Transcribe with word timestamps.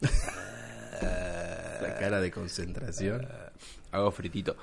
La 1.82 1.96
cara 1.98 2.20
de 2.20 2.30
concentración. 2.30 3.26
Hago 3.92 4.10
fritito. 4.10 4.56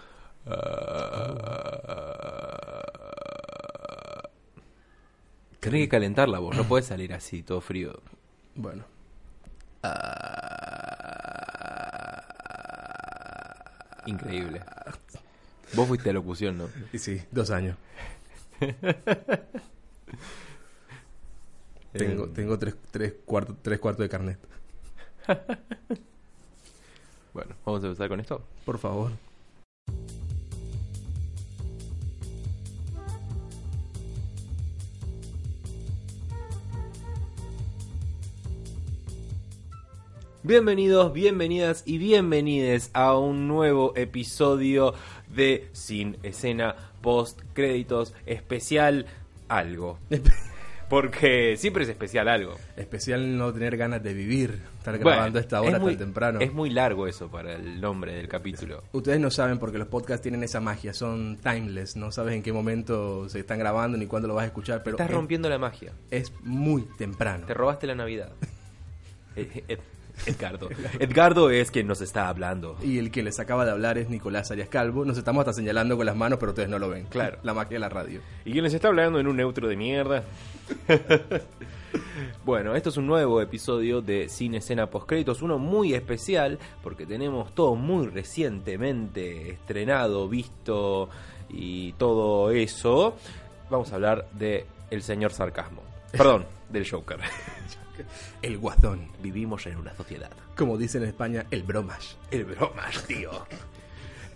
Tenés 5.60 5.82
que 5.82 5.90
calentar 5.90 6.28
la 6.28 6.40
voz, 6.40 6.56
no 6.58 6.66
puedes 6.66 6.86
salir 6.88 7.14
así, 7.14 7.42
todo 7.44 7.62
frío. 7.62 8.02
Bueno. 8.56 8.84
Increíble. 14.06 14.62
Vos 15.74 15.88
fuiste 15.88 16.10
a 16.10 16.14
locución, 16.14 16.58
¿no? 16.58 16.70
Y 16.92 17.00
sí, 17.00 17.22
dos 17.32 17.50
años. 17.52 17.78
tengo 21.94 22.26
Eh, 22.26 22.30
tengo 22.34 22.60
tres, 22.60 22.76
tres, 22.92 23.14
tres 23.62 23.80
cuartos 23.80 24.04
de 24.04 24.10
carnet. 24.10 24.40
Bueno, 27.34 27.56
vamos 27.66 27.84
a 27.84 27.88
empezar 27.88 28.10
con 28.10 28.20
esto. 28.20 28.44
Por 28.64 28.78
favor. 28.78 29.12
Bienvenidos, 40.44 41.14
bienvenidas 41.14 41.84
y 41.88 41.98
bienvenides 41.98 42.92
a 42.94 43.18
un 43.18 43.48
nuevo 43.48 43.94
episodio 43.96 44.94
de 45.34 45.70
Sin 45.72 46.18
Escena 46.22 46.76
Post 47.02 47.42
Créditos 47.54 48.14
Especial 48.26 49.08
Algo. 49.48 49.98
Porque 50.94 51.56
siempre 51.58 51.84
es 51.84 51.90
especial 51.90 52.28
algo. 52.28 52.56
Especial 52.78 53.36
no 53.36 53.52
tener 53.52 53.78
ganas 53.78 54.04
de 54.04 54.14
vivir, 54.14 54.60
estar 54.78 54.94
Bueno, 55.00 55.10
grabando 55.10 55.40
a 55.40 55.42
esta 55.42 55.60
hora 55.62 55.78
es 55.78 55.80
muy- 55.82 55.94
tan 55.96 56.06
temprano. 56.06 56.40
Es 56.40 56.54
muy 56.54 56.70
largo 56.70 57.08
eso 57.08 57.32
para 57.32 57.54
el 57.54 57.82
nombre 57.82 58.14
del 58.14 58.28
capítulo. 58.28 58.84
Ustedes 58.92 59.20
no 59.20 59.32
saben 59.32 59.58
porque 59.58 59.80
los 59.80 59.88
podcasts 59.88 60.22
tienen 60.22 60.44
esa 60.44 60.60
magia, 60.60 60.94
son 60.94 61.38
timeless, 61.38 61.96
no 61.96 62.12
sabes 62.12 62.36
en 62.36 62.44
qué 62.44 62.54
momento 62.54 63.28
se 63.28 63.40
están 63.40 63.58
grabando 63.58 63.98
ni 63.98 64.06
cuándo 64.06 64.28
lo 64.28 64.36
vas 64.36 64.44
a 64.44 64.48
escuchar, 64.48 64.84
pero 64.84 64.96
Estás 64.98 65.10
es, 65.10 65.16
rompiendo 65.16 65.50
la 65.50 65.58
magia. 65.58 65.94
es 66.12 66.32
muy 66.44 66.84
temprano. 66.98 67.48
Te 67.48 67.56
robaste 67.56 67.88
la 67.88 67.96
Navidad. 67.96 68.32
Ed- 70.26 70.28
Ed- 70.30 70.36
Edgardo. 70.36 70.70
Edgardo 71.00 71.50
es 71.50 71.72
quien 71.72 71.88
nos 71.88 72.02
está 72.02 72.28
hablando. 72.30 72.78
Y 72.84 72.98
el 73.00 73.12
que 73.12 73.24
les 73.24 73.40
acaba 73.40 73.66
de 73.66 73.72
hablar 73.72 73.98
es 73.98 74.10
Nicolás 74.10 74.52
Arias 74.52 74.70
Calvo. 74.70 75.06
Nos 75.06 75.18
estamos 75.18 75.42
hasta 75.42 75.54
señalando 75.54 75.98
con 75.98 76.06
las 76.06 76.16
manos, 76.16 76.40
pero 76.40 76.52
ustedes 76.52 76.70
no 76.70 76.80
lo 76.80 76.90
ven. 76.90 77.06
Claro. 77.06 77.38
La 77.44 77.54
magia 77.54 77.76
de 77.76 77.80
la 77.80 77.90
radio. 77.90 78.22
¿Y 78.46 78.52
quién 78.52 78.64
les 78.64 78.74
está 78.74 78.88
hablando 78.90 79.20
en 79.20 79.28
un 79.28 79.36
neutro 79.38 79.68
de 79.68 79.76
mierda? 79.76 80.24
bueno, 82.46 82.76
esto 82.76 82.90
es 82.90 82.98
un 82.98 83.08
nuevo 83.08 83.42
episodio 83.42 84.02
de 84.02 84.30
Cine 84.30 84.58
Escena 84.58 84.88
Postcréditos, 84.90 85.42
uno 85.42 85.58
muy 85.60 85.94
especial 85.94 86.58
porque 86.82 87.06
tenemos 87.06 87.54
todo 87.54 87.76
muy 87.76 88.08
recientemente 88.08 89.52
estrenado, 89.52 90.28
visto 90.30 91.10
y 91.50 91.94
todo 91.94 92.52
eso. 92.52 93.16
Vamos 93.70 93.92
a 93.92 93.96
hablar 93.96 94.28
de 94.34 94.66
El 94.90 95.02
Señor 95.04 95.32
Sarcasmo. 95.34 95.82
Perdón, 96.12 96.46
del 96.70 96.90
Joker. 96.90 97.20
El 98.42 98.58
guazón. 98.58 99.10
Vivimos 99.22 99.66
en 99.68 99.78
una 99.78 99.96
sociedad. 99.96 100.32
Como 100.56 100.78
dicen 100.78 101.04
en 101.04 101.10
España, 101.10 101.46
el 101.52 101.64
bromas. 101.64 102.18
El 102.32 102.46
bromas, 102.46 103.04
tío. 103.08 103.32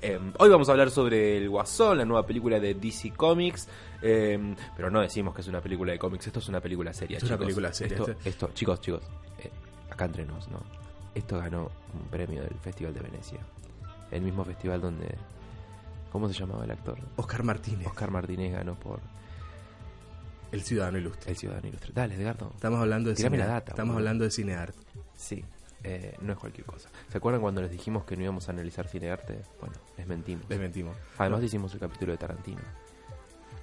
Em, 0.02 0.32
hoy 0.38 0.50
vamos 0.50 0.70
a 0.70 0.74
hablar 0.74 0.92
sobre 0.92 1.38
El 1.38 1.50
Guasón, 1.50 1.98
la 1.98 2.06
nueva 2.06 2.26
película 2.26 2.60
de 2.60 2.76
DC 2.76 3.12
Comics. 3.14 3.68
em, 4.04 4.56
pero 4.76 4.92
no 4.92 5.02
decimos 5.02 5.34
que 5.34 5.42
es 5.42 5.48
una 5.48 5.60
película 5.60 5.92
de 5.92 5.98
cómics, 5.98 6.28
esto 6.28 6.38
es 6.38 6.48
una 6.50 6.62
película 6.62 6.94
seria. 6.94 7.18
Esto 7.18 7.26
es 7.26 7.32
una 7.32 7.40
película 7.40 7.74
seria, 7.74 7.98
Esto, 7.98 8.12
este- 8.12 8.30
esto- 8.30 8.50
chicos, 8.54 8.80
chicos, 8.80 9.02
eh, 9.40 9.50
acá 9.90 10.06
entre 10.06 10.24
nos, 10.24 10.48
¿no? 10.50 10.62
Esto 11.16 11.40
ganó 11.40 11.72
un 11.96 12.08
premio 12.12 12.44
del 12.44 12.54
Festival 12.60 12.94
de 12.94 13.00
Venecia. 13.00 13.40
El 14.12 14.22
mismo 14.22 14.46
festival 14.46 14.82
donde. 14.82 15.16
¿Cómo 16.12 16.28
se 16.30 16.36
llamaba 16.36 16.64
el 16.64 16.72
actor? 16.72 16.98
Oscar 17.16 17.42
Martínez, 17.44 17.88
Oscar 17.88 18.12
Martínez 18.12 18.54
ganó 18.54 18.76
por 18.76 19.00
el 20.52 20.62
ciudadano 20.62 20.98
ilustre. 20.98 21.32
El 21.32 21.38
Ciudadano 21.38 21.68
Ilustre. 21.68 21.92
Dale, 21.94 22.16
Edgardo. 22.16 22.52
Estamos 22.56 22.80
hablando 22.80 23.10
de 23.10 23.16
Tirame 23.16 23.38
cine. 23.38 23.48
la 23.48 23.54
data, 23.54 23.72
Estamos 23.72 23.96
hablando 23.96 24.24
de 24.24 24.32
cineart. 24.32 24.76
Sí, 25.16 25.44
eh, 25.84 26.16
no 26.22 26.34
es 26.34 26.40
cualquier 26.40 26.66
cosa. 26.66 26.90
¿Se 27.10 27.18
acuerdan 27.18 27.42
cuando 27.42 27.62
les 27.62 27.72
dijimos 27.72 28.06
que 28.06 28.16
no 28.16 28.24
íbamos 28.24 28.48
a 28.50 28.52
analizar 28.52 28.88
cine 28.88 29.10
arte? 29.10 29.40
Bueno, 29.60 29.76
les 29.98 30.08
mentimos. 30.08 30.46
Les 30.50 30.60
mentimos. 30.60 30.96
Además 31.18 31.44
hicimos 31.44 31.74
el 31.74 31.80
capítulo 31.80 32.12
de 32.12 32.18
Tarantino. 32.18 32.62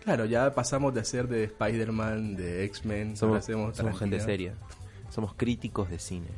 Claro, 0.02 0.26
ya 0.26 0.54
pasamos 0.54 0.92
de 0.92 1.00
hacer 1.00 1.28
de 1.28 1.44
Spider-Man, 1.44 2.36
de 2.36 2.64
X-Men, 2.64 3.16
Somos, 3.16 3.38
hacemos 3.38 3.76
somos 3.76 3.98
gente 3.98 4.20
seria. 4.20 4.54
Somos 5.08 5.34
críticos 5.34 5.88
de 5.88 5.98
cine. 5.98 6.28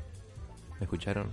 ¿Me 0.79 0.85
escucharon? 0.85 1.29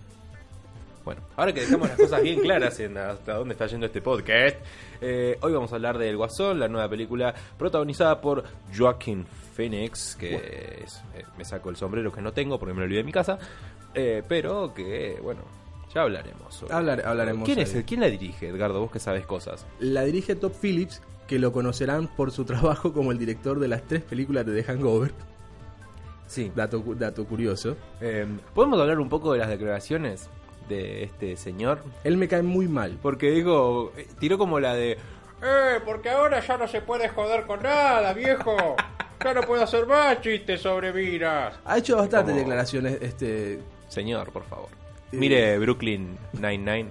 Bueno, 1.05 1.21
ahora 1.35 1.53
que 1.53 1.61
dejamos 1.61 1.89
las 1.89 1.97
cosas 1.97 2.21
bien 2.23 2.39
claras 2.39 2.79
en 2.79 2.97
hasta 2.97 3.33
dónde 3.33 3.53
está 3.53 3.67
yendo 3.67 3.85
este 3.85 4.01
podcast, 4.01 4.55
eh, 5.01 5.37
hoy 5.41 5.51
vamos 5.51 5.71
a 5.73 5.75
hablar 5.75 5.97
de 5.97 6.09
El 6.09 6.15
Guasón, 6.15 6.59
la 6.61 6.69
nueva 6.69 6.87
película 6.89 7.33
protagonizada 7.57 8.21
por 8.21 8.43
Joaquin 8.75 9.25
Phoenix, 9.53 10.15
que 10.15 10.35
es- 10.83 11.01
eh, 11.15 11.23
me 11.37 11.43
saco 11.43 11.69
el 11.69 11.75
sombrero 11.75 12.09
que 12.11 12.21
no 12.21 12.31
tengo 12.31 12.57
porque 12.57 12.73
me 12.73 12.79
lo 12.79 12.85
olvidé 12.85 13.01
en 13.01 13.05
mi 13.05 13.11
casa, 13.11 13.37
eh, 13.93 14.23
pero 14.27 14.73
que, 14.73 15.19
bueno, 15.21 15.41
ya 15.93 16.03
hablaremos. 16.03 16.55
sobre- 16.55 16.73
Hablar- 16.73 17.05
hablaremos 17.05 17.43
¿Quién, 17.45 17.59
es 17.59 17.83
¿Quién 17.85 17.99
la 17.99 18.07
dirige, 18.07 18.47
Edgardo? 18.47 18.79
Vos 18.79 18.91
que 18.91 18.99
sabes 18.99 19.25
cosas. 19.25 19.65
La 19.79 20.03
dirige 20.05 20.35
Top 20.35 20.53
Phillips, 20.61 21.01
que 21.27 21.37
lo 21.37 21.51
conocerán 21.51 22.07
por 22.15 22.31
su 22.31 22.45
trabajo 22.45 22.93
como 22.93 23.11
el 23.11 23.19
director 23.19 23.59
de 23.59 23.67
las 23.67 23.83
tres 23.83 24.03
películas 24.03 24.45
de 24.45 24.53
The 24.61 24.63
Hangover. 24.71 25.11
Sí. 26.27 26.49
Dato, 26.55 26.81
dato 26.97 27.25
curioso. 27.25 27.75
Eh, 27.99 28.25
¿Podemos 28.55 28.79
hablar 28.79 28.99
un 28.99 29.09
poco 29.09 29.33
de 29.33 29.39
las 29.39 29.49
declaraciones 29.49 30.29
de 30.67 31.03
este 31.03 31.35
señor? 31.37 31.79
Él 32.03 32.17
me 32.17 32.27
cae 32.27 32.41
muy 32.43 32.67
mal. 32.67 32.97
Porque 33.01 33.31
dijo, 33.31 33.91
eh, 33.97 34.07
tiró 34.19 34.37
como 34.37 34.59
la 34.59 34.73
de, 34.75 34.91
eh, 34.93 35.79
porque 35.85 36.09
ahora 36.09 36.39
ya 36.39 36.57
no 36.57 36.67
se 36.67 36.81
puede 36.81 37.09
joder 37.09 37.43
con 37.45 37.61
nada, 37.63 38.13
viejo. 38.13 38.55
Ya 39.23 39.33
no 39.33 39.41
puedo 39.41 39.63
hacer 39.63 39.85
más 39.87 40.19
chistes 40.21 40.61
sobre 40.61 40.91
miras. 40.91 41.55
Ha 41.65 41.77
hecho 41.77 41.95
bastantes 41.97 42.31
Como- 42.33 42.39
declaraciones 42.39 42.97
este 43.01 43.59
Señor, 43.87 44.31
por 44.31 44.43
favor. 44.45 44.69
Eh. 45.11 45.17
Mire 45.17 45.59
Brooklyn 45.59 46.17
Nine-Nine. 46.33 46.87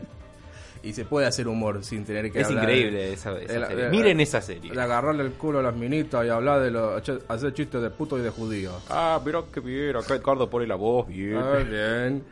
y 0.85 0.93
se 0.95 1.05
puede 1.05 1.29
hacer 1.29 1.47
humor 1.47 1.85
sin 1.85 2.05
tener 2.05 2.33
que 2.33 2.41
Es 2.41 2.47
hablar 2.49 2.65
increíble 2.65 3.13
esa, 3.13 3.39
esa 3.41 3.55
el- 3.55 3.67
serie. 3.69 3.89
Miren 3.91 4.19
esa 4.21 4.41
serie. 4.41 4.73
de 4.73 4.81
agarrarle 4.83 5.23
el 5.23 5.31
culo 5.33 5.61
a 5.61 5.63
las 5.63 5.77
minitas 5.77 6.27
y 6.27 6.29
hablar 6.29 6.61
de 6.61 6.73
los 6.73 7.01
hacer 7.29 7.55
chistes 7.55 7.81
de 7.81 7.91
puto 7.91 8.19
y 8.19 8.23
de 8.23 8.31
judío. 8.31 8.73
Ah, 8.91 9.21
mira 9.25 9.43
qué 9.55 9.61
bien. 9.61 9.95
Acá 9.95 10.15
Edgardo 10.17 10.51
pone 10.51 10.67
la 10.67 10.75
voz 10.75 11.07
bien. 11.07 11.37
Ah, 11.37 11.59
bien. 11.59 12.25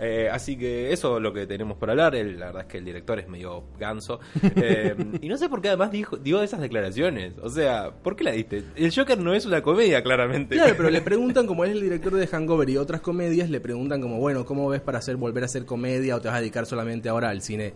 Eh, 0.00 0.28
así 0.30 0.56
que 0.56 0.92
eso 0.92 1.16
es 1.16 1.22
lo 1.22 1.32
que 1.32 1.46
tenemos 1.46 1.76
por 1.76 1.90
hablar. 1.90 2.14
El- 2.14 2.38
la 2.38 2.46
verdad 2.46 2.62
es 2.62 2.68
que 2.68 2.78
el 2.78 2.84
director 2.84 3.18
es 3.18 3.28
medio 3.28 3.64
ganso. 3.78 4.20
Eh, 4.60 4.94
y 5.20 5.28
no 5.28 5.36
sé 5.36 5.48
por 5.48 5.60
qué 5.60 5.68
además 5.68 5.90
dijo, 5.90 6.16
dio 6.16 6.42
esas 6.42 6.60
declaraciones. 6.60 7.34
O 7.42 7.48
sea, 7.48 7.90
¿por 7.90 8.16
qué 8.16 8.24
la 8.24 8.32
diste? 8.32 8.64
El 8.76 8.92
Joker 8.94 9.18
no 9.18 9.34
es 9.34 9.46
una 9.46 9.62
comedia, 9.62 10.02
claramente. 10.02 10.56
Claro, 10.56 10.74
pero 10.76 10.90
le 10.90 11.00
preguntan, 11.02 11.46
como 11.46 11.64
es 11.64 11.70
el 11.72 11.80
director 11.80 12.14
de 12.14 12.26
Hangover 12.26 12.68
y 12.70 12.76
otras 12.76 13.00
comedias, 13.00 13.50
le 13.50 13.60
preguntan 13.60 14.00
como, 14.00 14.18
bueno, 14.18 14.44
¿cómo 14.44 14.68
ves 14.68 14.80
para 14.80 14.98
hacer 14.98 15.16
volver 15.16 15.42
a 15.44 15.46
hacer 15.46 15.64
comedia 15.64 16.16
o 16.16 16.20
te 16.20 16.28
vas 16.28 16.36
a 16.36 16.40
dedicar 16.40 16.66
solamente 16.66 17.08
ahora 17.08 17.30
al 17.30 17.42
cine, 17.42 17.74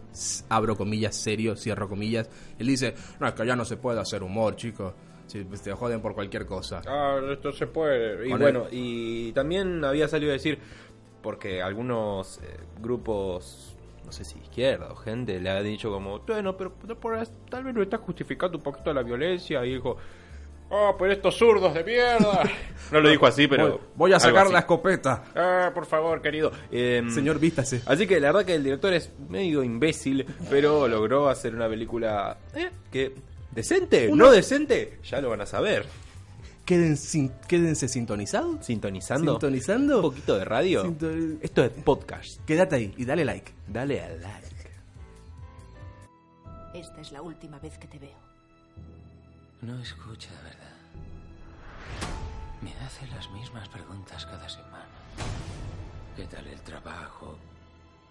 abro 0.49 0.77
comillas, 0.77 1.15
serio, 1.17 1.57
cierro 1.57 1.89
comillas? 1.89 2.29
Él 2.59 2.67
dice, 2.67 2.95
no, 3.21 3.29
es 3.29 3.35
que 3.35 3.47
ya 3.47 3.57
no 3.57 3.65
se 3.65 3.77
puede 3.77 4.01
hacer 4.01 4.23
humor, 4.23 4.57
chicos. 4.57 4.93
Si 5.27 5.45
pues, 5.45 5.63
te 5.63 5.73
joden 5.73 6.01
por 6.03 6.15
cualquier 6.15 6.45
cosa. 6.47 6.83
Ah, 6.87 7.19
esto 7.33 7.53
se 7.53 7.67
puede. 7.67 8.29
Y 8.29 8.33
bueno, 8.33 8.67
y 8.71 9.33
también 9.33 9.83
había 9.85 10.07
salido 10.09 10.31
a 10.31 10.35
decir, 10.35 10.59
porque 11.23 11.63
algunos 11.63 12.39
eh, 12.39 12.57
grupos, 12.81 13.75
no 14.05 14.13
sé 14.13 14.25
si 14.25 14.39
izquierda 14.39 14.89
o 14.93 14.97
gente, 14.97 15.41
le 15.41 15.51
ha 15.51 15.63
dicho 15.63 15.91
como, 15.91 16.19
bueno, 16.21 16.57
pero, 16.57 16.73
pero 16.81 16.99
por- 16.99 17.27
tal 17.49 17.65
vez 17.65 17.75
no 17.75 17.83
está 17.83 17.99
justificando 17.99 18.59
un 18.59 18.65
poquito 18.65 18.93
la 18.93 19.03
violencia. 19.03 19.65
Y 19.65 19.75
dijo, 19.75 19.97
oh, 20.71 20.97
pero 20.99 21.13
estos 21.13 21.37
zurdos 21.37 21.73
de 21.75 21.85
mierda. 21.85 22.43
no 22.93 23.01
lo 23.01 23.09
dijo 23.09 23.27
así, 23.27 23.47
pero... 23.47 23.69
voy, 23.71 23.79
voy 23.95 24.13
a 24.13 24.21
sacar 24.21 24.51
la 24.51 24.61
escopeta. 24.61 25.25
Ah, 25.35 25.71
por 25.73 25.87
favor, 25.87 26.21
querido. 26.21 26.51
Em, 26.71 27.11
Señor, 27.11 27.39
vístase. 27.39 27.83
Así 27.87 28.07
que 28.07 28.19
la 28.21 28.29
verdad 28.33 28.45
que 28.45 28.55
el 28.55 28.65
director 28.65 28.93
es 28.93 29.13
medio 29.29 29.63
imbécil, 29.63 30.27
pero 30.51 30.89
logró 30.89 31.29
hacer 31.29 31.55
una 31.55 31.69
película 31.69 32.37
eh, 32.55 32.71
que 32.91 33.15
decente, 33.51 34.09
Una- 34.09 34.25
no 34.25 34.31
decente, 34.33 34.99
ya 35.05 35.21
lo 35.21 35.31
van 35.31 35.43
a 35.43 35.47
saber. 35.47 35.85
Queden 36.65 36.97
sin- 36.97 37.31
quédense 37.49 37.89
sintonizados. 37.89 38.65
¿Sintonizando? 38.65 39.33
¿Sintonizando? 39.33 39.97
¿Un 39.97 40.03
poquito 40.03 40.37
de 40.39 40.45
radio? 40.45 40.83
Sinto- 40.85 41.11
Esto 41.43 41.65
es 41.65 41.71
podcast. 41.73 42.41
Quédate 42.47 42.77
ahí 42.77 42.95
y 42.97 43.05
dale 43.05 43.25
like. 43.25 43.53
Dale 43.67 44.01
a 44.03 44.09
like. 44.11 44.49
Esta 46.75 47.01
es 47.01 47.13
la 47.13 47.21
última 47.21 47.59
vez 47.59 47.77
que 47.79 47.89
te 47.89 47.99
veo. 47.99 48.17
No 49.61 49.79
escucha 49.83 50.31
verdad. 50.43 50.73
Me 52.63 52.73
hace 52.87 53.07
las 53.09 53.29
mismas 53.33 53.69
preguntas 53.69 54.25
cada 54.25 54.49
semana. 54.49 54.87
¿Qué 56.17 56.25
tal 56.27 56.47
el 56.47 56.61
trabajo? 56.63 57.37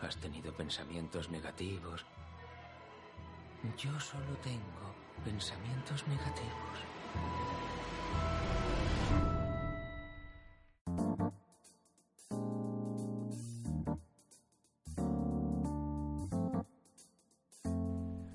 ¿Has 0.02 0.18
tenido 0.18 0.54
pensamientos 0.54 1.30
negativos? 1.30 2.06
Yo 3.78 3.98
solo 4.00 4.36
tengo 4.44 4.94
pensamientos 5.24 6.06
negativos. 6.08 6.91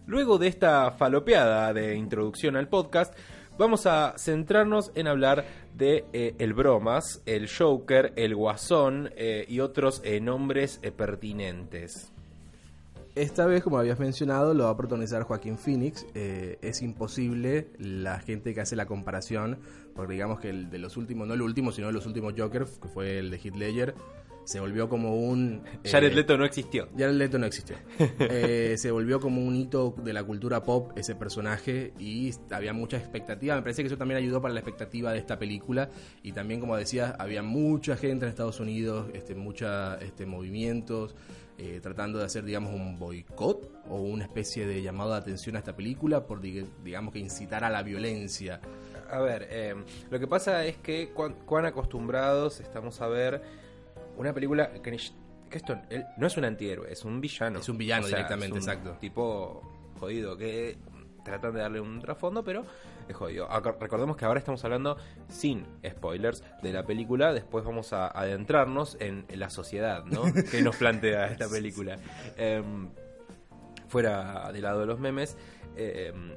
Luego 0.06 0.38
de 0.38 0.46
esta 0.46 0.92
falopeada 0.92 1.74
de 1.74 1.94
introducción 1.94 2.56
al 2.56 2.68
podcast, 2.68 3.12
vamos 3.58 3.86
a 3.86 4.14
centrarnos 4.16 4.90
en 4.94 5.08
hablar 5.08 5.44
de 5.74 6.06
eh, 6.12 6.34
el 6.38 6.54
Bromas, 6.54 7.22
el 7.26 7.50
Joker, 7.50 8.12
el 8.16 8.34
Guasón 8.34 9.10
eh, 9.16 9.44
y 9.46 9.60
otros 9.60 10.00
eh, 10.04 10.20
nombres 10.20 10.80
pertinentes. 10.96 12.15
Esta 13.16 13.46
vez, 13.46 13.62
como 13.62 13.78
habías 13.78 13.98
mencionado, 13.98 14.52
lo 14.52 14.64
va 14.64 14.70
a 14.70 14.76
protagonizar 14.76 15.22
Joaquín 15.22 15.56
Phoenix. 15.56 16.04
Eh, 16.14 16.58
es 16.60 16.82
imposible 16.82 17.68
la 17.78 18.20
gente 18.20 18.52
que 18.52 18.60
hace 18.60 18.76
la 18.76 18.84
comparación, 18.84 19.58
porque 19.94 20.12
digamos 20.12 20.38
que 20.38 20.50
el 20.50 20.68
de 20.68 20.78
los 20.78 20.98
últimos, 20.98 21.26
no 21.26 21.32
el 21.32 21.40
último, 21.40 21.72
sino 21.72 21.86
de 21.86 21.94
los 21.94 22.04
últimos 22.04 22.34
Joker, 22.36 22.66
que 22.66 22.88
fue 22.88 23.18
el 23.18 23.30
de 23.30 23.38
Heath 23.38 23.56
Ledger, 23.56 23.94
se 24.44 24.60
volvió 24.60 24.90
como 24.90 25.16
un... 25.16 25.62
eh, 25.82 25.88
Jared 25.88 26.12
Leto 26.12 26.36
no 26.36 26.44
existió. 26.44 26.88
Jared 26.92 27.14
Leto 27.14 27.38
no 27.38 27.46
existió. 27.46 27.76
Eh, 28.18 28.74
se 28.76 28.90
volvió 28.90 29.18
como 29.18 29.42
un 29.42 29.56
hito 29.56 29.94
de 30.04 30.12
la 30.12 30.22
cultura 30.22 30.62
pop 30.62 30.92
ese 30.94 31.14
personaje 31.14 31.94
y 31.98 32.30
había 32.50 32.74
mucha 32.74 32.98
expectativa. 32.98 33.56
Me 33.56 33.62
parece 33.62 33.82
que 33.82 33.86
eso 33.86 33.96
también 33.96 34.18
ayudó 34.18 34.42
para 34.42 34.52
la 34.52 34.60
expectativa 34.60 35.10
de 35.12 35.18
esta 35.18 35.38
película 35.38 35.88
y 36.22 36.32
también, 36.32 36.60
como 36.60 36.76
decías, 36.76 37.14
había 37.18 37.42
mucha 37.42 37.96
gente 37.96 38.26
en 38.26 38.28
Estados 38.28 38.60
Unidos, 38.60 39.06
este, 39.14 39.34
muchos 39.34 40.02
este, 40.02 40.26
movimientos 40.26 41.16
eh, 41.58 41.80
tratando 41.82 42.18
de 42.18 42.24
hacer, 42.26 42.44
digamos, 42.44 42.72
un 42.74 42.98
boicot 42.98 43.70
o 43.88 43.96
una 43.96 44.24
especie 44.24 44.66
de 44.66 44.82
llamado 44.82 45.12
de 45.12 45.18
atención 45.18 45.56
a 45.56 45.60
esta 45.60 45.74
película 45.74 46.26
por, 46.26 46.40
dig- 46.42 46.66
digamos, 46.84 47.12
que 47.12 47.18
incitar 47.18 47.64
a 47.64 47.70
la 47.70 47.82
violencia. 47.82 48.60
A 49.10 49.20
ver, 49.20 49.46
eh, 49.50 49.74
lo 50.10 50.18
que 50.18 50.26
pasa 50.26 50.64
es 50.64 50.76
que 50.78 51.10
cuán, 51.14 51.34
cuán 51.46 51.64
acostumbrados 51.66 52.60
estamos 52.60 53.00
a 53.00 53.06
ver 53.08 53.40
una 54.16 54.32
película 54.32 54.72
que, 54.82 54.90
ni- 54.90 54.98
que 55.48 55.58
esto 55.58 55.78
él 55.90 56.04
no 56.18 56.26
es 56.26 56.36
un 56.36 56.44
antihéroe, 56.44 56.92
es 56.92 57.04
un 57.04 57.20
villano. 57.20 57.58
Es 57.60 57.68
un 57.68 57.78
villano 57.78 58.06
directamente, 58.06 58.46
es 58.58 58.64
un 58.64 58.70
exacto. 58.70 58.96
Tipo 59.00 59.62
jodido 60.00 60.36
que 60.36 60.76
tratan 61.24 61.54
de 61.54 61.60
darle 61.60 61.80
un 61.80 62.00
trasfondo, 62.00 62.44
pero 62.44 62.64
es 63.08 63.16
jodido. 63.16 63.48
Acor- 63.48 63.76
Recordemos 63.80 64.16
que 64.16 64.24
ahora 64.24 64.38
estamos 64.38 64.64
hablando 64.64 64.96
sin 65.28 65.64
spoilers 65.88 66.42
de 66.62 66.72
la 66.72 66.84
película, 66.84 67.32
después 67.32 67.64
vamos 67.64 67.92
a 67.92 68.06
adentrarnos 68.08 68.96
en 69.00 69.26
la 69.34 69.50
sociedad, 69.50 70.04
¿no? 70.04 70.22
que 70.50 70.62
nos 70.62 70.76
plantea 70.76 71.26
esta 71.28 71.48
película. 71.48 71.96
Em, 72.36 72.88
fuera 73.88 74.50
del 74.52 74.62
lado 74.62 74.80
de 74.80 74.86
los 74.86 74.98
memes, 74.98 75.36
em, 75.76 76.32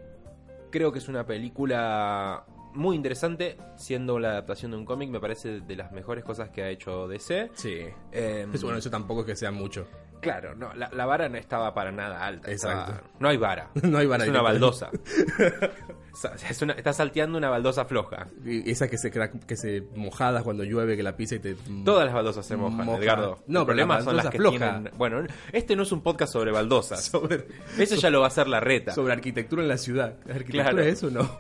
creo 0.72 0.92
que 0.92 1.00
es 1.00 1.08
una 1.08 1.26
película 1.26 2.46
muy 2.74 2.96
interesante, 2.96 3.58
siendo 3.76 4.20
la 4.20 4.30
adaptación 4.30 4.72
de 4.72 4.78
un 4.78 4.86
cómic, 4.86 5.10
me 5.10 5.20
parece 5.20 5.62
de 5.62 5.76
las 5.76 5.92
mejores 5.92 6.24
cosas 6.24 6.50
que 6.50 6.62
ha 6.62 6.70
hecho 6.70 7.08
DC. 7.08 7.50
Sí. 7.56 7.80
Eso, 8.12 8.66
bueno, 8.68 8.78
eso 8.78 8.92
tampoco 8.92 9.22
es 9.22 9.26
que 9.26 9.36
sea 9.36 9.50
mucho. 9.52 9.88
Claro, 10.22 10.56
no, 10.56 10.74
la, 10.74 10.90
la 10.94 11.06
vara 11.06 11.30
no 11.30 11.38
estaba 11.38 11.74
para 11.74 11.92
nada 11.92 12.26
alta. 12.26 12.52
Exacto. 12.52 12.92
estaba- 12.94 13.10
no 13.20 13.28
hay 13.30 13.38
vara. 13.38 13.70
No 13.84 13.98
hay 13.98 14.08
vara 14.08 14.24
Es 14.24 14.30
una 14.30 14.42
baldosa. 14.42 14.90
Sa- 16.14 16.34
es 16.50 16.62
una- 16.62 16.74
está 16.74 16.92
salteando 16.92 17.38
una 17.38 17.50
baldosa 17.50 17.86
floja. 17.86 18.28
Y 18.44 18.70
Esa 18.70 18.88
que 18.90 18.98
se, 18.98 19.10
que 19.12 19.56
se 19.56 19.84
mojadas 19.96 20.44
cuando 20.44 20.64
llueve, 20.64 20.98
que 20.98 21.04
la 21.04 21.16
pisa 21.16 21.36
y 21.36 21.40
te... 21.40 21.56
Todas 21.86 22.06
las 22.06 22.14
baldosas 22.14 22.46
se 22.46 22.58
mojan, 22.58 22.86
Moja. 22.86 23.02
Edgardo. 23.04 23.40
No, 23.48 23.62
El 23.62 23.66
problema 23.68 23.96
la 24.00 24.04
son 24.04 24.18
las 24.18 24.28
que 24.30 24.38
floja. 24.38 24.58
tienen... 24.58 24.92
Bueno, 24.98 25.24
este 25.54 25.76
no 25.76 25.84
es 25.84 25.92
un 25.92 26.02
podcast 26.02 26.34
sobre 26.34 26.52
baldosas. 26.52 27.06
Sobre- 27.12 27.46
Eso 27.78 27.96
ya 27.96 28.10
lo 28.10 28.20
va 28.20 28.26
a 28.26 28.30
hacer 28.30 28.48
la 28.48 28.60
reta. 28.60 28.92
sobre 28.92 29.14
arquitectura 29.14 29.62
en 29.62 29.70
la 29.70 29.78
ciudad. 29.78 30.16
¿Arquitectura 30.30 30.64
Claro. 30.72 30.80
es 30.82 30.88
eso 30.98 31.08
o 31.08 31.12
no? 31.12 31.40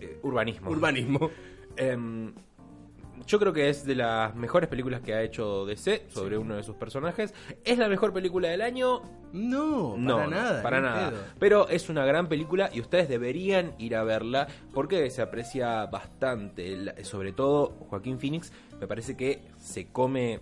Eh, 0.00 0.18
urbanismo. 0.22 0.70
Urbanismo. 0.70 1.30
Em, 1.76 2.32
yo 3.30 3.38
creo 3.38 3.52
que 3.52 3.68
es 3.68 3.86
de 3.86 3.94
las 3.94 4.34
mejores 4.34 4.68
películas 4.68 5.02
que 5.02 5.14
ha 5.14 5.22
hecho 5.22 5.64
DC 5.64 6.06
sobre 6.08 6.36
uno 6.36 6.56
de 6.56 6.64
sus 6.64 6.74
personajes. 6.74 7.32
¿Es 7.64 7.78
la 7.78 7.88
mejor 7.88 8.12
película 8.12 8.48
del 8.48 8.60
año? 8.60 9.02
No, 9.32 9.96
No, 9.96 10.16
para 10.16 10.24
no, 10.26 10.30
nada. 10.30 10.62
para 10.64 10.80
nada. 10.80 11.10
pedo. 11.10 11.20
Pero 11.38 11.68
es 11.68 11.88
una 11.88 12.04
gran 12.04 12.26
película 12.28 12.70
y 12.72 12.80
ustedes 12.80 13.08
deberían 13.08 13.72
ir 13.78 13.94
a 13.94 14.02
verla 14.02 14.48
porque 14.74 15.08
se 15.10 15.22
aprecia 15.22 15.86
bastante. 15.86 17.04
Sobre 17.04 17.30
todo 17.32 17.68
Joaquín 17.88 18.18
Phoenix, 18.18 18.52
me 18.80 18.88
parece 18.88 19.16
que 19.16 19.42
se 19.58 19.86
come 19.92 20.40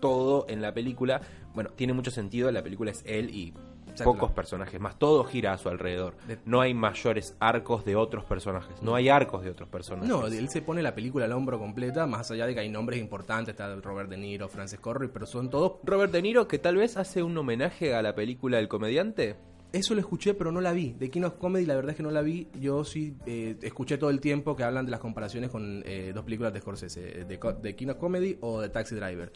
todo 0.00 0.46
en 0.48 0.62
la 0.62 0.72
película. 0.72 1.20
Bueno, 1.52 1.70
tiene 1.70 1.94
mucho 1.94 2.12
sentido, 2.12 2.52
la 2.52 2.62
película 2.62 2.92
es 2.92 3.02
él 3.06 3.30
y. 3.30 3.54
pocos 4.02 4.32
personajes 4.32 4.80
más. 4.80 4.98
Todo 4.98 5.24
gira 5.24 5.52
a 5.52 5.58
su 5.58 5.68
alrededor. 5.68 6.14
De- 6.26 6.38
No 6.44 6.60
hay 6.60 6.74
mayores 6.74 7.36
arcos 7.38 7.84
de 7.84 7.96
otros 7.96 8.24
personajes. 8.24 8.82
No 8.82 8.94
hay 8.94 9.08
arcos 9.08 9.44
de 9.44 9.50
otros 9.50 9.68
personajes. 9.68 10.08
No, 10.08 10.26
él 10.26 10.48
se 10.48 10.62
pone 10.62 10.82
la 10.82 10.94
película 10.94 11.26
al 11.26 11.32
hombro 11.32 11.58
completa, 11.58 12.06
más 12.06 12.30
allá 12.30 12.46
de 12.46 12.54
que 12.54 12.60
hay 12.60 12.68
nombres 12.68 12.98
importantes, 13.00 13.52
está 13.52 13.74
Robert 13.76 14.10
De 14.10 14.16
Niro, 14.16 14.48
Francis 14.48 14.80
Corry, 14.80 15.08
pero 15.08 15.26
son 15.26 15.50
todos... 15.50 15.74
Robert 15.84 16.12
De 16.12 16.22
Niro, 16.22 16.48
que 16.48 16.58
tal 16.58 16.76
vez 16.76 16.96
hace 16.96 17.22
un 17.22 17.36
homenaje 17.36 17.94
a 17.94 18.02
la 18.02 18.14
película 18.14 18.58
El 18.58 18.68
Comediante. 18.68 19.36
Eso 19.72 19.94
lo 19.94 20.00
escuché, 20.00 20.34
pero 20.34 20.52
no 20.52 20.60
la 20.60 20.72
vi. 20.72 20.92
De 20.92 21.10
King 21.10 21.22
of 21.22 21.34
Comedy, 21.34 21.66
la 21.66 21.74
verdad 21.74 21.90
es 21.90 21.96
que 21.96 22.04
no 22.04 22.12
la 22.12 22.22
vi. 22.22 22.46
Yo 22.60 22.84
sí 22.84 23.16
eh, 23.26 23.56
escuché 23.62 23.98
todo 23.98 24.10
el 24.10 24.20
tiempo 24.20 24.54
que 24.54 24.62
hablan 24.62 24.84
de 24.84 24.92
las 24.92 25.00
comparaciones 25.00 25.50
con 25.50 25.82
eh, 25.84 26.12
dos 26.14 26.22
películas 26.24 26.52
de 26.52 26.60
Scorsese, 26.60 27.22
eh, 27.22 27.24
de, 27.24 27.40
de 27.60 27.74
King 27.74 27.88
of 27.88 27.96
Comedy 27.96 28.38
o 28.40 28.60
de 28.60 28.68
Taxi 28.68 28.94
Driver. 28.94 29.32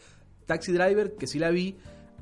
Taxi 0.46 0.70
Driver, 0.72 1.14
que 1.16 1.26
sí 1.26 1.40
la 1.40 1.50
vi, 1.50 1.76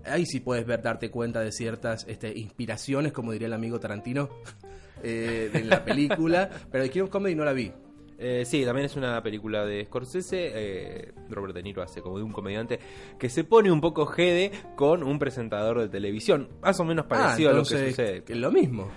ahí 0.09 0.27
sí 0.27 0.41
puedes 0.41 0.67
ver, 0.67 0.83
darte 0.83 1.11
cuenta 1.11 1.41
de 1.41 1.53
ciertas 1.53 2.05
este, 2.09 2.37
inspiraciones, 2.37 3.13
como 3.13 3.33
diría 3.33 3.47
el 3.49 3.53
amigo 3.55 3.79
Tarantino, 3.81 4.29
eh, 5.03 5.51
de 5.53 5.65
la 5.65 5.85
película, 5.85 6.49
pero 6.71 6.85
de 6.85 6.91
King 6.91 7.03
of 7.03 7.11
Comedy 7.11 7.35
no 7.35 7.45
la 7.45 7.53
vi. 7.53 7.73
Eh, 8.19 8.45
sí, 8.47 8.65
también 8.65 8.87
es 8.87 8.97
una 8.97 9.23
película 9.23 9.67
de 9.67 9.85
Scorsese. 9.85 10.51
eh, 10.55 11.13
Robert 11.29 11.55
De 11.55 11.63
Niro 11.63 11.83
hace 11.83 12.01
como 12.01 12.17
de 12.17 12.25
un 12.25 12.33
comediante 12.33 12.79
que 13.19 13.29
se 13.29 13.45
pone 13.45 13.71
un 13.71 13.83
poco 13.83 14.07
jede 14.07 14.53
con 14.75 15.03
un 15.03 15.19
presentador 15.19 15.81
de 15.83 15.89
televisión. 15.91 16.49
Más 16.63 16.81
o 16.81 16.85
menos 16.85 17.05
parecido 17.07 17.51
Ah, 17.51 17.53
a 17.53 17.57
lo 17.57 17.63
que 17.65 17.91
sucede. 17.91 18.23
lo 18.35 18.51
mismo. 18.51 18.89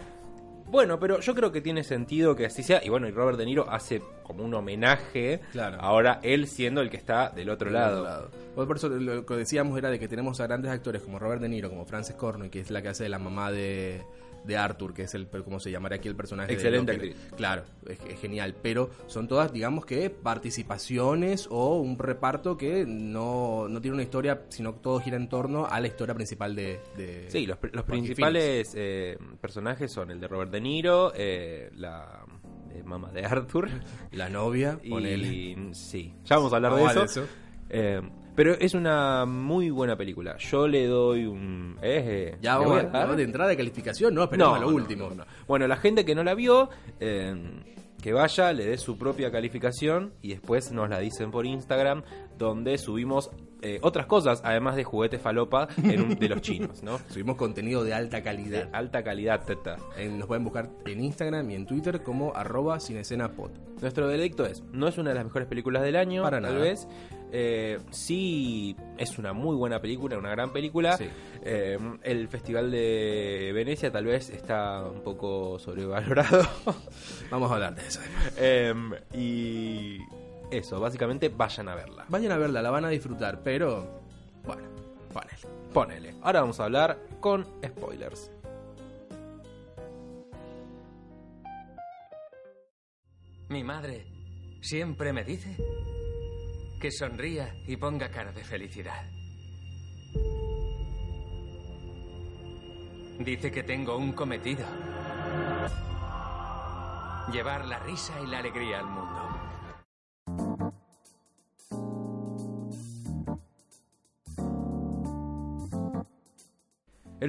Bueno, 0.69 0.99
pero 0.99 1.19
yo 1.19 1.33
creo 1.33 1.51
que 1.51 1.61
tiene 1.61 1.83
sentido 1.83 2.35
que 2.35 2.45
así 2.45 2.61
sea. 2.61 2.83
Y 2.83 2.89
bueno, 2.89 3.07
y 3.07 3.11
Robert 3.11 3.37
De 3.37 3.45
Niro 3.45 3.69
hace 3.69 4.01
como 4.23 4.43
un 4.43 4.53
homenaje. 4.53 5.41
Claro. 5.51 5.77
Ahora 5.81 6.19
él 6.21 6.47
siendo 6.47 6.81
el 6.81 6.89
que 6.89 6.97
está 6.97 7.29
del 7.29 7.49
otro 7.49 7.65
Del 7.65 7.73
lado. 7.73 8.01
otro 8.01 8.29
lado. 8.55 8.67
Por 8.67 8.77
eso 8.77 8.89
lo 8.89 9.25
que 9.25 9.33
decíamos 9.35 9.77
era 9.77 9.89
de 9.89 9.99
que 9.99 10.07
tenemos 10.07 10.39
a 10.39 10.47
grandes 10.47 10.71
actores 10.71 11.01
como 11.01 11.17
Robert 11.17 11.41
De 11.41 11.49
Niro, 11.49 11.69
como 11.69 11.85
Frances 11.85 12.15
Cornwell, 12.15 12.51
que 12.51 12.59
es 12.59 12.69
la 12.69 12.81
que 12.81 12.89
hace 12.89 13.03
de 13.03 13.09
la 13.09 13.17
mamá 13.19 13.51
de, 13.51 14.01
de 14.43 14.57
Arthur, 14.57 14.93
que 14.93 15.03
es 15.03 15.13
el, 15.13 15.27
como 15.27 15.59
se 15.59 15.71
llamaría 15.71 15.97
aquí 15.97 16.07
el 16.07 16.15
personaje. 16.15 16.47
de 16.49 16.53
Excelente 16.53 16.91
actriz. 16.91 17.15
Claro, 17.35 17.63
es, 17.87 17.99
es 18.07 18.19
genial. 18.19 18.55
Pero 18.61 18.89
son 19.07 19.27
todas, 19.27 19.51
digamos 19.51 19.85
que, 19.85 20.09
participaciones 20.09 21.47
o 21.49 21.79
un 21.79 21.97
reparto 21.97 22.57
que 22.57 22.85
no, 22.85 23.67
no 23.67 23.81
tiene 23.81 23.95
una 23.95 24.03
historia, 24.03 24.43
sino 24.49 24.73
que 24.73 24.79
todo 24.79 24.99
gira 24.99 25.17
en 25.17 25.29
torno 25.29 25.65
a 25.65 25.79
la 25.79 25.87
historia 25.87 26.15
principal 26.15 26.55
de... 26.55 26.79
de 26.97 27.29
Sí, 27.29 27.45
los, 27.45 27.57
los 27.71 27.83
principales 27.83 28.73
eh, 28.75 29.17
personajes 29.41 29.91
son 29.91 30.11
el 30.11 30.19
de 30.19 30.27
Robert 30.27 30.51
De 30.51 30.61
Niro, 30.61 31.11
eh, 31.15 31.69
la 31.75 32.25
eh, 32.71 32.83
mamá 32.83 33.11
de 33.11 33.25
Arthur. 33.25 33.69
La 34.11 34.29
novia, 34.29 34.79
Y 34.83 35.55
sí, 35.73 36.13
ya 36.23 36.37
vamos 36.37 36.53
a 36.53 36.57
hablar 36.57 36.75
de 36.75 37.03
eso. 37.03 37.25
Eh, 37.69 38.01
pero 38.39 38.53
es 38.53 38.73
una 38.73 39.25
muy 39.25 39.69
buena 39.69 39.97
película. 39.97 40.37
Yo 40.37 40.65
le 40.65 40.87
doy 40.87 41.25
un. 41.25 41.77
eh, 41.81 42.37
Ya 42.41 42.53
¿le 42.53 42.59
vamos 42.59 42.71
voy 42.71 42.79
a, 42.79 42.83
dar? 42.89 43.13
de 43.17 43.23
entrada 43.23 43.49
de 43.49 43.57
calificación, 43.57 44.15
no, 44.15 44.23
esperemos 44.23 44.55
a 44.55 44.59
lo 44.61 44.69
no, 44.69 44.75
último. 44.77 45.09
no, 45.09 45.15
no. 45.15 45.25
Bueno, 45.45 45.67
la 45.67 45.75
gente 45.75 46.05
que 46.05 46.15
no 46.15 46.23
la 46.23 46.35
vio, 46.35 46.69
eh, 47.01 47.35
que 48.01 48.13
vaya, 48.13 48.53
le 48.53 48.63
dé 48.65 48.77
su 48.77 48.97
propia 48.97 49.29
calificación 49.29 50.13
y 50.21 50.29
después 50.29 50.71
nos 50.71 50.89
la 50.89 50.99
dicen 50.99 51.31
por 51.31 51.45
Instagram, 51.45 52.03
donde 52.37 52.77
subimos 52.77 53.29
eh, 53.61 53.79
otras 53.81 54.05
cosas, 54.05 54.41
además 54.43 54.75
de 54.75 54.83
juguetes 54.83 55.21
falopa 55.21 55.67
en 55.83 56.01
un- 56.01 56.15
de 56.19 56.29
los 56.29 56.41
chinos, 56.41 56.81
¿no? 56.83 56.97
Subimos 57.09 57.35
contenido 57.37 57.83
de 57.83 57.93
alta 57.93 58.17
De 58.17 58.23
calidad. 58.23 58.69
alta 58.73 59.03
calidad, 59.03 59.43
teta. 59.45 59.77
Eh, 59.97 60.07
nos 60.09 60.27
pueden 60.27 60.43
buscar 60.43 60.69
en 60.85 61.03
Instagram 61.03 61.49
y 61.51 61.55
en 61.55 61.65
Twitter 61.65 62.01
como 62.03 62.35
arroba 62.35 62.79
cinescenapod. 62.79 63.51
Nuestro 63.81 64.07
veredicto 64.07 64.45
es, 64.45 64.61
no 64.73 64.87
es 64.87 64.97
una 64.97 65.09
de 65.09 65.15
las 65.15 65.25
mejores 65.25 65.47
películas 65.47 65.83
del 65.83 65.95
año, 65.95 66.23
Para 66.23 66.41
tal 66.41 66.53
nada. 66.53 66.63
vez. 66.65 66.87
Eh, 67.31 67.77
sí, 67.91 68.75
es 68.97 69.19
una 69.19 69.33
muy 69.33 69.55
buena 69.55 69.79
película, 69.79 70.17
una 70.17 70.31
gran 70.31 70.51
película. 70.51 70.97
Sí. 70.97 71.05
Eh, 71.43 71.77
el 72.03 72.27
Festival 72.27 72.71
de 72.71 73.51
Venecia 73.53 73.91
tal 73.91 74.05
vez 74.05 74.29
está 74.31 74.83
un 74.83 75.01
poco 75.03 75.59
sobrevalorado. 75.59 76.41
Vamos 77.29 77.51
a 77.51 77.53
hablar 77.53 77.75
de 77.75 77.87
eso. 77.87 77.99
Eh, 78.37 78.73
y 79.13 79.99
eso, 80.51 80.79
básicamente 80.79 81.29
vayan 81.29 81.69
a 81.69 81.75
verla. 81.75 82.05
Vayan 82.09 82.31
a 82.31 82.37
verla, 82.37 82.61
la 82.61 82.71
van 82.71 82.85
a 82.85 82.89
disfrutar, 82.89 83.41
pero 83.43 84.01
bueno, 84.43 84.67
ponele. 85.13 85.37
Ponele. 85.73 86.15
Ahora 86.21 86.41
vamos 86.41 86.59
a 86.59 86.65
hablar 86.65 86.99
con 87.19 87.45
spoilers. 87.63 88.31
Mi 93.49 93.63
madre 93.63 94.05
siempre 94.61 95.11
me 95.11 95.23
dice 95.23 95.55
que 96.79 96.91
sonría 96.91 97.53
y 97.67 97.77
ponga 97.77 98.09
cara 98.09 98.31
de 98.31 98.43
felicidad. 98.43 99.05
Dice 103.19 103.51
que 103.51 103.63
tengo 103.63 103.97
un 103.97 104.13
cometido. 104.13 104.65
Llevar 107.33 107.65
la 107.65 107.79
risa 107.79 108.13
y 108.21 108.27
la 108.27 108.39
alegría 108.39 108.79
al 108.79 108.85
mundo. 108.85 109.28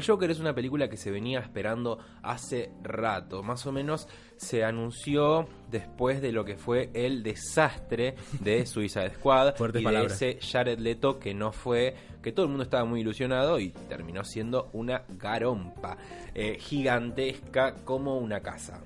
El 0.00 0.07
Joker 0.07 0.30
es 0.30 0.40
una 0.40 0.54
película 0.54 0.88
que 0.88 0.97
se 0.97 1.11
venía 1.11 1.40
esperando 1.40 1.99
hace 2.23 2.73
rato. 2.83 3.42
Más 3.42 3.66
o 3.66 3.73
menos 3.73 4.09
se 4.38 4.64
anunció 4.64 5.47
después 5.71 6.23
de 6.23 6.33
lo 6.33 6.42
que 6.42 6.57
fue 6.57 6.88
el 6.95 7.23
desastre 7.23 8.14
de 8.40 8.64
Suicide 8.66 9.11
Squad 9.11 9.54
y 9.75 9.85
palabras. 9.85 10.19
de 10.19 10.30
ese 10.30 10.47
Jared 10.47 10.78
Leto 10.78 11.19
que 11.19 11.35
no 11.35 11.52
fue, 11.52 11.95
que 12.23 12.33
todo 12.33 12.47
el 12.47 12.49
mundo 12.49 12.62
estaba 12.64 12.87
muy 12.87 13.02
ilusionado 13.02 13.61
y 13.61 13.73
terminó 13.90 14.25
siendo 14.25 14.71
una 14.73 15.02
garompa 15.19 15.99
eh, 16.35 16.57
gigantesca 16.59 17.75
como 17.85 18.16
una 18.16 18.40
casa. 18.40 18.80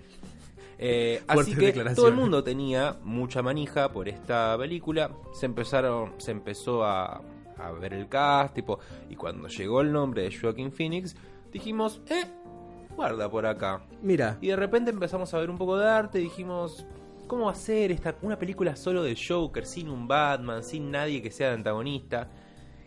Eh, 0.79 1.23
así 1.29 1.55
que 1.55 1.73
todo 1.95 2.09
el 2.09 2.15
mundo 2.15 2.43
tenía 2.43 2.97
mucha 3.05 3.41
manija 3.41 3.93
por 3.93 4.09
esta 4.09 4.59
película. 4.59 5.13
Se 5.33 5.47
empezaron, 5.47 6.15
se 6.19 6.33
empezó 6.33 6.85
a, 6.85 7.23
a 7.59 7.71
ver 7.73 7.95
el 7.95 8.09
cast, 8.09 8.55
tipo, 8.55 8.79
y 9.09 9.17
cuando 9.17 9.49
llegó 9.49 9.81
el 9.81 9.93
nombre 9.93 10.23
de 10.23 10.37
Joaquin 10.37 10.73
Phoenix, 10.73 11.17
dijimos, 11.53 12.01
eh, 12.09 12.25
guarda 12.97 13.31
por 13.31 13.47
acá. 13.47 13.83
Mira, 14.03 14.39
Y 14.41 14.49
de 14.49 14.57
repente 14.57 14.91
empezamos 14.91 15.33
a 15.35 15.39
ver 15.39 15.51
un 15.51 15.59
poco 15.59 15.77
de 15.77 15.89
arte, 15.89 16.19
dijimos, 16.19 16.87
¿cómo 17.27 17.49
hacer 17.49 17.93
esta 17.93 18.17
una 18.23 18.39
película 18.39 18.77
solo 18.77 19.03
de 19.03 19.17
Joker, 19.17 19.67
sin 19.67 19.89
un 19.89 20.07
Batman, 20.07 20.63
sin 20.63 20.91
nadie 20.91 21.23
que 21.23 21.31
sea 21.31 21.49
el 21.49 21.55
antagonista? 21.55 22.29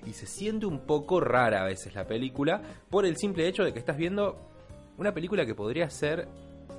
Y 0.05 0.13
se 0.13 0.25
siente 0.25 0.65
un 0.65 0.85
poco 0.85 1.19
rara 1.19 1.63
a 1.63 1.65
veces 1.65 1.93
la 1.95 2.05
película 2.05 2.61
por 2.89 3.05
el 3.05 3.17
simple 3.17 3.47
hecho 3.47 3.63
de 3.63 3.73
que 3.73 3.79
estás 3.79 3.97
viendo 3.97 4.37
una 4.97 5.13
película 5.13 5.45
que 5.45 5.55
podría 5.55 5.89
ser 5.89 6.27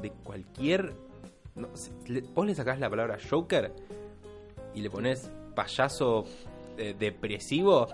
de 0.00 0.10
cualquier... 0.10 0.94
no, 1.54 1.68
vos 2.34 2.46
le 2.46 2.54
sacás 2.54 2.80
la 2.80 2.88
palabra 2.88 3.18
Joker 3.28 3.72
y 4.74 4.80
le 4.80 4.90
pones 4.90 5.30
payaso 5.54 6.24
eh, 6.78 6.94
depresivo 6.98 7.88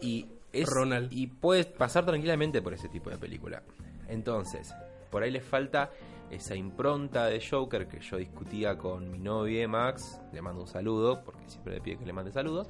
y 0.00 0.26
es 0.52 0.68
Ronald. 0.68 1.12
y 1.12 1.28
puedes 1.28 1.66
pasar 1.66 2.04
tranquilamente 2.04 2.60
por 2.62 2.74
ese 2.74 2.88
tipo 2.88 3.10
de 3.10 3.18
película. 3.18 3.62
Entonces, 4.08 4.74
por 5.10 5.22
ahí 5.22 5.30
le 5.30 5.40
falta 5.40 5.90
esa 6.30 6.54
impronta 6.54 7.26
de 7.26 7.40
Joker 7.40 7.88
que 7.88 8.00
yo 8.00 8.16
discutía 8.16 8.76
con 8.78 9.10
mi 9.10 9.18
novia 9.18 9.66
Max, 9.68 10.20
le 10.32 10.40
mando 10.42 10.62
un 10.62 10.68
saludo, 10.68 11.22
porque 11.24 11.48
siempre 11.48 11.74
le 11.74 11.80
pide 11.80 11.98
que 11.98 12.06
le 12.06 12.12
mande 12.12 12.32
saludos. 12.32 12.68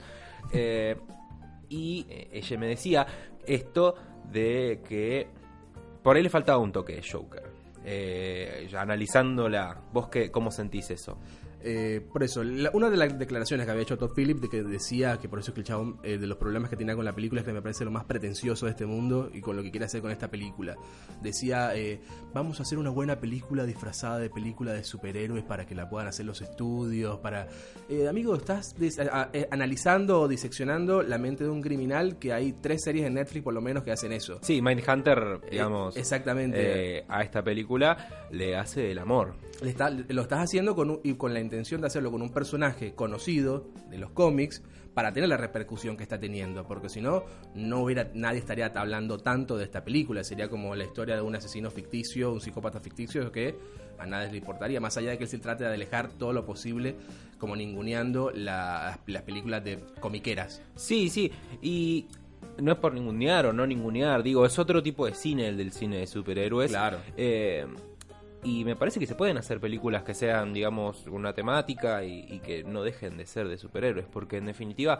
eh, 0.53 0.97
y 1.71 2.05
eh, 2.09 2.29
ella 2.33 2.59
me 2.59 2.67
decía 2.67 3.07
esto 3.47 3.95
de 4.31 4.83
que 4.87 5.29
por 6.03 6.17
ahí 6.17 6.23
le 6.23 6.29
faltaba 6.29 6.59
un 6.59 6.73
toque 6.73 6.97
de 6.97 7.03
Joker. 7.03 7.49
Eh, 7.85 8.69
analizándola, 8.77 9.81
¿vos 9.93 10.09
qué, 10.09 10.31
cómo 10.31 10.51
sentís 10.51 10.91
eso? 10.91 11.17
Eh, 11.63 12.01
por 12.13 12.23
eso, 12.23 12.43
la- 12.43 12.71
una 12.73 12.89
de 12.91 12.97
las 12.97 13.19
declaraciones 13.19 13.67
que 13.67 13.71
había 13.73 13.83
hecho 13.83 13.99
Todd 13.99 14.13
Phillips 14.15 14.41
de 14.43 14.49
que 14.49 14.63
decía 14.63 15.19
que 15.19 15.29
por 15.29 15.39
eso 15.41 15.51
es 15.51 15.55
que 15.55 15.61
el 15.61 15.67
chabón 15.67 15.99
eh, 16.03 16.19
de 16.19 16.27
los 16.27 16.39
problemas 16.39 16.71
que 16.71 16.77
tenía 16.77 16.95
con 16.97 17.05
la 17.05 17.13
película 17.15 17.41
es 17.43 17.47
que 17.47 17.53
me 17.53 17.63
parece 17.63 17.85
lo 17.85 17.91
más 17.91 18.05
pretencioso 18.05 18.67
de 18.67 18.73
este 18.73 18.87
mundo 18.87 19.31
y 19.33 19.41
con 19.41 19.57
lo 19.57 19.63
que 19.63 19.71
quiere 19.71 19.87
hacer 19.87 20.01
con 20.01 20.11
esta 20.11 20.29
película. 20.31 20.77
Decía, 21.23 21.75
eh, 21.77 22.01
vamos 22.33 22.61
a 22.61 22.63
hacer 22.63 22.79
una 22.79 22.91
buena 22.91 23.21
película 23.21 23.65
disfrazada 23.65 24.19
de 24.19 24.31
película 24.31 24.73
de 24.73 24.85
superhéroes 24.85 25.45
para 25.45 25.67
que 25.67 25.75
la 25.75 25.89
puedan 25.89 26.09
hacer 26.09 26.27
los 26.27 26.41
estudios, 26.41 27.19
para... 27.19 27.49
Amigo, 28.09 28.35
estás 28.37 28.75
a- 29.13 29.31
analizando 29.51 30.21
o 30.21 30.29
diseccionando 30.29 31.03
la 31.03 31.19
mente 31.19 31.45
de 31.45 31.51
un 31.51 31.61
criminal 31.61 32.19
que 32.19 32.33
hay 32.33 32.53
tres 32.55 32.83
series 32.85 33.07
en 33.07 33.15
Netflix 33.15 33.43
por 33.45 33.53
lo 33.55 33.61
menos 33.61 33.83
que 33.83 33.91
hacen 33.93 34.13
eso. 34.13 34.39
Sí, 34.43 34.63
Mindhunter, 34.63 35.41
digamos, 35.51 35.97
exactamente. 35.97 37.05
a 37.09 37.23
esta 37.23 37.43
película 37.43 38.27
le 38.31 38.57
hace 38.57 38.91
el 38.93 38.99
amor. 38.99 39.35
Le 39.63 39.71
está- 39.71 39.91
lo 39.91 40.23
estás 40.23 40.39
haciendo 40.45 40.75
con, 40.75 41.01
y 41.03 41.15
con 41.15 41.35
la 41.35 41.41
intención 41.51 41.81
de 41.81 41.89
hacerlo 41.89 42.13
con 42.13 42.23
un 42.23 42.31
personaje 42.31 42.95
conocido 42.95 43.67
de 43.91 43.99
los 43.99 44.11
cómics 44.11 44.63
para 44.95 45.13
tener 45.13 45.29
la 45.29 45.37
repercusión 45.37 45.97
que 45.97 46.03
está 46.05 46.19
teniendo, 46.21 46.65
porque 46.67 46.89
si 46.89 47.01
no, 47.01 47.25
no 47.55 47.81
hubiera, 47.83 48.11
nadie 48.15 48.39
estaría 48.39 48.67
hablando 48.67 49.19
tanto 49.19 49.57
de 49.59 49.65
esta 49.65 49.83
película. 49.85 50.23
Sería 50.23 50.49
como 50.49 50.75
la 50.77 50.85
historia 50.85 51.17
de 51.17 51.23
un 51.23 51.35
asesino 51.35 51.71
ficticio, 51.71 52.33
un 52.33 52.41
psicópata 52.41 52.79
ficticio 52.81 53.31
que 53.33 53.57
a 53.99 54.07
nadie 54.07 54.31
le 54.31 54.39
importaría, 54.39 54.81
más 54.81 54.97
allá 54.97 55.11
de 55.11 55.19
que 55.19 55.25
él 55.25 55.31
se 55.31 55.39
trate 55.39 55.65
de 55.65 55.75
alejar 55.75 56.13
todo 56.13 56.33
lo 56.33 56.45
posible, 56.47 56.95
como 57.39 57.55
ninguneando 57.57 58.31
la- 58.33 58.99
las 59.07 59.23
películas 59.23 59.63
de 59.65 59.79
comiqueras. 60.01 60.63
Sí, 60.77 61.09
sí, 61.11 61.31
y 61.63 62.07
no 62.59 62.73
es 62.73 62.79
por 62.79 62.95
ningunear 62.95 63.47
o 63.47 63.53
no 63.53 63.67
ningunear, 63.67 64.23
digo, 64.23 64.47
es 64.47 64.59
otro 64.59 64.83
tipo 64.83 65.07
de 65.07 65.15
cine 65.15 65.49
el 65.49 65.57
del 65.57 65.73
cine 65.73 65.99
de 65.99 66.07
superhéroes. 66.07 66.71
Claro. 66.71 66.99
Eh, 67.17 67.67
y 68.43 68.65
me 68.65 68.77
parece 68.77 68.99
que 68.99 69.07
se 69.07 69.15
pueden 69.15 69.37
hacer 69.37 69.61
películas 69.61 70.03
que 70.03 70.15
sean, 70.15 70.53
digamos, 70.53 71.07
una 71.07 71.35
temática 71.35 72.05
y, 72.05 72.41
que 72.41 72.65
no 72.65 72.83
dejen 72.83 73.17
de 73.17 73.27
ser 73.27 73.49
de 73.49 73.59
superhéroes, 73.59 74.07
porque 74.07 74.39
en 74.39 74.47
definitiva, 74.47 74.99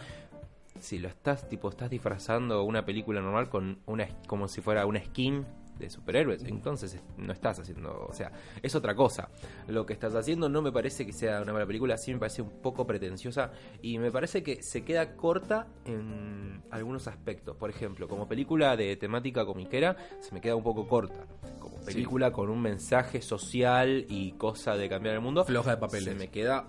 si 0.79 0.99
lo 0.99 1.09
estás, 1.09 1.49
tipo, 1.49 1.69
estás 1.69 1.91
disfrazando 1.91 2.63
una 2.65 2.85
película 2.85 3.21
normal 3.21 3.49
con 3.49 3.79
una, 3.87 4.09
como 4.27 4.49
si 4.49 4.61
fuera 4.61 4.85
una 4.87 5.03
skin 5.03 5.47
de 5.81 5.91
superhéroes, 5.91 6.45
entonces 6.45 6.95
es- 6.95 7.03
no 7.17 7.33
estás 7.33 7.59
haciendo, 7.59 8.07
o 8.09 8.13
sea, 8.13 8.31
es 8.63 8.75
otra 8.75 8.95
cosa. 8.95 9.29
Lo 9.69 9.85
que 9.87 9.93
estás 9.93 10.15
haciendo 10.15 10.49
no 10.49 10.63
me 10.63 10.71
parece 10.73 11.05
que 11.07 11.13
sea 11.13 11.41
una 11.43 11.53
mala 11.53 11.67
película, 11.67 11.97
sí 11.97 12.13
me 12.13 12.21
parece 12.21 12.43
un 12.43 12.51
poco 12.63 12.87
pretenciosa 12.87 13.51
y 13.83 13.99
me 13.99 14.11
parece 14.13 14.43
que 14.43 14.63
se 14.63 14.85
queda 14.85 15.17
corta 15.17 15.67
en 15.85 16.63
algunos 16.71 17.07
aspectos. 17.09 17.57
Por 17.57 17.71
ejemplo, 17.71 18.09
como 18.09 18.29
película 18.29 18.77
de 18.77 18.97
temática 18.97 19.45
comiquera, 19.45 19.97
se 20.21 20.35
me 20.35 20.41
queda 20.41 20.55
un 20.57 20.63
poco 20.63 20.87
corta. 20.87 21.27
Como 21.59 21.77
película 21.81 22.31
con 22.33 22.51
un 22.51 22.61
mensaje 22.61 23.23
social 23.23 24.05
y 24.09 24.33
cosa 24.33 24.77
de 24.77 24.89
cambiar 24.89 25.15
el 25.17 25.21
mundo, 25.21 25.45
Floja 25.45 25.73
de 25.73 25.77
papeles. 25.79 26.05
se 26.05 26.15
me 26.15 26.29
queda 26.29 26.67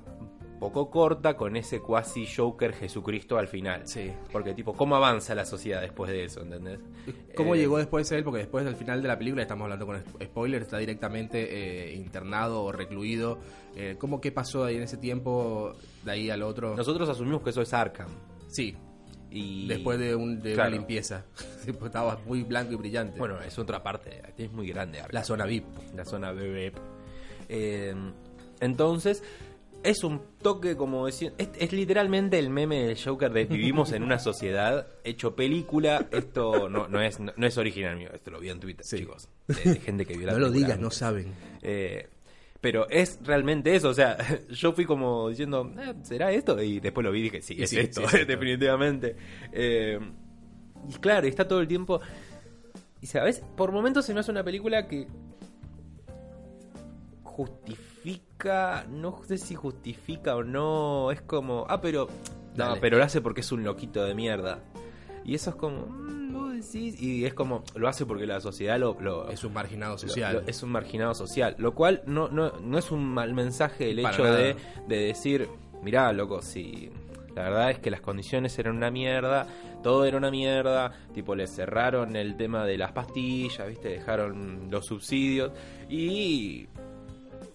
poco 0.62 0.90
corta 0.90 1.36
con 1.36 1.58
ese 1.58 1.82
cuasi 1.82 2.26
Joker 2.26 2.72
Jesucristo 2.74 3.38
al 3.38 3.48
final. 3.50 3.82
Sí. 3.86 4.12
Porque 4.32 4.54
tipo, 4.54 4.74
¿cómo 4.74 4.96
avanza 4.96 5.36
la 5.36 5.44
sociedad 5.46 5.82
después 5.82 6.10
de 6.12 6.24
eso? 6.24 6.42
¿Entendés? 6.42 6.80
¿Cómo 7.36 7.56
Eh, 7.56 7.58
llegó 7.58 7.78
después 7.80 8.10
él? 8.14 8.24
Porque 8.24 8.38
después 8.40 8.66
al 8.66 8.76
final 8.78 9.02
de 9.02 9.08
la 9.10 9.18
película, 9.18 9.42
estamos 9.42 9.64
hablando 9.66 9.86
con 9.88 10.02
spoiler, 10.24 10.62
está 10.62 10.78
directamente 10.78 11.90
eh, 11.90 11.96
internado 11.96 12.64
o 12.64 12.72
recluido. 12.72 13.40
Eh, 13.76 13.96
¿Cómo 14.00 14.22
qué 14.22 14.32
pasó 14.32 14.64
ahí 14.64 14.78
en 14.78 14.84
ese 14.84 14.98
tiempo 14.98 15.74
de 16.06 16.12
ahí 16.12 16.30
al 16.30 16.44
otro? 16.44 16.76
Nosotros 16.78 17.10
asumimos 17.10 17.42
que 17.42 17.50
eso 17.50 17.62
es 17.62 17.74
Arkham. 17.74 18.08
Sí, 18.48 18.76
Y 19.32 19.68
después 19.68 19.98
de, 19.98 20.14
un, 20.16 20.42
de 20.42 20.54
Claro. 20.54 20.70
una 20.70 20.78
limpieza. 20.78 21.26
Pues 21.66 21.86
estaba 21.86 22.20
muy 22.26 22.44
blanco 22.44 22.74
y 22.74 22.76
brillante. 22.76 23.18
Bueno, 23.20 23.40
es 23.42 23.58
otra 23.60 23.82
parte, 23.84 24.22
es 24.38 24.52
muy 24.52 24.68
grande 24.68 25.02
la 25.12 25.24
zona 25.24 25.46
VIP. 25.46 25.66
la 25.96 26.06
zona 26.06 26.32
BB. 26.32 26.72
Eh, 27.50 27.94
entonces, 28.60 29.24
es 29.84 30.04
un 30.04 30.22
toque 30.42 30.76
como 30.76 31.06
decir. 31.06 31.34
Es, 31.38 31.50
es 31.58 31.72
literalmente 31.74 32.38
el 32.40 32.50
meme 32.50 32.84
del 32.88 32.98
Joker 33.02 33.32
de 33.32 33.46
vivimos 33.46 33.92
en 33.92 34.04
una 34.04 34.20
sociedad 34.20 34.88
hecho 35.04 35.36
película. 35.36 36.08
Esto 36.12 36.70
no, 36.70 36.88
no 36.88 37.02
es, 37.02 37.20
no, 37.20 37.34
es 37.46 37.58
original 37.58 37.98
mío, 37.98 38.10
esto 38.14 38.32
lo 38.32 38.40
vi 38.40 38.50
en 38.50 38.60
Twitter, 38.60 38.86
Sí. 38.86 38.98
chicos. 39.00 39.30
De, 39.48 39.56
de 39.74 39.80
gente 39.80 40.06
que 40.06 40.18
vio 40.18 40.28
la 40.28 40.34
No 40.34 40.40
lo 40.40 40.52
digas, 40.52 40.80
no 40.80 40.92
saben. 40.92 41.34
Eh, 41.62 42.08
pero 42.60 42.88
es 42.90 43.20
realmente 43.24 43.76
eso, 43.76 43.90
o 43.90 43.94
sea, 43.94 44.18
yo 44.50 44.72
fui 44.74 44.86
como 44.86 45.30
diciendo, 45.30 45.72
"Eh, 45.80 45.94
¿será 46.04 46.32
esto? 46.32 46.62
Y 46.62 46.80
después 46.80 47.04
lo 47.04 47.12
vi 47.12 47.20
y 47.20 47.24
dije, 47.24 47.42
sí, 47.42 47.56
Y 47.58 47.64
es 47.64 47.70
sí, 47.72 47.78
esto, 47.80 48.02
sí, 48.02 48.08
es 48.08 48.14
esto. 48.14 48.26
definitivamente. 48.32 49.16
Eh, 49.52 50.00
y 50.90 50.94
claro, 51.00 51.28
está 51.28 51.48
todo 51.48 51.60
el 51.62 51.68
tiempo... 51.68 52.00
Y 53.02 53.08
sabes, 53.08 53.42
por 53.58 53.72
momentos 53.72 54.06
se 54.06 54.14
me 54.14 54.20
hace 54.20 54.30
una 54.30 54.44
película 54.44 54.88
que 54.88 55.08
justifica, 57.24 57.82
no 58.90 59.22
sé 59.28 59.38
si 59.38 59.56
justifica 59.56 60.36
o 60.36 60.44
no, 60.44 61.12
es 61.12 61.22
como, 61.22 61.66
ah, 61.70 61.80
pero 61.82 62.08
No, 62.56 62.76
pero 62.82 62.98
lo 62.98 63.04
hace 63.04 63.22
porque 63.22 63.42
es 63.42 63.52
un 63.52 63.64
loquito 63.64 64.04
de 64.04 64.14
mierda. 64.16 64.60
Y 65.24 65.36
eso 65.36 65.52
es 65.52 65.56
como. 65.56 65.86
mm, 65.86 66.52
decís, 66.60 67.00
Y 67.02 67.26
es 67.26 67.34
como. 67.34 67.64
Lo 67.76 67.88
hace 67.88 68.06
porque 68.06 68.26
la 68.26 68.42
sociedad 68.42 68.80
lo. 68.80 68.98
lo- 69.00 69.30
Es 69.30 69.44
un 69.44 69.54
marginado 69.54 69.94
lo- 69.94 69.98
social. 70.00 70.34
lo- 70.34 70.42
es 70.48 70.64
un 70.64 70.72
marginado 70.72 71.14
social. 71.14 71.56
Lo 71.60 71.74
cual 71.76 72.02
no, 72.08 72.28
no, 72.28 72.54
no 72.60 72.78
es 72.80 72.90
un 72.92 73.06
mal 73.06 73.34
mensaje 73.34 73.92
el 73.92 74.02
Para 74.02 74.14
hecho 74.16 74.24
nada. 74.24 74.38
de, 74.38 74.56
de 74.88 74.96
decir. 74.98 75.48
Mirá, 75.84 76.12
loco, 76.12 76.42
si. 76.42 76.90
La 77.36 77.44
verdad 77.44 77.72
es 77.72 77.80
que 77.80 77.90
las 77.92 78.02
condiciones 78.02 78.60
eran 78.60 78.76
una 78.76 78.92
mierda, 78.92 79.48
todo 79.84 80.04
era 80.04 80.18
una 80.18 80.30
mierda, 80.30 80.92
tipo 81.14 81.34
le 81.34 81.48
cerraron 81.48 82.18
el 82.18 82.36
tema 82.36 82.66
de 82.66 82.78
las 82.78 82.92
pastillas, 82.92 83.70
¿viste? 83.70 83.88
Dejaron 83.88 84.68
los 84.70 84.86
subsidios 84.88 85.52
y, 85.90 86.68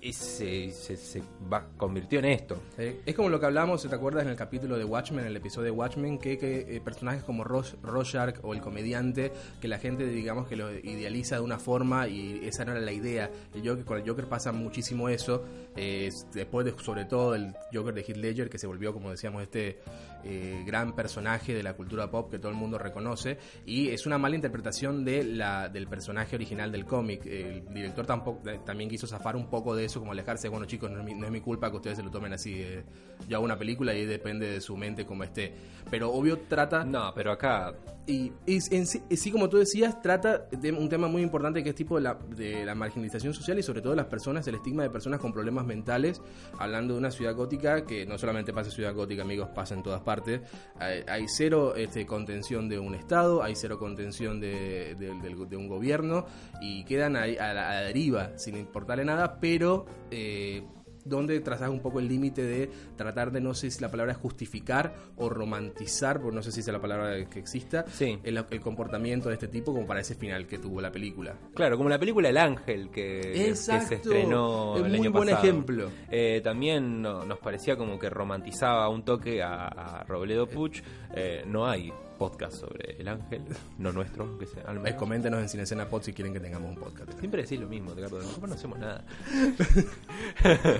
y 0.00 0.12
se, 0.12 0.70
se, 0.70 0.96
se 0.96 1.22
va- 1.52 1.66
convirtió 1.76 2.18
en 2.18 2.26
esto. 2.26 2.60
Eh, 2.78 3.00
es 3.04 3.14
como 3.14 3.28
lo 3.28 3.40
que 3.40 3.46
hablamos, 3.46 3.82
¿te 3.88 3.94
acuerdas 3.94 4.24
en 4.24 4.30
el 4.30 4.36
capítulo 4.36 4.76
de 4.78 4.84
Watchmen, 4.84 5.20
en 5.20 5.26
el 5.28 5.36
episodio 5.36 5.64
de 5.66 5.70
Watchmen, 5.72 6.18
que, 6.18 6.38
que, 6.38 6.76
eh, 6.76 6.80
personajes 6.80 7.22
como 7.24 7.44
Rorschach 7.44 8.36
o 8.42 8.54
el 8.54 8.60
comediante, 8.60 9.32
que 9.60 9.68
la 9.68 9.78
gente 9.78 10.06
digamos 10.06 10.48
que 10.48 10.56
lo 10.56 10.72
idealiza 10.72 11.36
de 11.36 11.42
una 11.42 11.58
forma 11.58 12.08
y 12.08 12.40
esa 12.44 12.64
no 12.64 12.72
era 12.72 12.80
la 12.80 12.92
idea. 12.92 13.30
El 13.54 13.66
Joker, 13.68 13.84
con 13.84 13.98
el 13.98 14.08
Joker 14.08 14.26
pasa 14.28 14.52
muchísimo 14.52 15.08
eso, 15.08 15.44
eh, 15.76 16.10
después 16.32 16.66
de, 16.66 16.74
sobre 16.82 17.04
todo 17.04 17.34
el 17.34 17.54
Joker 17.72 17.94
de 17.94 18.02
Heath 18.02 18.16
Ledger, 18.16 18.48
que 18.50 18.58
se 18.58 18.66
volvió, 18.66 18.92
como 18.92 19.10
decíamos, 19.10 19.42
este 19.42 19.80
eh, 20.24 20.62
gran 20.66 20.94
personaje 20.94 21.54
de 21.54 21.62
la 21.62 21.74
cultura 21.74 22.10
pop 22.10 22.30
que 22.30 22.38
todo 22.38 22.50
el 22.50 22.56
mundo 22.56 22.78
reconoce, 22.78 23.38
y 23.64 23.88
es 23.90 24.06
una 24.06 24.18
mala 24.18 24.34
interpretación 24.36 25.04
de 25.04 25.24
la, 25.24 25.68
del 25.68 25.86
personaje 25.86 26.36
original 26.36 26.70
del 26.72 26.84
cómic. 26.84 27.24
El 27.26 27.66
director 27.72 28.06
tampoco, 28.06 28.48
eh, 28.48 28.60
también 28.64 28.90
quiso 28.90 29.06
zafar 29.06 29.36
un 29.36 29.48
poco 29.48 29.74
de 29.76 29.85
eso, 29.86 29.98
como 30.00 30.12
alejarse, 30.12 30.48
bueno 30.48 30.66
chicos, 30.66 30.90
no 30.90 30.98
es 31.00 31.04
mi, 31.04 31.14
no 31.14 31.26
es 31.26 31.32
mi 31.32 31.40
culpa 31.40 31.70
que 31.70 31.76
ustedes 31.76 31.96
se 31.96 32.02
lo 32.02 32.10
tomen 32.10 32.32
así. 32.32 32.54
eh, 32.62 32.84
yo 33.28 33.36
hago 33.36 33.44
una 33.44 33.58
película 33.58 33.94
y 33.94 34.04
depende 34.04 34.46
de 34.50 34.60
su 34.60 34.76
mente 34.76 35.04
como 35.06 35.24
esté. 35.24 35.54
Pero 35.90 36.12
obvio 36.12 36.38
trata... 36.48 36.84
No, 36.84 37.12
pero 37.14 37.32
acá 37.32 37.74
Y, 38.06 38.32
y 38.46 38.58
en 38.74 38.86
sí, 38.86 39.02
sí, 39.16 39.30
como 39.32 39.48
tú 39.48 39.56
decías, 39.58 40.00
trata 40.00 40.46
de 40.50 40.70
un 40.72 40.88
tema 40.88 41.08
muy 41.08 41.22
importante 41.22 41.62
que 41.64 41.70
es 41.70 41.74
tipo 41.74 41.96
de 41.96 42.02
la, 42.02 42.14
de 42.14 42.64
la 42.64 42.74
marginalización 42.74 43.34
social 43.34 43.58
y 43.58 43.62
sobre 43.64 43.80
todo 43.82 43.94
las 43.96 44.06
personas, 44.06 44.46
el 44.46 44.54
estigma 44.56 44.82
de 44.84 44.90
personas 44.90 45.18
con 45.18 45.32
problemas 45.32 45.66
mentales, 45.66 46.20
hablando 46.58 46.94
de 46.94 46.98
una 47.00 47.10
ciudad 47.10 47.34
gótica 47.34 47.84
que 47.84 48.06
no 48.06 48.16
solamente 48.18 48.52
pasa 48.52 48.70
en 48.70 48.76
ciudad 48.76 48.94
gótica, 48.94 49.22
amigos, 49.22 49.48
pasa 49.54 49.74
en 49.74 49.82
todas 49.82 50.02
partes. 50.02 50.40
Hay, 50.78 51.02
hay 51.08 51.24
cero 51.28 51.74
este, 51.76 52.06
contención 52.06 52.68
de 52.68 52.78
un 52.78 52.94
Estado, 52.94 53.42
hay 53.42 53.56
cero 53.56 53.78
contención 53.78 54.40
de, 54.40 54.94
de- 54.96 55.46
de 55.46 55.56
un 55.56 55.68
gobierno 55.68 56.26
y 56.60 56.84
quedan 56.84 57.16
ahí 57.16 57.36
a 57.36 57.52
la, 57.52 57.70
a 57.70 57.74
la 57.74 57.80
deriva 57.82 58.38
sin 58.38 58.56
importarle 58.56 59.04
nada, 59.04 59.38
pero... 59.40 59.75
eh, 60.10 60.62
donde 61.04 61.38
trazas 61.38 61.70
un 61.70 61.78
poco 61.78 62.00
el 62.00 62.08
límite 62.08 62.42
de 62.42 62.68
tratar 62.96 63.30
de, 63.30 63.40
no 63.40 63.54
sé 63.54 63.70
si 63.70 63.80
la 63.80 63.88
palabra 63.92 64.10
es 64.12 64.18
justificar 64.18 64.92
o 65.16 65.28
romantizar, 65.28 66.20
porque 66.20 66.34
no 66.34 66.42
sé 66.42 66.50
si 66.50 66.58
es 66.60 66.66
la 66.66 66.80
palabra 66.80 67.24
que 67.30 67.38
exista, 67.38 67.84
Sí. 67.92 68.18
el, 68.24 68.44
el 68.50 68.60
comportamiento 68.60 69.28
de 69.28 69.34
este 69.34 69.46
tipo 69.46 69.72
como 69.72 69.86
para 69.86 70.00
ese 70.00 70.16
final 70.16 70.48
que 70.48 70.58
tuvo 70.58 70.80
la 70.80 70.90
película. 70.90 71.36
Claro, 71.54 71.76
como 71.76 71.88
la 71.88 71.98
película 72.00 72.28
El 72.28 72.36
Ángel 72.36 72.90
que, 72.90 73.20
que 73.20 73.54
se 73.54 73.76
estrenó 73.76 74.74
Es 74.78 74.82
el 74.82 74.88
muy 74.88 74.98
año 75.00 75.12
buen 75.12 75.28
pasado. 75.28 75.44
ejemplo. 75.46 75.90
Eh, 76.10 76.40
también 76.42 77.00
no- 77.02 77.24
nos 77.24 77.38
parecía 77.38 77.76
como 77.76 78.00
que 78.00 78.10
romantizaba 78.10 78.88
un 78.88 79.04
toque 79.04 79.40
a, 79.44 79.66
a 79.68 80.02
Robledo 80.04 80.48
Puch. 80.48 80.82
Eh, 81.14 81.44
no 81.46 81.68
hay 81.68 81.92
podcast 82.16 82.54
sobre 82.54 82.96
El 83.00 83.08
Ángel, 83.08 83.42
no 83.78 83.92
nuestro, 83.92 84.38
que 84.38 84.46
sea, 84.46 84.62
al 84.64 84.76
Eh, 84.78 84.80
menos. 84.80 84.98
coméntenos 84.98 85.40
en 85.40 85.48
Cinecena 85.48 85.88
Pod 85.88 86.02
si 86.02 86.12
quieren 86.12 86.32
que 86.32 86.40
tengamos 86.40 86.70
un 86.70 86.76
podcast. 86.76 87.18
Siempre 87.18 87.42
decís 87.42 87.60
lo 87.60 87.68
mismo, 87.68 87.92
Ricardo. 87.94 88.18
Nosotros 88.18 88.48
no 88.48 88.54
hacemos 88.54 88.78
nada. 88.78 89.04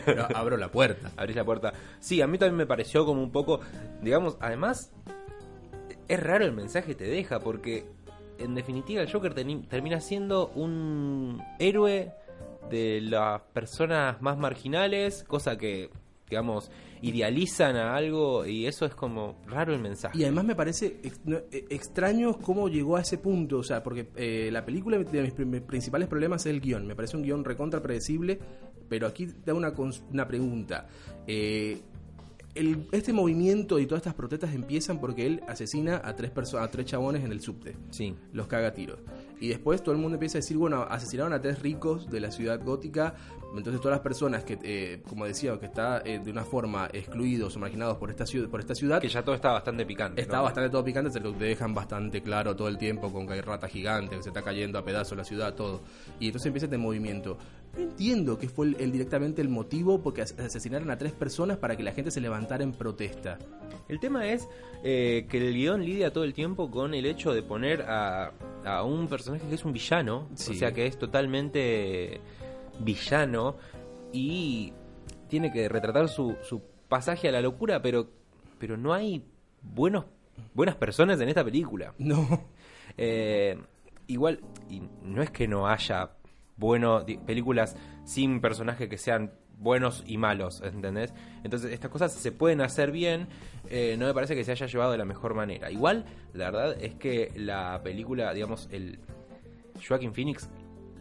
Pero 0.05 0.27
abro 0.37 0.57
la 0.57 0.71
puerta. 0.71 1.11
Abrís 1.17 1.37
la 1.37 1.45
puerta. 1.45 1.73
Sí, 2.01 2.21
a 2.21 2.27
mí 2.27 2.39
también 2.39 2.57
me 2.57 2.67
pareció 2.67 3.05
como 3.05 3.23
un 3.23 3.31
poco, 3.33 3.61
digamos, 4.03 4.37
además, 4.41 4.93
es 6.09 6.23
raro 6.23 6.45
el 6.45 6.53
mensaje 6.53 6.89
que 6.89 6.95
te 6.95 7.05
deja, 7.05 7.41
porque 7.41 7.87
en 8.39 8.55
definitiva 8.55 9.03
el 9.03 9.11
Joker 9.11 9.35
termina 9.35 10.01
siendo 10.01 10.49
un 10.49 11.43
héroe 11.59 12.13
de 12.71 13.01
las 13.01 13.41
personas 13.53 14.21
más 14.21 14.37
marginales, 14.39 15.25
cosa 15.25 15.57
que, 15.57 15.91
digamos, 16.29 16.71
idealizan 17.03 17.77
a 17.77 17.95
algo 17.95 18.47
y 18.47 18.67
eso 18.67 18.85
es 18.85 18.95
como 18.95 19.37
raro 19.47 19.75
el 19.75 19.81
mensaje. 19.81 20.19
Y 20.19 20.25
además 20.25 20.45
me 20.45 20.55
parece 20.55 21.01
eh, 21.03 21.67
extraño 21.71 22.39
cómo 22.39 22.69
llegó 22.69 22.97
a 22.97 23.03
ese 23.03 23.19
punto, 23.19 23.59
o 23.59 23.63
sea, 23.63 23.83
porque 23.83 24.09
eh, 24.17 24.51
la 24.53 24.65
película 24.65 24.99
de 24.99 25.23
mis 25.23 25.61
principales 25.63 26.09
problemas 26.09 26.47
es 26.47 26.53
el 26.53 26.61
guion, 26.61 26.87
me 26.87 26.97
parece 26.97 27.17
un 27.17 27.23
guion 27.23 27.45
recontra 27.45 27.83
predecible, 27.83 28.39
pero 28.89 29.07
aquí 29.07 29.29
da 29.45 29.55
una, 29.55 29.73
una 30.13 30.27
pregunta. 30.27 30.89
Eh, 31.27 31.81
el- 32.57 32.87
este 32.93 33.13
movimiento 33.13 33.79
y 33.79 33.87
todas 33.87 34.01
estas 34.01 34.15
protestas 34.15 34.55
empiezan 34.55 34.99
porque 35.01 35.27
él 35.27 35.43
asesina 35.49 36.01
a 36.05 36.15
tres 36.17 36.31
personas, 36.31 36.69
a 36.69 36.71
tres 36.71 36.87
chabones 36.87 37.25
en 37.25 37.33
el 37.33 37.41
subte. 37.41 37.77
Sí. 37.91 38.15
los 38.33 38.47
caga 38.47 38.69
a 38.69 38.73
tiros. 38.75 38.99
Y 39.41 39.49
después 39.49 39.83
todo 39.83 39.95
el 39.95 40.01
mundo 40.01 40.15
empieza 40.17 40.39
a 40.39 40.41
decir, 40.41 40.57
bueno, 40.57 40.83
asesinaron 40.89 41.33
a 41.35 41.41
tres 41.41 41.61
ricos 41.61 42.11
de 42.11 42.21
la 42.21 42.31
ciudad 42.31 42.63
gótica, 42.65 43.15
entonces 43.55 43.81
todas 43.83 43.97
las 43.97 44.01
personas 44.03 44.45
que, 44.45 44.59
eh, 44.63 45.03
como 45.09 45.27
decía, 45.27 45.59
que 45.61 45.67
está 45.67 46.01
eh, 46.05 46.19
de 46.23 46.31
una 46.31 46.45
forma 46.45 46.89
excluidos 46.93 47.55
o 47.57 47.59
marginados 47.59 47.99
por 47.99 48.11
esta 48.11 48.25
ciudad, 48.27 48.49
por 48.49 48.61
esta 48.61 48.75
ciudad 48.75 49.01
Que 49.01 49.09
ya 49.09 49.23
todo 49.23 49.35
está 49.35 49.53
bastante 49.53 49.85
picante. 49.85 50.21
está 50.23 50.39
¿no? 50.39 50.43
bastante 50.45 50.71
todo 50.71 50.83
picante, 50.85 51.11
se 51.11 51.21
lo 51.21 51.33
dejan 51.33 51.75
bastante 51.75 52.23
claro 52.23 52.57
todo 52.57 52.69
el 52.69 52.79
tiempo 52.79 53.13
con 53.13 53.27
que 53.27 53.35
hay 53.35 53.41
rata 53.43 53.69
gigante, 53.69 54.17
que 54.17 54.23
se 54.23 54.31
está 54.31 54.43
cayendo 54.43 54.79
a 54.79 54.85
pedazos 54.85 55.17
la 55.19 55.25
ciudad, 55.25 55.55
todo. 55.55 55.83
Y 56.19 56.27
entonces 56.27 56.47
empieza 56.47 56.67
este 56.67 56.79
movimiento. 56.79 57.37
No 57.77 57.83
entiendo 57.83 58.39
qué 58.39 58.49
fue 58.49 58.67
el, 58.69 58.77
el- 58.81 58.93
directamente 58.93 59.43
el 59.43 59.49
motivo 59.49 60.01
porque 60.03 60.23
as- 60.23 60.39
asesinaron 60.39 60.91
a 60.91 60.97
tres 60.99 61.13
personas 61.13 61.59
para 61.59 61.77
que 61.77 61.83
la 61.83 61.93
gente 61.93 62.11
se 62.11 62.21
levantara 62.21 62.65
en 62.65 62.73
protesta. 62.73 63.39
El 63.89 64.01
tema 64.01 64.27
es 64.27 64.49
eh, 64.83 65.27
que 65.29 65.39
el 65.39 65.55
guion 65.55 65.85
lidia 65.85 66.13
todo 66.13 66.25
el 66.25 66.33
tiempo 66.35 66.71
con 66.71 66.95
el 66.95 67.07
hecho 67.07 67.33
de 67.35 67.43
poner 67.43 67.83
a, 67.83 68.33
a 68.65 68.83
un 68.83 69.09
personaje 69.09 69.47
que 69.49 69.55
es 69.55 69.65
un 69.65 69.73
villano, 69.73 70.29
Sí. 70.35 70.53
o 70.53 70.55
sea 70.55 70.73
que 70.73 70.87
es 70.87 70.99
totalmente 70.99 72.21
villano 72.81 73.57
y 74.13 74.73
tiene 75.29 75.53
que 75.53 75.69
retratar 75.69 76.09
su, 76.09 76.37
su 76.43 76.63
pasaje 76.89 77.29
a 77.29 77.33
la 77.33 77.41
locura, 77.41 77.83
pero, 77.83 78.09
pero 78.59 78.77
no 78.77 78.93
hay 78.95 79.25
buenos, 79.63 80.05
buenas 80.55 80.77
personas 80.77 81.21
en 81.21 81.29
esta 81.29 81.45
película. 81.45 81.93
No. 81.99 82.45
Eh, 82.97 83.59
igual, 84.07 84.41
y 84.71 84.81
no 85.03 85.21
es 85.23 85.31
que 85.31 85.47
no 85.49 85.67
haya 85.69 86.11
bueno, 86.57 87.05
películas 87.27 87.77
sin 88.05 88.41
personajes 88.41 88.89
que 88.89 88.99
sean 88.99 89.33
buenos 89.59 90.05
y 90.07 90.19
malos, 90.19 90.63
¿entendés? 90.63 91.13
Entonces 91.43 91.73
estas 91.73 91.91
cosas 91.91 92.13
se 92.13 92.31
pueden 92.33 92.61
hacer 92.61 92.91
bien, 92.93 93.29
eh, 93.71 93.97
no 93.99 94.07
me 94.07 94.13
parece 94.15 94.35
que 94.35 94.45
se 94.45 94.53
haya 94.53 94.67
llevado 94.67 94.93
de 94.93 94.99
la 94.99 95.05
mejor 95.07 95.35
manera. 95.35 95.71
Igual, 95.71 96.05
la 96.35 96.51
verdad 96.51 96.77
es 96.81 96.95
que 96.95 97.33
la 97.37 97.81
película, 97.83 98.33
digamos, 98.35 98.69
el 98.71 98.99
Joaquin 99.87 100.13
Phoenix 100.13 100.49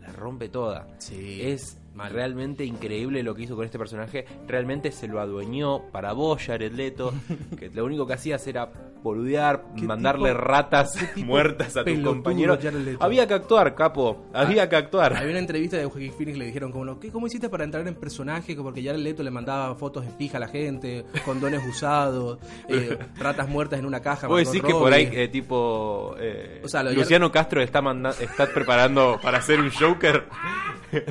la 0.02 0.12
rompe 0.14 0.50
toda. 0.50 0.88
Sí, 1.00 1.42
Es 1.42 1.82
mal. 1.94 2.14
realmente 2.14 2.64
increíble 2.64 3.24
lo 3.24 3.36
que 3.36 3.44
hizo 3.44 3.56
con 3.56 3.66
este 3.66 3.78
personaje. 3.80 4.26
Realmente 4.48 4.92
se 4.92 5.08
lo 5.08 5.20
adueñó 5.20 5.82
para 5.92 6.14
vos, 6.14 6.42
Jared 6.44 6.74
Leto, 6.74 7.14
que 7.60 7.70
lo 7.70 7.84
único 7.86 8.06
que 8.08 8.14
hacías 8.14 8.46
era 8.48 8.72
boludear, 9.06 9.64
mandarle 9.84 10.34
ratas 10.34 10.98
muertas 11.18 11.78
a 11.78 11.82
tu 11.82 11.86
pelotudo, 11.86 12.12
compañero. 12.14 12.58
Jared 12.62 12.80
Leto. 12.80 13.04
Había 13.04 13.28
que 13.28 13.36
actuar, 13.36 13.76
capo. 13.76 14.26
Había 14.34 14.68
que 14.68 14.76
actuar. 14.76 15.16
Había 15.16 15.30
una 15.30 15.40
entrevista 15.40 15.78
de 15.78 15.86
Joaquin 15.86 16.12
Phoenix 16.12 16.38
le 16.40 16.46
dijeron 16.46 16.72
como, 16.72 17.00
¿qué, 17.00 17.12
¿cómo 17.12 17.28
hiciste 17.28 17.48
para 17.50 17.64
entrar 17.64 17.88
en 17.88 17.94
personaje? 17.96 18.56
Porque 18.56 18.82
ya 18.82 18.92
el 18.94 19.04
Leto 19.04 19.22
le 19.22 19.30
mandaba 19.30 19.76
fotos 19.76 20.04
en 20.06 20.12
pija 20.14 20.38
a 20.38 20.40
la 20.40 20.48
gente, 20.48 21.06
condones 21.24 21.62
usados, 21.70 22.40
eh, 22.68 22.98
ratas 23.18 23.48
muertas 23.48 23.78
en 23.80 23.86
una 23.86 24.02
caja. 24.02 24.28
Vos 24.28 24.40
decís 24.44 24.64
que 24.64 24.74
por 24.74 24.92
ahí, 24.92 25.06
Robbie. 25.06 25.24
eh, 25.24 25.28
tipo, 25.28 26.16
eh, 26.20 26.62
O 26.64 26.68
sea, 26.68 26.82
lo- 26.82 26.92
Luciano 26.92 27.32
Castro 27.32 27.62
está, 27.62 27.82
manda- 27.84 28.16
está 28.20 28.48
preparando 28.48 29.20
para 29.22 29.38
hacer 29.38 29.60
un 29.60 29.70
Joker. 29.72 30.26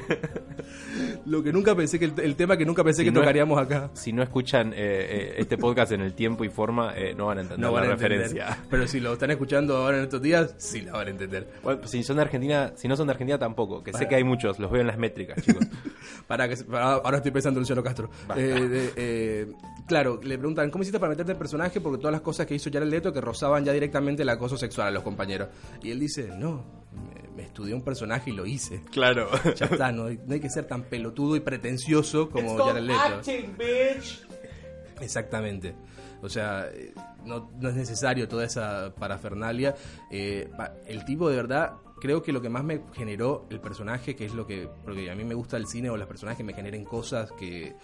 Lo 1.27 1.43
que 1.43 1.53
nunca 1.53 1.75
pensé 1.75 1.99
que 1.99 2.05
el, 2.07 2.13
el 2.21 2.37
tema 2.37 2.57
que 2.57 2.65
nunca 2.67 2.85
pensé 2.85 2.99
Si 3.03 3.05
que 3.07 3.11
no 3.13 3.21
es- 3.21 3.25
tocaríamos 3.25 3.59
acá. 3.59 3.91
Si 3.95 4.13
no 4.13 4.23
escuchan 4.23 4.73
eh, 4.73 4.77
eh, 4.79 5.35
este 5.39 5.57
podcast 5.57 5.93
en 5.93 6.01
el 6.03 6.13
tiempo 6.15 6.45
y 6.45 6.49
forma, 6.51 6.93
eh, 6.97 7.15
no 7.17 7.27
van 7.27 7.39
a 7.39 7.41
entender 7.43 7.61
No 7.67 7.73
van 7.73 7.85
la 7.85 7.91
a 7.91 7.93
entender. 7.95 8.19
referencia. 8.21 8.59
Pero 8.71 8.87
si 8.87 9.01
lo 9.01 9.13
están 9.15 9.31
escuchando 9.31 9.77
ahora 9.77 9.97
en 9.99 10.05
estos 10.05 10.21
días, 10.21 10.55
sí 10.59 10.83
la 10.83 10.93
van 10.93 11.07
a 11.07 11.11
entender. 11.11 11.49
Bueno, 11.63 11.87
si 11.87 12.03
son 12.03 12.17
de 12.17 12.23
Argentina, 12.23 12.73
si 12.77 12.89
no 12.89 12.97
son 12.97 13.07
de 13.07 13.13
Argentina 13.13 13.39
tampoco, 13.39 13.83
que 13.83 13.93
sé 13.93 14.07
que 14.09 14.17
hay 14.17 14.25
muchos, 14.25 14.59
los 14.59 14.71
veo 14.71 14.81
en 14.83 14.87
las 14.87 14.99
métricas, 14.99 15.43
chicos. 15.45 15.65
Para 16.27 16.49
que, 16.49 16.57
para- 16.57 16.95
ahora 16.95 17.19
estoy 17.19 17.33
pensando 17.33 17.59
en 17.59 17.63
Luciano 17.63 17.83
Castro. 17.83 18.09
Eh, 18.37 18.93
eh, 18.97 19.53
claro, 19.87 20.21
le 20.23 20.39
preguntan, 20.39 20.71
¿cómo 20.71 20.83
hiciste 20.83 20.99
para 20.99 21.11
meterte 21.11 21.33
en 21.33 21.39
personaje? 21.39 21.81
Porque 21.81 21.99
todas 21.99 22.13
las 22.13 22.23
cosas 22.23 22.47
que 22.47 22.55
hizo 22.55 22.71
Jared 22.73 22.89
Leto 22.89 23.13
que 23.13 23.21
rozaban 23.21 23.65
ya 23.65 23.73
directamente 23.73 24.23
el 24.23 24.29
acoso 24.31 24.57
sexual 24.57 24.89
a 24.89 24.91
los 24.91 25.03
compañeros. 25.03 25.49
Y 25.83 25.91
él 25.91 26.01
dice, 26.01 26.31
no, 26.37 26.65
estudié 27.39 27.75
un 27.75 27.83
personaje 27.83 28.31
y 28.31 28.33
lo 28.35 28.47
hice. 28.47 28.83
claro. 28.93 29.29
Ya 29.57 29.67
está, 29.67 29.93
no, 29.93 30.07
hay- 30.07 30.21
no 30.27 30.35
hay 30.35 30.41
que 30.41 30.51
ser 30.51 30.67
tan 30.67 30.85
pelotudo 30.85 31.37
y 31.37 31.41
pretencioso 31.41 32.29
como 32.31 32.57
Jared 32.67 32.83
Leto. 32.83 32.99
Exactamente. 35.01 35.75
O 36.23 36.29
sea, 36.29 36.69
eh, 36.73 36.95
no, 37.25 37.51
no 37.61 37.69
es 37.69 37.75
necesario 37.75 38.29
toda 38.29 38.45
esa 38.45 38.95
parafernalia. 38.95 39.75
Eh, 40.11 40.49
pa- 40.57 40.75
el 40.87 41.05
tipo 41.05 41.29
de 41.29 41.37
verdad, 41.37 41.75
creo 42.01 42.23
que 42.23 42.33
lo 42.33 42.41
que 42.41 42.49
más 42.49 42.65
me 42.65 42.83
generó 42.95 43.47
el 43.51 43.61
personaje, 43.61 44.15
que 44.17 44.25
es 44.25 44.35
lo 44.35 44.47
que, 44.47 44.69
porque 44.85 45.11
a 45.11 45.15
mí 45.15 45.25
me 45.25 45.35
gusta 45.35 45.57
el 45.57 45.67
cine 45.67 45.91
o 45.91 45.97
los 45.97 46.07
personajes 46.07 46.39
que 46.39 46.45
me 46.45 46.55
generen 46.55 46.85
cosas 46.85 47.31
que 47.33 47.75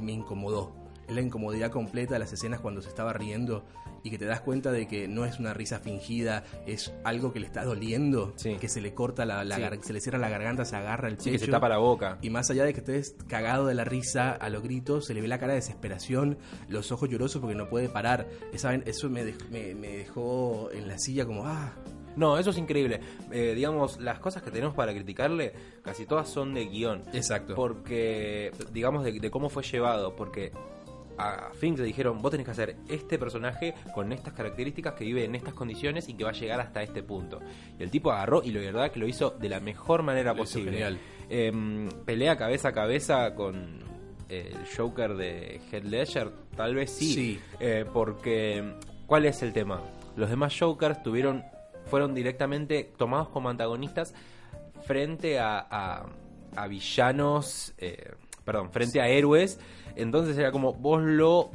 me 0.00 0.12
incomodó. 0.12 0.74
Es 1.10 1.14
la 1.16 1.20
incomodidad 1.22 1.70
completa 1.70 2.14
de 2.14 2.20
las 2.20 2.32
escenas 2.32 2.60
cuando 2.60 2.80
se 2.82 2.88
estaba 2.88 3.12
riendo 3.12 3.64
y 4.02 4.10
que 4.10 4.16
te 4.18 4.24
das 4.24 4.40
cuenta 4.40 4.72
de 4.72 4.88
que 4.88 5.08
no 5.08 5.26
es 5.26 5.38
una 5.38 5.52
risa 5.52 5.78
fingida, 5.78 6.42
es 6.66 6.92
algo 7.04 7.32
que 7.34 7.40
le 7.40 7.46
está 7.46 7.64
doliendo, 7.64 8.32
Sí. 8.36 8.56
que 8.56 8.68
se 8.68 8.80
le 8.80 8.94
corta 8.94 9.26
la, 9.26 9.44
Sí. 9.44 9.62
se 9.82 9.92
le 9.92 10.00
cierra 10.00 10.18
la 10.18 10.30
garganta, 10.30 10.64
se 10.64 10.74
agarra 10.76 11.08
el 11.08 11.18
Sí, 11.20 11.30
pecho. 11.30 11.40
que 11.40 11.44
se 11.46 11.50
tapa 11.50 11.68
la 11.68 11.76
boca. 11.76 12.16
Y 12.22 12.30
más 12.30 12.48
allá 12.50 12.64
de 12.64 12.72
que 12.72 12.80
estés 12.80 13.14
cagado 13.28 13.66
de 13.66 13.74
la 13.74 13.84
risa 13.84 14.30
a 14.32 14.48
los 14.48 14.62
gritos, 14.62 15.04
se 15.06 15.12
le 15.12 15.20
ve 15.20 15.28
la 15.28 15.38
cara 15.38 15.52
de 15.52 15.60
desesperación, 15.60 16.38
los 16.68 16.92
ojos 16.92 17.10
llorosos 17.10 17.42
porque 17.42 17.54
no 17.56 17.68
puede 17.68 17.90
parar. 17.90 18.26
Eso 18.54 18.68
me, 19.10 19.24
dej- 19.26 19.48
me, 19.50 19.74
me 19.74 19.88
dejó 19.98 20.70
en 20.72 20.88
la 20.88 20.98
silla 20.98 21.26
como, 21.26 21.46
ah, 21.46 21.74
No, 22.16 22.36
eso 22.38 22.50
es 22.50 22.58
increíble. 22.58 23.00
Eh, 23.30 23.54
digamos, 23.54 24.00
las 24.00 24.18
cosas 24.18 24.42
que 24.42 24.50
tenemos 24.50 24.74
para 24.74 24.92
criticarle, 24.92 25.52
casi 25.80 26.06
todas 26.06 26.28
son 26.28 26.54
de 26.54 26.66
guion. 26.66 27.02
exacto. 27.12 27.54
Porque, 27.54 28.50
digamos, 28.72 29.04
de, 29.04 29.12
de 29.20 29.30
cómo 29.30 29.48
fue 29.48 29.62
llevado. 29.62 30.16
Porque 30.16 30.50
a 31.20 31.52
Finks 31.54 31.80
le 31.80 31.86
dijeron, 31.86 32.20
vos 32.20 32.30
tenés 32.30 32.44
que 32.44 32.50
hacer 32.52 32.76
este 32.88 33.18
personaje 33.18 33.74
con 33.94 34.12
estas 34.12 34.32
características 34.34 34.94
que 34.94 35.04
vive 35.04 35.24
en 35.24 35.34
estas 35.34 35.54
condiciones 35.54 36.08
y 36.08 36.14
que 36.14 36.24
va 36.24 36.30
a 36.30 36.34
llegar 36.34 36.60
hasta 36.60 36.82
este 36.82 37.02
punto. 37.02 37.40
Y 37.78 37.82
el 37.82 37.90
tipo 37.90 38.10
agarró 38.10 38.42
y 38.42 38.50
la 38.50 38.60
verdad 38.60 38.90
que 38.90 39.00
lo 39.00 39.06
hizo 39.06 39.30
de 39.30 39.48
la 39.48 39.60
mejor 39.60 40.02
manera 40.02 40.32
Lo 40.32 40.38
posible. 40.38 40.98
Em, 41.28 41.88
pelea 42.04 42.36
cabeza 42.36 42.68
a 42.68 42.72
cabeza 42.72 43.34
con 43.34 43.80
el 44.28 44.56
Joker 44.76 45.14
de 45.14 45.60
Heath 45.70 45.84
Ledger, 45.84 46.30
tal 46.56 46.74
vez 46.74 46.90
sí. 46.90 47.12
Sí. 47.12 47.40
Eh, 47.58 47.84
porque, 47.92 48.74
¿cuál 49.06 49.26
es 49.26 49.42
el 49.42 49.52
tema? 49.52 49.82
Los 50.16 50.30
demás 50.30 50.56
Jokers 50.58 51.02
tuvieron, 51.02 51.44
fueron 51.86 52.14
directamente 52.14 52.92
tomados 52.96 53.28
como 53.28 53.48
antagonistas 53.48 54.14
frente 54.82 55.38
a, 55.38 55.66
a, 55.70 56.06
a 56.56 56.66
villanos, 56.68 57.74
eh, 57.78 58.12
perdón, 58.44 58.70
frente 58.70 59.00
a 59.00 59.08
héroes. 59.08 59.58
Entonces 59.96 60.36
era 60.38 60.52
como 60.52 60.72
vos 60.74 61.02
lo, 61.02 61.50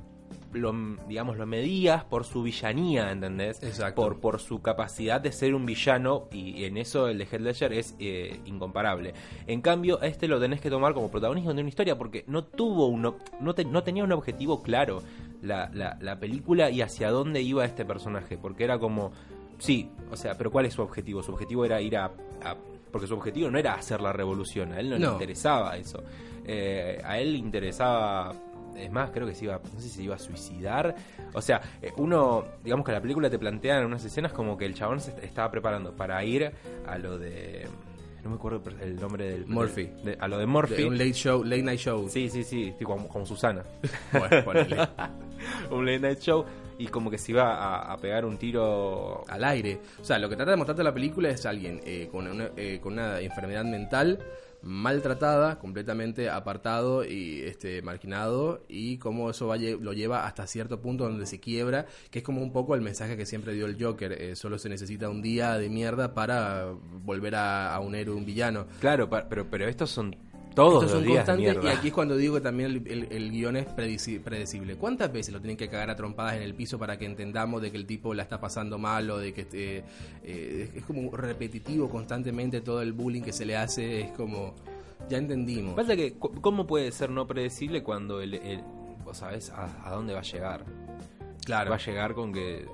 lo, 0.53 0.73
digamos, 1.07 1.37
lo 1.37 1.45
medías 1.45 2.03
por 2.05 2.23
su 2.25 2.43
villanía, 2.43 3.11
¿entendés? 3.11 3.61
Exacto. 3.63 4.01
Por, 4.01 4.19
por 4.19 4.39
su 4.39 4.61
capacidad 4.61 5.19
de 5.21 5.31
ser 5.31 5.53
un 5.55 5.65
villano 5.65 6.27
y 6.31 6.63
en 6.65 6.77
eso 6.77 7.07
el 7.07 7.17
de 7.17 7.25
Heath 7.25 7.41
Ledger 7.41 7.73
es 7.73 7.95
eh, 7.99 8.39
incomparable. 8.45 9.13
En 9.47 9.61
cambio, 9.61 10.01
a 10.01 10.07
este 10.07 10.27
lo 10.27 10.39
tenés 10.39 10.61
que 10.61 10.69
tomar 10.69 10.93
como 10.93 11.09
protagonismo 11.11 11.53
de 11.53 11.61
una 11.61 11.69
historia 11.69 11.97
porque 11.97 12.23
no 12.27 12.43
tuvo 12.45 12.87
uno, 12.87 13.17
no, 13.41 13.53
te- 13.55 13.65
no 13.65 13.83
tenía 13.83 14.03
un 14.03 14.11
objetivo 14.11 14.61
claro 14.61 15.01
la, 15.41 15.69
la, 15.73 15.97
la 16.01 16.19
película 16.19 16.69
y 16.69 16.81
hacia 16.81 17.11
dónde 17.11 17.41
iba 17.41 17.65
este 17.65 17.85
personaje, 17.85 18.37
porque 18.37 18.63
era 18.63 18.79
como, 18.79 19.11
sí, 19.59 19.89
o 20.11 20.15
sea, 20.15 20.37
pero 20.37 20.51
¿cuál 20.51 20.65
es 20.65 20.73
su 20.73 20.81
objetivo? 20.81 21.21
Su 21.23 21.31
objetivo 21.33 21.65
era 21.65 21.81
ir 21.81 21.97
a... 21.97 22.05
a- 22.43 22.55
porque 22.91 23.07
su 23.07 23.13
objetivo 23.15 23.51
no 23.51 23.59
era 23.59 23.73
hacer 23.73 23.99
la 23.99 24.13
revolución, 24.13 24.71
a 24.71 24.79
él 24.79 24.89
no, 24.89 24.97
le 24.97 25.05
interesaba 25.05 25.75
eso. 25.75 26.01
Eh, 26.47 27.01
a 27.03 27.19
él 27.19 27.33
le 27.33 27.37
interesaba 27.39 28.33
es 28.77 28.91
más, 28.91 29.09
creo 29.11 29.25
que 29.25 29.33
se 29.33 29.45
iba, 29.45 29.59
no 29.73 29.79
sé 29.79 29.87
si 29.87 29.89
se 29.89 30.03
iba 30.03 30.15
a 30.15 30.19
suicidar. 30.19 30.93
O 31.33 31.41
sea, 31.41 31.61
eh, 31.81 31.93
uno, 31.97 32.43
digamos 32.63 32.85
que 32.85 32.91
la 32.91 33.01
película 33.01 33.29
te 33.29 33.39
plantea 33.39 33.79
en 33.79 33.85
unas 33.85 34.03
escenas 34.03 34.33
como 34.33 34.57
que 34.57 34.65
el 34.65 34.73
chabón 34.73 34.99
se 34.99 35.11
est- 35.11 35.23
estaba 35.23 35.49
preparando 35.49 35.95
para 35.95 36.21
ir 36.25 36.51
a 36.85 36.97
lo 36.97 37.17
de. 37.17 37.67
No 38.23 38.31
me 38.31 38.35
acuerdo 38.37 38.61
el 38.81 38.95
nombre 38.99 39.29
del. 39.29 39.45
Murphy. 39.47 39.89
de- 40.03 40.17
a 40.19 40.27
lo 40.27 40.37
de 40.39 40.45
Murphy. 40.45 40.75
De 40.75 40.85
un 40.87 40.97
late 40.97 41.13
show, 41.13 41.43
late 41.43 41.61
night 41.63 41.79
show. 41.79 42.09
Sí, 42.09 42.27
sí, 42.29 42.43
sí, 42.43 42.73
como, 42.83 43.07
como 43.07 43.25
Susana. 43.25 43.63
Bueno, 44.11 44.43
un 45.71 45.85
late 45.85 45.99
night 45.99 46.19
show. 46.19 46.43
Y 46.77 46.87
como 46.87 47.09
que 47.09 47.17
se 47.17 47.31
iba 47.31 47.55
a, 47.55 47.93
a 47.93 47.97
pegar 47.97 48.25
un 48.25 48.37
tiro. 48.37 49.23
al 49.29 49.43
aire. 49.45 49.79
O 50.01 50.03
sea, 50.03 50.19
lo 50.19 50.27
que 50.27 50.35
trata 50.35 50.51
de 50.51 50.57
mostrarte 50.57 50.83
la 50.83 50.93
película 50.93 51.29
es 51.29 51.45
alguien 51.45 51.79
eh, 51.85 52.09
con, 52.11 52.27
una, 52.27 52.49
eh, 52.57 52.79
con 52.81 52.93
una 52.93 53.21
enfermedad 53.21 53.63
mental 53.63 54.19
maltratada, 54.65 55.59
completamente 55.59 56.27
apartado 56.27 57.05
y 57.05 57.41
este 57.41 57.83
marginado 57.83 58.65
y 58.67 58.97
cómo 58.97 59.29
eso 59.29 59.45
va, 59.45 59.57
lo 59.57 59.93
lleva 59.93 60.25
hasta 60.25 60.47
cierto 60.47 60.81
punto 60.81 61.03
donde 61.03 61.27
se 61.27 61.39
quiebra, 61.39 61.85
que 62.09 62.19
es 62.19 62.25
como 62.25 62.41
un 62.41 62.51
poco 62.51 62.73
el 62.73 62.81
mensaje 62.81 63.15
que 63.15 63.27
siempre 63.27 63.53
dio 63.53 63.67
el 63.67 63.81
Joker, 63.81 64.11
eh, 64.11 64.35
solo 64.35 64.57
se 64.57 64.67
necesita 64.67 65.07
un 65.07 65.21
día 65.21 65.57
de 65.59 65.69
mierda 65.69 66.15
para 66.15 66.65
volver 67.03 67.35
a, 67.35 67.75
a 67.75 67.79
un 67.79 67.93
héroe, 67.93 68.15
un 68.15 68.25
villano. 68.25 68.65
Claro, 68.79 69.07
pero, 69.07 69.47
pero 69.49 69.67
estos 69.67 69.91
son 69.91 70.15
todos 70.55 70.83
los 70.83 70.91
son 70.91 71.03
días 71.03 71.27
y 71.63 71.67
aquí 71.67 71.87
es 71.89 71.93
cuando 71.93 72.15
digo 72.17 72.35
que 72.35 72.41
también 72.41 72.71
el, 72.71 72.87
el- 72.87 73.07
el 73.11 73.31
guion 73.31 73.57
es 73.57 73.67
predeci- 73.67 74.21
predecible. 74.21 74.75
¿Cuántas 74.75 75.11
veces 75.11 75.33
lo 75.33 75.39
tienen 75.41 75.57
que 75.57 75.67
cagar 75.69 75.89
a 75.89 75.95
trompadas 75.95 76.35
en 76.35 76.41
el 76.43 76.53
piso 76.55 76.79
para 76.79 76.97
que 76.97 77.05
entendamos 77.05 77.61
de 77.61 77.71
que 77.71 77.77
el 77.77 77.85
tipo 77.85 78.13
la 78.13 78.23
está 78.23 78.39
pasando 78.39 78.77
mal 78.77 79.09
o 79.11 79.17
de 79.17 79.33
que 79.33 79.41
este, 79.41 79.83
eh, 80.23 80.71
es 80.75 80.83
como 80.85 81.15
repetitivo 81.15 81.89
constantemente 81.89 82.61
todo 82.61 82.81
el 82.81 82.93
bullying 82.93 83.21
que 83.21 83.33
se 83.33 83.45
le 83.45 83.55
hace? 83.57 84.01
Es 84.01 84.11
como, 84.11 84.55
ya 85.09 85.17
entendimos. 85.17 85.75
Pasa 85.75 85.95
que, 85.95 86.15
¿cómo 86.17 86.65
puede 86.65 86.91
ser 86.91 87.09
no 87.09 87.27
predecible 87.27 87.83
cuando 87.83 88.21
el, 88.21 88.35
el- 88.35 88.63
vos 89.03 89.17
sabés 89.17 89.49
a, 89.51 89.87
a 89.87 89.91
dónde 89.91 90.13
va 90.13 90.19
a 90.21 90.23
llegar? 90.23 90.63
Claro. 91.45 91.69
Va 91.69 91.75
a 91.75 91.79
llegar 91.79 92.15
con 92.15 92.33
que, 92.33 92.65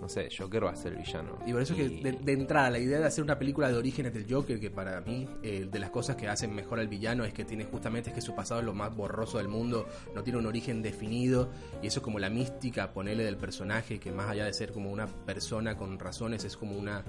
no 0.00 0.08
sé, 0.08 0.28
Joker 0.36 0.64
va 0.64 0.70
a 0.70 0.76
ser 0.76 0.92
el 0.92 0.98
villano. 0.98 1.38
Y 1.46 1.52
por 1.52 1.62
eso 1.62 1.74
es 1.74 1.80
que 1.80 1.88
de, 1.88 2.12
de 2.12 2.32
entrada 2.32 2.70
la 2.70 2.78
idea 2.78 2.98
de 2.98 3.06
hacer 3.06 3.24
una 3.24 3.38
película 3.38 3.68
de 3.68 3.76
orígenes 3.76 4.14
del 4.14 4.26
Joker, 4.32 4.60
que 4.60 4.70
para 4.70 5.00
mí 5.00 5.28
eh, 5.42 5.68
de 5.70 5.78
las 5.78 5.90
cosas 5.90 6.16
que 6.16 6.28
hacen 6.28 6.54
mejor 6.54 6.78
al 6.78 6.88
villano 6.88 7.24
es 7.24 7.32
que 7.32 7.44
tiene 7.44 7.64
justamente 7.64 8.10
es 8.10 8.14
que 8.14 8.20
su 8.20 8.34
pasado 8.34 8.60
es 8.60 8.66
lo 8.66 8.74
más 8.74 8.94
borroso 8.94 9.38
del 9.38 9.48
mundo, 9.48 9.86
no 10.14 10.22
tiene 10.22 10.38
un 10.38 10.46
origen 10.46 10.82
definido 10.82 11.50
y 11.82 11.88
eso 11.88 12.00
es 12.00 12.04
como 12.04 12.18
la 12.18 12.30
mística, 12.30 12.92
ponerle 12.92 13.24
del 13.24 13.36
personaje, 13.36 13.98
que 13.98 14.12
más 14.12 14.30
allá 14.30 14.44
de 14.44 14.52
ser 14.52 14.72
como 14.72 14.90
una 14.90 15.06
persona 15.06 15.76
con 15.76 15.98
razones, 15.98 16.44
es 16.44 16.56
como 16.56 16.76
una, 16.76 17.04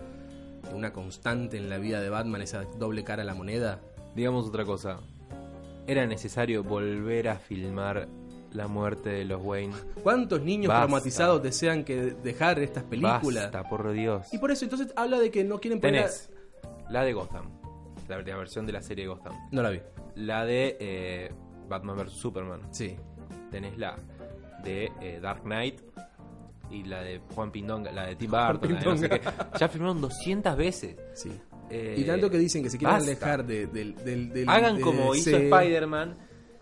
una 0.73 0.91
constante 0.93 1.57
en 1.57 1.69
la 1.69 1.77
vida 1.77 2.01
de 2.01 2.09
Batman, 2.09 2.41
esa 2.41 2.63
doble 2.63 3.03
cara 3.03 3.23
a 3.23 3.25
la 3.25 3.35
moneda. 3.35 3.81
Digamos 4.15 4.47
otra 4.47 4.65
cosa. 4.65 4.99
Era 5.87 6.05
necesario 6.05 6.63
volver 6.63 7.29
a 7.29 7.39
filmar 7.39 8.07
la 8.53 8.67
muerte 8.67 9.09
de 9.09 9.25
los 9.25 9.41
Wayne. 9.43 9.73
¿Cuántos 10.03 10.41
niños 10.41 10.67
Basta. 10.69 10.81
traumatizados 10.87 11.43
desean 11.43 11.83
que 11.83 11.95
dejar 12.23 12.59
estas 12.59 12.83
películas? 12.83 13.51
Basta, 13.51 13.69
por 13.69 13.91
Dios. 13.91 14.27
Y 14.33 14.37
por 14.39 14.51
eso 14.51 14.65
entonces 14.65 14.91
habla 14.95 15.19
de 15.19 15.29
que 15.31 15.43
no 15.43 15.59
quieren 15.59 15.79
poner... 15.79 16.03
Tenés 16.03 16.31
la 16.89 17.03
de 17.03 17.13
Gotham, 17.13 17.49
la, 18.07 18.21
la 18.21 18.37
versión 18.37 18.65
de 18.65 18.73
la 18.73 18.81
serie 18.81 19.03
de 19.05 19.09
Gotham. 19.09 19.33
No 19.51 19.61
la 19.61 19.69
vi. 19.69 19.79
La 20.15 20.45
de 20.45 20.75
eh, 20.79 21.31
Batman 21.67 21.97
vs 21.97 22.11
Superman. 22.13 22.61
Sí. 22.71 22.95
Tenés 23.51 23.77
la 23.77 23.97
de 24.63 24.91
eh, 25.01 25.19
Dark 25.21 25.43
Knight 25.43 25.81
y 26.71 26.83
la 26.83 27.01
de 27.01 27.19
Juan 27.35 27.51
Pindonga, 27.51 27.91
la 27.91 28.07
de 28.07 28.15
Tim 28.15 28.31
Burton. 28.31 28.73
la 28.73 28.79
de 28.79 28.85
no 28.85 28.97
sé 28.97 29.09
Pindonga. 29.09 29.49
qué. 29.51 29.57
Ya 29.59 29.67
filmaron 29.69 30.01
200 30.01 30.57
veces. 30.57 30.95
Sí. 31.13 31.31
Eh, 31.69 31.95
Y 31.99 32.03
tanto 32.03 32.29
que 32.31 32.37
dicen 32.39 32.63
que 32.63 32.69
se 32.71 32.77
quieren 32.79 32.95
basta. 32.97 33.11
alejar 33.11 33.45
de, 33.45 33.67
del, 33.67 33.93
del, 34.03 34.29
del- 34.33 34.49
Hagan 34.49 34.77
de 34.77 34.81
como 34.81 35.13
hizo 35.13 35.29
Spider-Man 35.37 36.17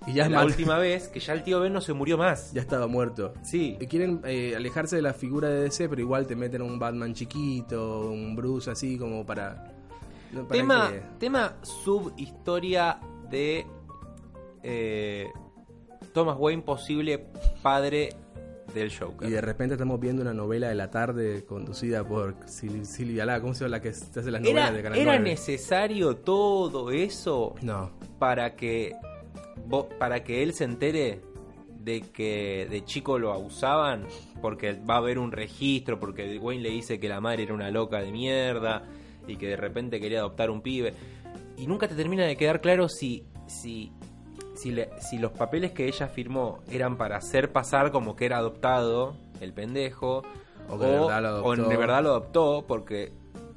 Y 0.07 0.13
ya 0.13 0.23
es 0.25 0.31
la 0.31 0.37
mal- 0.37 0.47
última 0.47 0.77
vez, 0.77 1.09
que 1.09 1.19
ya 1.19 1.33
el 1.33 1.43
tío 1.43 1.59
Ben 1.59 1.73
no 1.73 1.81
se 1.81 1.91
murió 1.93 2.17
más. 2.17 2.51
Ya 2.53 2.61
estaba 2.61 2.87
muerto. 2.87 3.33
Sí. 3.43 3.77
Y 3.79 3.87
Quieren 3.87 4.21
eh, 4.25 4.53
alejarse 4.55 4.95
de 4.95 5.01
la 5.01 5.13
figura 5.13 5.49
de 5.49 5.63
DC, 5.63 5.89
pero 5.89 6.01
igual 6.01 6.25
te 6.25 6.35
meten 6.35 6.61
un 6.61 6.79
Batman 6.79 7.13
chiquito, 7.13 8.09
un 8.09 8.35
Bruce 8.35 8.71
así 8.71 8.97
como 8.97 9.25
para... 9.25 9.73
para 10.33 10.47
Tema, 10.47 10.89
que- 10.91 11.01
tema 11.19 11.57
subhistoria 11.61 12.99
de 13.29 13.65
eh, 14.63 15.27
Thomas 16.13 16.37
Wayne, 16.39 16.61
posible 16.63 17.25
padre 17.61 18.09
del 18.73 18.91
Joker. 18.97 19.27
Y 19.27 19.31
de 19.31 19.41
repente 19.41 19.75
estamos 19.75 19.99
viendo 19.99 20.21
una 20.21 20.33
novela 20.33 20.69
de 20.69 20.75
la 20.75 20.89
tarde 20.91 21.45
conducida 21.45 22.03
por 22.07 22.35
Sil- 22.51 22.83
Silvia 22.85 23.25
La, 23.25 23.39
¿cómo 23.41 23.53
se 23.53 23.61
llama 23.61 23.77
la 23.77 23.81
que 23.81 23.89
hace 23.89 24.31
las 24.31 24.41
novelas 24.41 24.69
¿Era, 24.69 24.71
de 24.71 24.83
Canal 24.83 24.99
era 24.99 25.11
9? 25.15 25.29
necesario 25.29 26.17
todo 26.17 26.91
eso 26.91 27.55
No. 27.61 27.91
para 28.19 28.55
que 28.55 28.93
para 29.99 30.23
que 30.23 30.43
él 30.43 30.53
se 30.53 30.63
entere 30.63 31.21
de 31.79 32.01
que 32.01 32.67
de 32.69 32.83
chico 32.83 33.17
lo 33.19 33.31
abusaban 33.31 34.05
porque 34.41 34.73
va 34.73 34.95
a 34.95 34.97
haber 34.97 35.19
un 35.19 35.31
registro 35.31 35.99
porque 35.99 36.37
Wayne 36.37 36.63
le 36.63 36.69
dice 36.69 36.99
que 36.99 37.07
la 37.07 37.21
madre 37.21 37.43
era 37.43 37.53
una 37.53 37.71
loca 37.71 37.99
de 38.01 38.11
mierda 38.11 38.83
y 39.27 39.37
que 39.37 39.47
de 39.47 39.55
repente 39.57 39.99
quería 39.99 40.19
adoptar 40.19 40.49
un 40.49 40.61
pibe 40.61 40.93
y 41.57 41.65
nunca 41.67 41.87
te 41.87 41.95
termina 41.95 42.25
de 42.25 42.35
quedar 42.35 42.59
claro 42.61 42.89
si 42.89 43.23
si 43.47 43.91
si, 44.55 44.71
le- 44.71 44.89
si 44.99 45.17
los 45.17 45.31
papeles 45.31 45.71
que 45.71 45.87
ella 45.87 46.07
firmó 46.07 46.59
eran 46.71 46.97
para 46.97 47.17
hacer 47.17 47.51
pasar 47.53 47.91
como 47.91 48.15
que 48.15 48.25
era 48.25 48.37
adoptado 48.39 49.15
el 49.39 49.53
pendejo 49.53 50.23
O 50.67 50.77
que 50.79 50.85
de 50.87 50.91
verdad 50.99 51.21
lo 51.21 51.43
o 51.45 51.53
en 51.53 51.59
adoptó. 51.61 51.69
de 51.69 51.77
verdad 51.77 52.03
lo 52.03 52.09
adoptó 52.09 52.65
porque 52.67 53.11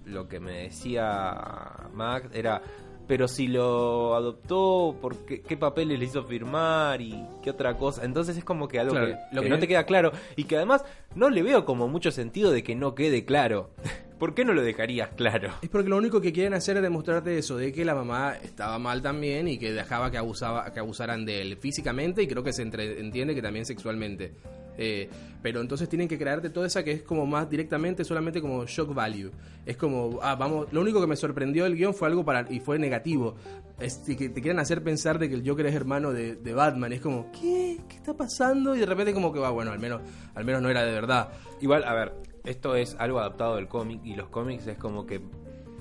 lo 0.05 0.29
que 0.29 0.39
me 0.41 0.53
decía 0.65 1.89
Max 1.95 2.29
era 2.33 2.63
pero 3.11 3.27
si 3.27 3.49
lo 3.49 4.15
adoptó, 4.15 4.95
¿por 5.03 5.17
qué, 5.27 5.41
qué 5.41 5.57
papeles 5.57 5.99
le 5.99 6.05
hizo 6.05 6.23
firmar 6.23 7.01
y 7.03 7.27
qué 7.43 7.51
otra 7.51 7.77
cosa? 7.77 8.05
Entonces 8.05 8.37
es 8.37 8.45
como 8.45 8.69
que 8.69 8.79
algo 8.79 8.93
Claro, 8.93 9.09
que, 9.09 9.15
lo 9.35 9.41
que 9.43 9.47
que 9.49 9.51
no 9.51 9.59
te 9.59 9.67
queda 9.67 9.83
claro 9.85 10.13
y 10.37 10.45
que 10.45 10.55
además 10.55 10.85
no 11.17 11.29
le 11.29 11.43
veo 11.43 11.65
como 11.65 11.89
mucho 11.89 12.13
sentido 12.13 12.53
de 12.53 12.63
que 12.63 12.77
no 12.77 12.95
quede 12.95 13.25
claro. 13.25 13.71
¿Por 14.21 14.33
qué 14.35 14.45
no 14.45 14.53
lo 14.53 14.63
dejarías 14.63 15.09
claro? 15.17 15.51
Es 15.61 15.69
porque 15.71 15.89
lo 15.89 15.97
único 15.97 16.21
que 16.21 16.33
quieren 16.33 16.55
hacer 16.55 16.77
es 16.77 16.85
demostrarte 16.85 17.37
eso, 17.37 17.57
de 17.57 17.73
que 17.73 17.85
la 17.85 17.97
mamá 17.97 18.37
estaba 18.41 18.79
mal 18.79 19.03
también 19.03 19.49
y 19.49 19.59
que 19.59 19.73
dejaba 19.73 20.13
que 20.13 20.19
abusaba, 20.19 20.73
que 20.73 20.79
abusaran 20.79 21.25
de 21.25 21.41
él 21.43 21.57
físicamente 21.57 22.23
y 22.23 22.29
creo 22.29 22.45
que 22.45 22.53
se 22.53 22.63
entre- 22.63 23.01
entiende 23.01 23.35
que 23.35 23.43
también 23.43 23.65
sexualmente. 23.67 24.35
Eh, 24.83 25.11
pero 25.43 25.61
entonces 25.61 25.91
tienen 25.91 26.09
que 26.09 26.17
crearte 26.19 26.49
toda 26.49 26.67
esa 26.67 26.83
que 26.83 26.91
es 26.93 27.03
como 27.03 27.27
más 27.27 27.49
directamente, 27.51 28.03
solamente 28.03 28.41
como 28.41 28.65
shock 28.65 28.95
value. 28.95 29.31
Es 29.67 29.77
como, 29.77 30.19
ah, 30.23 30.35
vamos, 30.37 30.73
lo 30.73 30.81
único 30.81 31.01
que 31.03 31.07
me 31.07 31.17
sorprendió 31.17 31.65
del 31.65 31.77
guion 31.77 31.93
fue 31.93 32.09
algo 32.09 32.25
para, 32.25 32.51
y 32.51 32.61
fue 32.61 32.79
negativo. 32.79 33.37
Es 33.79 33.99
que 33.99 34.31
te 34.31 34.41
quieren 34.41 34.59
hacer 34.59 34.83
pensar 34.83 35.19
de 35.19 35.29
que 35.29 35.35
el 35.35 35.47
Joker 35.47 35.67
es 35.67 35.75
hermano 35.75 36.13
de, 36.13 36.35
de 36.37 36.55
Batman. 36.55 36.93
Es 36.95 37.01
como, 37.03 37.31
¿qué? 37.31 37.79
¿Qué 37.89 37.97
está 37.97 38.15
pasando? 38.15 38.75
Y 38.75 38.81
de 38.81 38.87
repente 38.87 39.13
como 39.13 39.33
que 39.33 39.39
va, 39.39 39.51
bueno, 39.51 39.71
al 39.71 39.79
menos, 39.79 40.01
al 40.35 40.45
menos 40.45 40.63
no 40.63 40.71
era 40.71 40.83
de 40.85 40.93
verdad. 40.93 41.29
Igual, 41.61 41.85
a 41.85 41.93
ver, 41.95 42.15
esto 42.45 42.75
es 42.75 42.97
algo 42.99 43.19
adaptado 43.21 43.57
del 43.57 43.69
cómic 43.69 44.01
y 44.05 44.15
los 44.15 44.29
cómics 44.31 44.67
es 44.67 44.79
como 44.79 45.05
que 45.05 45.21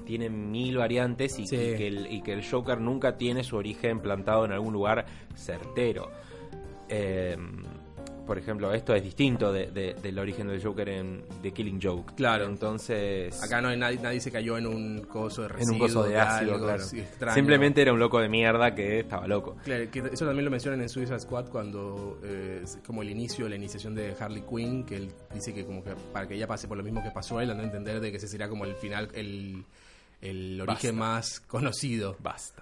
tienen 0.06 0.52
mil 0.52 0.76
variantes 0.78 1.40
y, 1.40 1.48
Sí. 1.48 1.56
y 1.56 1.60
que 1.78 1.88
el, 1.88 2.12
y 2.12 2.22
que 2.22 2.34
el 2.34 2.44
Joker 2.46 2.82
nunca 2.82 3.16
tiene 3.16 3.44
su 3.44 3.56
origen 3.56 4.00
plantado 4.02 4.44
en 4.44 4.52
algún 4.52 4.74
lugar 4.74 5.06
certero. 5.36 6.10
Eh, 6.90 7.38
por 8.30 8.38
ejemplo, 8.38 8.72
esto 8.76 8.94
es 8.94 9.02
distinto 9.04 9.52
de- 9.52 9.72
de- 9.72 9.96
del 9.96 10.20
origen 10.20 10.48
del 10.48 10.62
Joker 10.64 10.88
en 10.88 11.24
The 11.42 11.52
Killing 11.52 11.80
Joke. 11.82 12.14
Claro. 12.16 12.46
Entonces, 12.46 13.42
Acá 13.42 13.60
no 13.60 13.70
hay 13.70 13.78
nadie, 13.78 13.98
nadie 14.00 14.20
se 14.22 14.32
cayó 14.32 14.56
en 14.60 14.68
un 14.68 15.02
coso 15.02 15.42
de 15.42 15.48
en 15.48 15.54
residuo, 15.56 15.74
un 15.74 15.80
coso 15.80 16.04
de 16.04 16.20
ácido, 16.20 16.54
algo 16.54 16.66
claro. 16.68 16.84
extraño. 16.84 17.34
Simplemente 17.34 17.82
era 17.82 17.92
un 17.92 17.98
loco 17.98 18.20
de 18.20 18.30
mierda 18.30 18.76
que 18.76 19.00
estaba 19.00 19.26
loco. 19.26 19.58
Claro, 19.64 19.90
que 19.90 20.00
eso 20.14 20.28
también 20.28 20.46
lo 20.46 20.52
mencionan 20.52 20.80
en 20.82 20.90
Suicide 20.90 21.20
Squad 21.20 21.48
cuando 21.50 22.20
eh, 22.24 22.64
como 22.86 23.02
el 23.02 23.10
inicio, 23.10 23.50
la 23.50 23.56
iniciación 23.56 23.96
de 23.96 24.14
Harley 24.20 24.44
Quinn, 24.48 24.84
que 24.86 24.98
él 24.98 25.12
dice 25.34 25.52
que 25.52 25.66
como 25.66 25.84
que 25.84 25.96
para 26.14 26.28
que 26.28 26.36
ella 26.36 26.46
pase 26.46 26.68
por 26.68 26.78
lo 26.78 26.84
mismo 26.84 27.02
que 27.02 27.10
pasó 27.10 27.42
él, 27.42 27.48
dando 27.48 27.64
a 27.64 27.66
entender 27.66 28.00
de 28.00 28.12
que 28.12 28.18
ese 28.18 28.28
sería 28.28 28.48
como 28.48 28.64
el 28.66 28.76
final, 28.76 29.10
el, 29.16 29.66
el 30.22 30.62
origen 30.62 30.96
más 30.98 31.40
conocido. 31.40 32.16
Basta, 32.20 32.62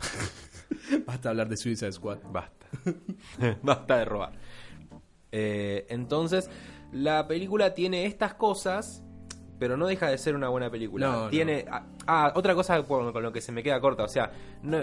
Basta 1.05 1.27
hablar 1.29 1.49
de 1.49 1.57
Suicide 1.57 1.91
Squad. 1.91 2.19
basta. 2.31 2.67
basta 3.63 3.97
de 3.97 4.05
robar. 4.05 4.31
Eh, 5.31 5.85
entonces, 5.89 6.49
la 6.91 7.27
película 7.27 7.73
tiene 7.73 8.05
estas 8.05 8.33
cosas, 8.33 9.03
pero 9.59 9.77
no 9.77 9.87
deja 9.87 10.09
de 10.09 10.17
ser 10.17 10.35
una 10.35 10.49
buena 10.49 10.69
película. 10.69 11.07
No, 11.07 11.29
tiene. 11.29 11.65
Ah, 11.69 11.85
ah, 12.05 12.33
otra 12.35 12.55
cosa 12.55 12.81
con, 12.83 13.11
con 13.11 13.23
lo 13.23 13.31
que 13.31 13.41
se 13.41 13.51
me 13.51 13.63
queda 13.63 13.79
corta, 13.79 14.03
o 14.03 14.07
sea, 14.07 14.31
no, 14.61 14.79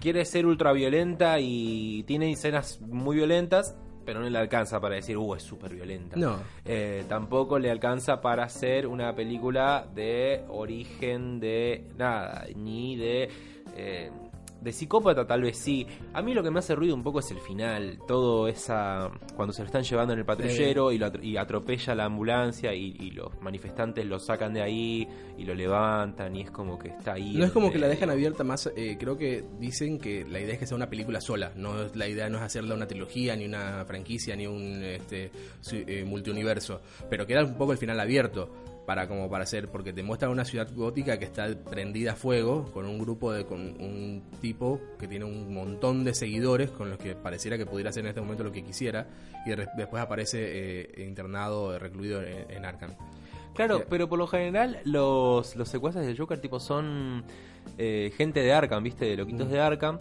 quiere 0.00 0.24
ser 0.24 0.46
ultra 0.46 0.72
violenta 0.72 1.38
y 1.40 2.02
tiene 2.04 2.30
escenas 2.30 2.80
muy 2.80 3.16
violentas, 3.16 3.76
pero 4.04 4.20
no 4.20 4.30
le 4.30 4.38
alcanza 4.38 4.80
para 4.80 4.94
decir, 4.94 5.16
uh, 5.16 5.34
es 5.34 5.42
súper 5.42 5.74
violenta. 5.74 6.16
No. 6.16 6.38
Eh, 6.64 7.04
tampoco 7.08 7.58
le 7.58 7.70
alcanza 7.70 8.20
para 8.20 8.44
hacer 8.44 8.86
una 8.86 9.14
película 9.14 9.86
de 9.94 10.44
origen 10.48 11.40
de 11.40 11.88
nada, 11.96 12.46
ni 12.56 12.96
de... 12.96 13.28
eh, 13.76 14.10
de 14.60 14.72
psicópata 14.72 15.26
tal 15.26 15.42
vez 15.42 15.56
sí. 15.56 15.86
A 16.12 16.22
mí 16.22 16.34
lo 16.34 16.42
que 16.42 16.50
me 16.50 16.58
hace 16.58 16.74
ruido 16.74 16.94
un 16.94 17.02
poco 17.02 17.20
es 17.20 17.30
el 17.30 17.38
final. 17.38 17.98
Todo 18.06 18.48
esa... 18.48 19.10
Cuando 19.36 19.52
se 19.52 19.62
lo 19.62 19.66
están 19.66 19.82
llevando 19.84 20.12
en 20.14 20.18
el 20.20 20.24
patrullero 20.24 20.90
y, 20.92 20.98
lo 20.98 21.06
atro- 21.06 21.22
y 21.22 21.36
atropella 21.36 21.94
la 21.94 22.04
ambulancia 22.06 22.74
y, 22.74 22.96
y 22.98 23.10
los 23.12 23.40
manifestantes 23.40 24.04
lo 24.06 24.18
sacan 24.18 24.52
de 24.54 24.62
ahí 24.62 25.08
y 25.36 25.44
lo 25.44 25.54
levantan 25.54 26.34
y 26.34 26.42
es 26.42 26.50
como 26.50 26.78
que 26.78 26.88
está 26.88 27.12
ahí. 27.14 27.34
No 27.36 27.44
es 27.44 27.52
como 27.52 27.70
que 27.70 27.78
la 27.78 27.88
dejan 27.88 28.10
abierta 28.10 28.42
más, 28.44 28.70
eh, 28.76 28.96
creo 28.98 29.16
que 29.16 29.44
dicen 29.60 29.98
que 29.98 30.24
la 30.28 30.40
idea 30.40 30.54
es 30.54 30.58
que 30.58 30.66
sea 30.66 30.76
una 30.76 30.90
película 30.90 31.20
sola, 31.20 31.52
no 31.54 31.82
es- 31.82 31.94
la 31.96 32.08
idea 32.08 32.28
no 32.28 32.38
es 32.38 32.44
hacerla 32.44 32.74
una 32.74 32.86
trilogía, 32.86 33.36
ni 33.36 33.44
una 33.46 33.84
franquicia, 33.84 34.34
ni 34.34 34.46
un 34.46 34.82
este, 34.82 35.30
su- 35.60 35.76
eh, 35.86 36.04
multiuniverso, 36.04 36.80
pero 37.08 37.26
queda 37.26 37.44
un 37.44 37.54
poco 37.56 37.72
el 37.72 37.78
final 37.78 38.00
abierto 38.00 38.50
para 38.88 39.06
como 39.06 39.28
para 39.28 39.44
hacer, 39.44 39.68
porque 39.68 39.92
te 39.92 40.02
muestra 40.02 40.30
una 40.30 40.46
ciudad 40.46 40.66
gótica 40.74 41.18
que 41.18 41.26
está 41.26 41.46
prendida 41.70 42.12
a 42.12 42.16
fuego, 42.16 42.64
con 42.72 42.86
un 42.86 42.98
grupo 42.98 43.30
de, 43.34 43.44
con 43.44 43.60
un 43.60 44.22
tipo 44.40 44.80
que 44.98 45.06
tiene 45.06 45.26
un 45.26 45.52
montón 45.52 46.04
de 46.04 46.14
seguidores 46.14 46.70
con 46.70 46.88
los 46.88 46.98
que 46.98 47.14
pareciera 47.14 47.58
que 47.58 47.66
pudiera 47.66 47.90
hacer 47.90 48.04
en 48.04 48.08
este 48.08 48.22
momento 48.22 48.44
lo 48.44 48.50
que 48.50 48.64
quisiera, 48.64 49.06
y 49.44 49.50
de- 49.50 49.68
después 49.76 50.02
aparece 50.02 50.38
eh, 50.40 51.04
internado, 51.06 51.74
eh, 51.74 51.78
recluido 51.78 52.22
en, 52.22 52.50
en 52.50 52.64
Arkham. 52.64 52.92
Claro, 53.54 53.84
pero 53.90 54.08
por 54.08 54.18
lo 54.18 54.26
general 54.26 54.78
los, 54.84 55.54
los 55.54 55.68
secuaces 55.68 56.06
del 56.06 56.16
Joker 56.16 56.40
tipo 56.40 56.58
son 56.58 57.24
eh, 57.76 58.10
gente 58.16 58.40
de 58.40 58.54
Arkham, 58.54 58.82
¿viste? 58.82 59.04
De 59.04 59.18
loquitos 59.18 59.50
de 59.50 59.60
Arkham. 59.60 59.98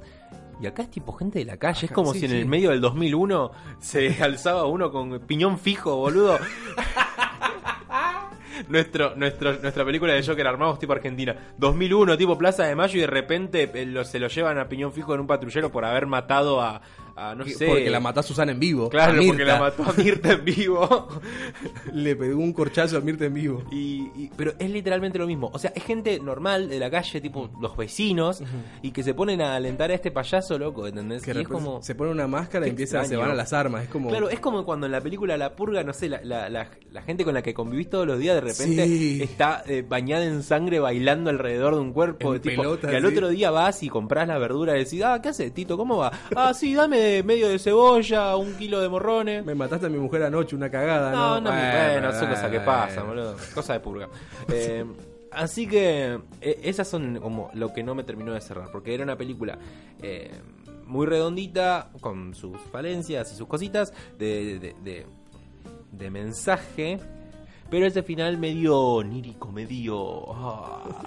Y 0.61 0.65
acá 0.65 0.83
es 0.83 0.89
tipo 0.89 1.11
gente 1.11 1.39
de 1.39 1.45
la 1.45 1.57
calle. 1.57 1.87
es 1.87 1.91
como 1.91 2.13
sí, 2.13 2.19
si 2.19 2.25
en 2.25 2.31
sí. 2.31 2.37
el 2.37 2.45
medio 2.45 2.69
del 2.69 2.79
2001 2.79 3.51
se 3.81 4.15
alzaba 4.23 4.65
uno 4.65 4.91
con 4.91 5.19
piñón 5.27 5.59
fijo, 5.59 5.93
boludo. 5.97 6.39
Nuestro, 8.69 9.15
nuestra 9.15 9.85
película 9.85 10.13
de 10.13 10.25
Joker 10.25 10.47
armados 10.47 10.79
tipo 10.79 10.93
Argentina. 10.93 11.35
2001, 11.57 12.17
tipo 12.17 12.37
Plaza 12.37 12.65
de 12.65 12.75
Mayo 12.75 12.97
y 12.97 13.01
de 13.01 13.07
repente 13.07 13.71
eh, 13.73 14.05
se 14.05 14.19
lo 14.19 14.27
llevan 14.27 14.57
a 14.57 14.67
piñón 14.67 14.93
fijo 14.93 15.13
en 15.13 15.21
un 15.21 15.27
patrullero 15.27 15.71
por 15.71 15.85
haber 15.85 16.05
matado 16.05 16.61
a, 16.61 16.81
a, 17.17 17.33
no 17.35 17.45
sé... 17.45 17.65
Porque 17.65 17.89
la 17.89 17.99
mató 17.99 18.19
a 18.19 18.23
Susana 18.23 18.51
en 18.51 18.59
vivo. 18.59 18.89
Claro, 18.89 19.19
porque 19.25 19.43
la 19.43 19.59
mató 19.59 19.83
a 19.83 19.93
Mirta 19.93 20.33
en 20.33 20.45
vivo. 20.45 21.07
Le 21.93 22.15
pegó 22.15 22.39
un 22.39 22.53
corchazo 22.53 22.97
a 22.97 23.01
Mirta 23.01 23.25
en 23.25 23.33
vivo. 23.33 23.63
Y, 23.71 24.11
y- 24.15 24.31
pero 24.35 24.53
es 24.59 24.69
literalmente 24.69 25.17
lo 25.17 25.27
mismo. 25.27 25.49
O 25.53 25.59
sea, 25.59 25.71
es 25.75 25.83
gente 25.83 26.19
normal 26.19 26.69
de 26.69 26.79
la 26.79 26.89
calle, 26.91 27.19
tipo 27.21 27.49
los 27.59 27.75
vecinos, 27.75 28.43
y 28.81 28.91
que 28.91 29.03
se 29.03 29.13
ponen 29.13 29.41
a 29.41 29.55
alentar 29.55 29.89
a 29.91 29.95
este 29.95 30.11
payaso 30.11 30.57
loco, 30.59 30.87
¿entendés? 30.87 31.23
Que 31.23 31.33
y 31.33 31.39
es 31.41 31.47
como. 31.47 31.81
se 31.81 31.95
pone 31.95 32.11
una 32.11 32.27
máscara 32.27 32.67
y 32.67 32.69
empieza, 32.69 32.99
se 32.99 33.05
extraño. 33.05 33.21
van 33.21 33.31
a 33.31 33.35
las 33.35 33.53
armas. 33.53 33.83
Es 33.83 33.89
como. 33.89 34.09
Claro, 34.09 34.29
es 34.29 34.39
como 34.39 34.63
cuando 34.65 34.85
en 34.85 34.91
la 34.91 35.01
película 35.01 35.37
La 35.37 35.55
Purga, 35.55 35.83
no 35.83 35.93
sé, 35.93 36.09
la, 36.09 36.21
la, 36.23 36.49
la- 36.49 36.69
la 36.91 37.01
gente 37.01 37.23
con 37.25 37.33
la 37.33 37.41
que 37.41 37.53
convivís 37.53 37.89
todos 37.89 38.07
los 38.07 38.17
días 38.19 38.35
de 38.35 38.41
repente 38.41 38.85
Sí. 38.87 39.19
está 39.21 39.63
eh, 39.67 39.83
bañada 39.87 40.25
en 40.25 40.41
sangre 40.43 40.79
bailando 40.79 41.29
alrededor 41.29 41.75
de 41.75 41.81
un 41.81 41.93
cuerpo. 41.93 42.33
En 42.35 42.41
tipo, 42.41 42.61
pelotas, 42.61 42.89
que 42.89 42.97
al 42.97 43.03
sí. 43.03 43.07
otro 43.09 43.29
día 43.29 43.51
vas 43.51 43.83
y 43.83 43.89
compras 43.89 44.27
la 44.27 44.37
verdura 44.37 44.75
y 44.75 44.83
decís, 44.83 45.01
ah, 45.03 45.19
¿qué 45.21 45.29
haces, 45.29 45.53
Tito? 45.53 45.77
¿Cómo 45.77 45.97
va? 45.97 46.11
Ah, 46.35 46.53
sí, 46.53 46.73
dame 46.73 46.97
medio 47.25 47.49
de 47.49 47.59
cebolla, 47.59 48.35
un 48.35 48.53
kilo 48.55 48.79
de 48.81 48.89
morrones. 48.89 49.45
Me 49.45 49.55
mataste 49.55 49.85
a 49.87 49.89
mi 49.89 49.97
mujer 49.97 50.23
anoche, 50.23 50.55
una 50.55 50.69
cagada, 50.69 51.11
¿no? 51.11 51.17
No, 51.35 51.41
no, 51.41 51.49
bueno, 51.51 52.11
son 52.13 52.29
cosas 52.29 52.49
que 52.51 52.59
pasan, 52.59 53.07
boludo. 53.07 53.35
Cosa 53.53 53.73
de 53.73 53.79
purga. 53.79 54.09
Eh, 54.49 54.85
así 55.31 55.67
que 55.67 56.19
eh, 56.41 56.59
esas 56.63 56.87
son 56.87 57.19
como 57.19 57.49
lo 57.53 57.73
que 57.73 57.83
no 57.83 57.93
me 57.95 58.03
terminó 58.03 58.33
de 58.33 58.41
cerrar, 58.41 58.69
porque 58.71 58.93
era 58.93 59.03
una 59.03 59.17
película 59.17 59.57
eh, 60.01 60.31
muy 60.85 61.05
redondita, 61.05 61.89
con 62.01 62.33
sus 62.33 62.57
falencias 62.71 63.31
y 63.33 63.35
sus 63.35 63.47
cositas 63.47 63.93
de, 64.17 64.59
de, 64.59 64.75
de- 64.83 65.05
de 65.91 66.11
mensaje. 66.11 66.99
Pero 67.69 67.85
ese 67.85 68.01
final 68.03 68.37
medio 68.37 68.77
onírico, 68.79 69.51
medio... 69.51 70.33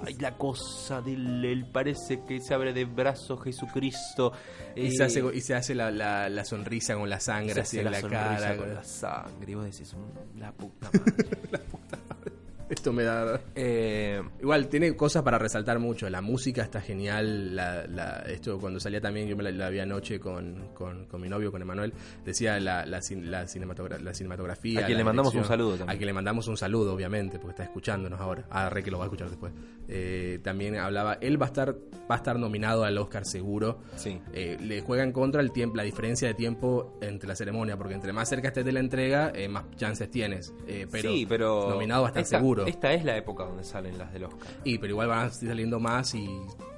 Ay, 0.05 0.13
la 0.19 0.37
cosa 0.37 1.01
del... 1.01 1.43
él 1.43 1.65
parece 1.71 2.21
que 2.27 2.39
se 2.39 2.53
abre 2.53 2.71
de 2.73 2.85
brazos 2.85 3.41
Jesucristo. 3.43 4.31
Y 4.75 4.87
eh, 4.87 4.91
se 4.91 5.03
hace, 5.03 5.23
y 5.33 5.41
se 5.41 5.55
hace 5.55 5.73
la, 5.73 5.89
la, 5.89 6.29
la 6.29 6.45
sonrisa 6.45 6.95
con 6.95 7.09
la 7.09 7.19
sangre 7.19 7.61
así 7.61 7.79
en 7.79 7.85
la, 7.85 7.91
la, 7.91 8.01
cara. 8.01 8.57
con 8.57 8.73
la 8.75 8.83
sangre. 8.83 9.51
Y 9.51 9.55
vos 9.55 9.65
decís, 9.65 9.93
"Mm, 9.95 10.39
la 10.39 10.51
puta 10.51 10.89
madre. 10.93 12.30
Esto 12.71 12.93
me 12.93 13.03
da. 13.03 13.41
Eh, 13.53 14.21
Igual 14.39 14.69
tiene 14.69 14.95
cosas 14.95 15.23
para 15.23 15.37
resaltar 15.37 15.77
mucho. 15.77 16.09
La 16.09 16.21
música 16.21 16.61
está 16.63 16.79
genial. 16.79 17.53
La, 17.55 17.85
la- 17.85 18.19
esto 18.27 18.57
cuando 18.59 18.79
salía 18.79 19.01
también, 19.01 19.27
yo 19.27 19.35
me 19.35 19.43
la, 19.43 19.51
la 19.51 19.69
vi 19.69 19.79
anoche 19.79 20.19
con, 20.21 20.69
con, 20.73 21.05
con 21.05 21.19
mi 21.21 21.27
novio, 21.27 21.51
con 21.51 21.61
Emanuel. 21.61 21.93
Decía 22.23 22.59
la, 22.61 22.85
la, 22.85 22.99
cin- 23.01 23.25
la, 23.25 23.43
cinematogra- 23.45 23.99
la 23.99 24.13
cinematografía. 24.13 24.79
A 24.81 24.85
quien 24.85 24.97
le 24.97 25.03
mandamos 25.03 25.35
un 25.35 25.43
saludo 25.43 25.71
también. 25.71 25.89
A 25.89 25.97
quien 25.97 26.07
le 26.07 26.13
mandamos 26.13 26.47
un 26.47 26.55
saludo, 26.55 26.93
obviamente, 26.93 27.37
porque 27.39 27.51
está 27.51 27.63
escuchándonos 27.63 28.19
ahora. 28.21 28.45
Ah, 28.49 28.69
re 28.69 28.81
que 28.83 28.89
lo 28.89 28.97
va 28.99 29.03
a 29.03 29.07
escuchar 29.07 29.29
después. 29.29 29.51
Eh, 29.89 30.39
también 30.41 30.77
hablaba. 30.77 31.15
Él 31.19 31.39
va 31.41 31.47
a 31.47 31.49
estar 31.49 31.75
va 32.09 32.15
a 32.15 32.17
estar 32.17 32.39
nominado 32.39 32.85
al 32.85 32.97
Oscar 32.97 33.25
seguro. 33.25 33.79
Sí. 33.97 34.17
Eh, 34.33 34.57
le 34.61 34.81
juega 34.81 35.03
en 35.03 35.11
contra 35.11 35.41
el 35.41 35.51
tiempo, 35.51 35.75
la 35.75 35.83
diferencia 35.83 36.27
de 36.27 36.33
tiempo 36.33 36.97
entre 37.01 37.27
la 37.27 37.35
ceremonia, 37.35 37.75
porque 37.77 37.93
entre 37.95 38.13
más 38.13 38.29
cerca 38.29 38.47
estés 38.49 38.63
de 38.65 38.71
la 38.71 38.79
entrega, 38.79 39.31
eh, 39.35 39.47
más 39.49 39.65
chances 39.75 40.09
tienes. 40.09 40.53
Eh, 40.67 40.87
pero, 40.89 41.09
sí, 41.11 41.25
pero. 41.27 41.69
nominado 41.69 42.03
va 42.03 42.07
a 42.07 42.11
estar 42.11 42.23
esta, 42.23 42.39
seguro. 42.65 42.69
Esta 42.75 42.93
es 42.93 43.03
la 43.05 43.17
época 43.17 43.43
donde 43.45 43.63
salen 43.63 43.97
las 43.97 44.11
del 44.13 44.25
Oscar. 44.25 44.47
Y 44.63 44.77
pero 44.77 44.91
igual 44.91 45.07
van 45.09 45.19
a 45.19 45.25
estar 45.27 45.49
saliendo 45.49 45.79
más 45.79 46.13
y 46.15 46.27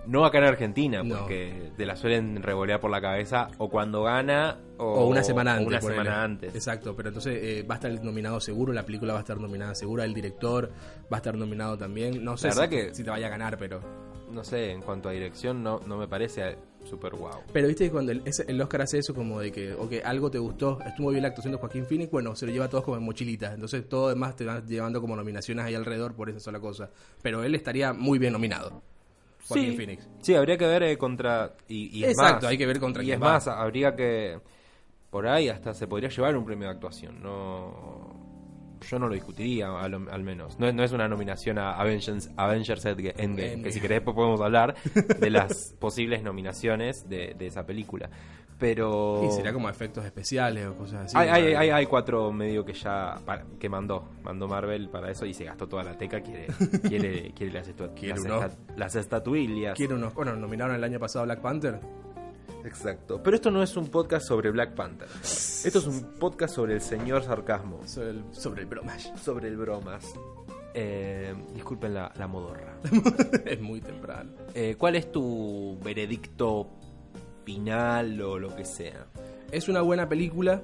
No 0.06 0.26
acá 0.26 0.40
en 0.40 0.44
Argentina, 0.46 1.02
No. 1.04 1.20
porque 1.20 1.72
te 1.78 1.86
la 1.86 1.96
suelen 1.96 2.44
revolear 2.44 2.80
por 2.82 2.92
la 2.92 3.00
cabeza 3.00 3.48
o 3.58 3.70
cuando 3.70 4.04
gana 4.04 4.58
o, 4.78 4.84
o 4.86 5.08
una 5.08 5.24
semana 5.24 5.52
o 5.54 5.58
antes. 5.60 5.68
una 5.68 5.82
semana 5.82 6.24
antes. 6.24 6.54
Exacto, 6.56 6.94
pero 6.96 7.08
entonces 7.10 7.40
eh, 7.42 7.64
va 7.64 7.76
a 7.76 7.78
estar 7.78 8.04
nominado 8.04 8.40
seguro, 8.42 8.74
la 8.74 8.84
película 8.86 9.14
va 9.14 9.20
a 9.20 9.22
estar 9.22 9.40
nominada 9.40 9.74
segura, 9.76 10.04
el 10.04 10.14
director 10.14 10.70
va 11.12 11.18
a 11.18 11.20
estar 11.20 11.38
nominado 11.38 11.78
también. 11.78 12.22
No 12.24 12.36
sé 12.36 12.48
La 12.48 12.54
si, 12.54 12.60
verdad 12.60 12.70
que- 12.70 12.94
si 12.94 13.04
te 13.04 13.10
vaya 13.12 13.28
a 13.28 13.30
ganar, 13.30 13.58
pero 13.58 13.80
No 14.32 14.44
sé, 14.44 14.72
en 14.72 14.82
cuanto 14.82 15.10
a 15.10 15.12
dirección, 15.12 15.62
no, 15.64 15.80
no 15.86 15.96
me 15.96 16.08
parece 16.08 16.58
súper 16.84 17.16
guau. 17.16 17.44
pero 17.52 17.68
viste 17.68 17.86
que 17.86 17.92
cuando 17.92 18.12
el, 18.12 18.22
ese- 18.26 18.46
el 18.48 18.60
Oscar 18.62 18.82
hace 18.82 18.98
eso 19.00 19.14
como 19.14 19.40
de 19.40 19.52
que, 19.52 19.74
ok, 19.74 19.94
algo 20.04 20.30
te 20.32 20.40
gustó, 20.40 20.80
estuvo 20.86 21.10
bien 21.12 21.22
la 21.24 21.30
actuación 21.30 21.54
de 21.54 21.60
Joaquín 21.60 21.86
Phoenix, 21.86 22.12
bueno, 22.12 22.36
se 22.36 22.46
lo 22.46 22.52
lleva 22.52 22.66
a 22.66 22.70
todos 22.70 22.84
como 22.84 22.98
en 22.98 23.04
mochilita, 23.04 23.54
entonces 23.54 23.88
todo 23.88 24.10
demás 24.10 24.36
te 24.36 24.46
van 24.46 24.66
llevando 24.68 25.00
como 25.02 25.16
nominaciones 25.16 25.66
ahí 25.66 25.76
alrededor 25.76 26.14
por 26.16 26.30
esa 26.30 26.40
sola 26.40 26.60
cosa, 26.60 26.90
pero 27.22 27.44
él 27.44 27.56
estaría 27.56 27.94
muy 27.94 28.20
bien 28.20 28.34
nominado. 28.34 28.82
Joaquín 29.48 29.74
sí, 29.74 29.76
Phoenix. 29.76 30.08
sí, 30.22 30.36
habría 30.36 30.58
que 30.58 30.66
ver 30.68 30.84
eh, 30.84 30.98
contra. 30.98 31.56
Y, 31.68 31.98
y 31.98 32.06
es 32.06 32.10
Exacto, 32.10 32.46
más, 32.46 32.52
hay 32.52 32.58
que 32.58 32.66
ver 32.66 32.80
contra 32.80 33.04
Y 33.04 33.06
quién 33.06 33.16
es 33.18 33.22
va. 33.22 33.34
más, 33.36 33.48
habría 33.48 33.96
que. 33.96 34.40
Por 35.10 35.28
ahí 35.28 35.50
hasta 35.50 35.74
se 35.74 35.88
podría 35.88 36.10
llevar 36.10 36.36
un 36.38 36.46
premio 36.46 36.68
de 36.68 36.74
actuación. 36.74 37.22
No. 37.22 38.23
Yo 38.90 39.00
no 39.00 39.08
lo 39.08 39.14
discutiría, 39.16 39.68
al, 39.80 39.94
al 40.10 40.24
menos. 40.24 40.60
No, 40.60 40.68
es- 40.68 40.74
no 40.76 40.84
es 40.84 40.92
una 40.92 41.08
nominación 41.08 41.58
a 41.58 41.72
Avengers, 41.74 42.30
Avengers 42.38 42.86
Endgame, 42.86 43.14
Endgame. 43.18 43.64
que 43.64 43.72
si 43.72 43.80
querés 43.82 43.98
después 43.98 44.16
podemos 44.16 44.40
hablar 44.42 44.76
de 45.20 45.30
las 45.30 45.76
posibles 45.80 46.22
nominaciones 46.24 47.10
de, 47.10 47.34
de 47.38 47.48
esa 47.48 47.66
película. 47.66 48.10
Pero. 48.60 49.22
Y 49.26 49.32
sería 49.32 49.52
como 49.52 49.68
efectos 49.68 50.06
especiales 50.06 50.68
o 50.68 50.76
cosas 50.78 51.06
así. 51.06 51.18
Hay, 51.18 51.28
hay, 51.30 51.54
hay, 51.54 51.70
hay 51.72 51.86
cuatro 51.88 52.32
medio 52.32 52.64
que 52.64 52.74
ya 52.74 53.20
pa- 53.26 53.44
que 53.60 53.68
mandó, 53.68 54.12
mandó 54.24 54.48
Marvel 54.48 54.90
para 54.90 55.10
eso 55.12 55.26
y 55.26 55.34
se 55.34 55.44
gastó 55.44 55.68
toda 55.68 55.84
la 55.84 55.98
teca, 55.98 56.22
quiere, 56.22 56.48
quiere, 56.88 57.32
quiere 57.34 57.52
las, 57.54 57.68
Quiere 57.96 58.16
las, 58.16 58.20
uno. 58.26 58.44
esta- 58.46 58.58
las 58.78 58.96
estatuillas. 58.96 59.76
Quiero 59.76 59.96
unos. 59.96 60.14
Bueno, 60.14 60.36
nominaron 60.36 60.76
el 60.76 60.84
año 60.84 61.00
pasado 61.00 61.24
a 61.24 61.26
Black 61.26 61.42
Panther. 61.42 61.80
Exacto. 62.66 63.22
Pero 63.24 63.36
esto 63.36 63.52
no 63.52 63.62
es 63.64 63.76
un 63.78 63.88
podcast 63.88 64.28
sobre 64.28 64.52
Black 64.52 64.74
Panther. 64.76 65.08
Esto 65.22 65.80
es 65.80 65.86
un 65.88 66.02
podcast 66.20 66.56
sobre 66.56 66.74
el 66.74 66.82
señor 66.82 67.24
sarcasmo, 67.24 67.80
Sobre 67.86 68.10
el, 68.12 68.24
sobre 68.32 68.62
el 68.62 68.68
bromash. 68.68 69.08
sobre 69.18 69.48
el 69.50 69.58
bromas. 69.58 70.14
Eh, 70.74 71.34
disculpen 71.54 71.94
la, 71.94 72.12
la 72.18 72.28
modorra. 72.28 72.78
es 73.46 73.62
muy 73.62 73.82
temprano. 73.82 74.32
Eh, 74.54 74.76
¿Cuál 74.78 74.96
es 74.96 75.12
tu 75.12 75.78
veredicto 75.84 76.68
final 77.46 78.22
o 78.22 78.40
lo 78.40 78.56
que 78.56 78.66
sea? 78.66 79.06
Es 79.52 79.70
una 79.70 79.82
buena 79.82 80.10
película, 80.10 80.64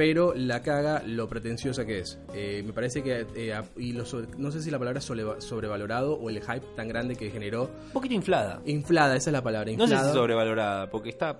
pero 0.00 0.32
la 0.34 0.62
caga 0.62 1.02
lo 1.04 1.28
pretenciosa 1.28 1.84
que 1.84 1.98
es. 1.98 2.18
Eh, 2.32 2.62
me 2.64 2.72
parece 2.72 3.02
que. 3.02 3.26
eh, 3.34 3.60
y 3.76 3.92
lo 3.92 4.06
sobre- 4.06 4.28
no 4.38 4.50
sé 4.50 4.62
si 4.62 4.70
la 4.70 4.78
palabra 4.78 5.02
sobrevalorado 5.02 6.14
o 6.14 6.30
el 6.30 6.40
hype 6.40 6.64
tan 6.74 6.88
grande 6.88 7.16
que 7.16 7.28
generó. 7.30 7.64
Un 7.88 7.92
poquito 7.92 8.14
inflada. 8.14 8.62
Inflada, 8.64 9.14
esa 9.14 9.28
es 9.28 9.32
la 9.34 9.42
palabra. 9.42 9.70
No 9.72 9.86
sé 9.86 9.92
Inflada. 9.92 10.08
si 10.08 10.14
sobrevalorada, 10.16 10.90
porque 10.90 11.10
está 11.10 11.38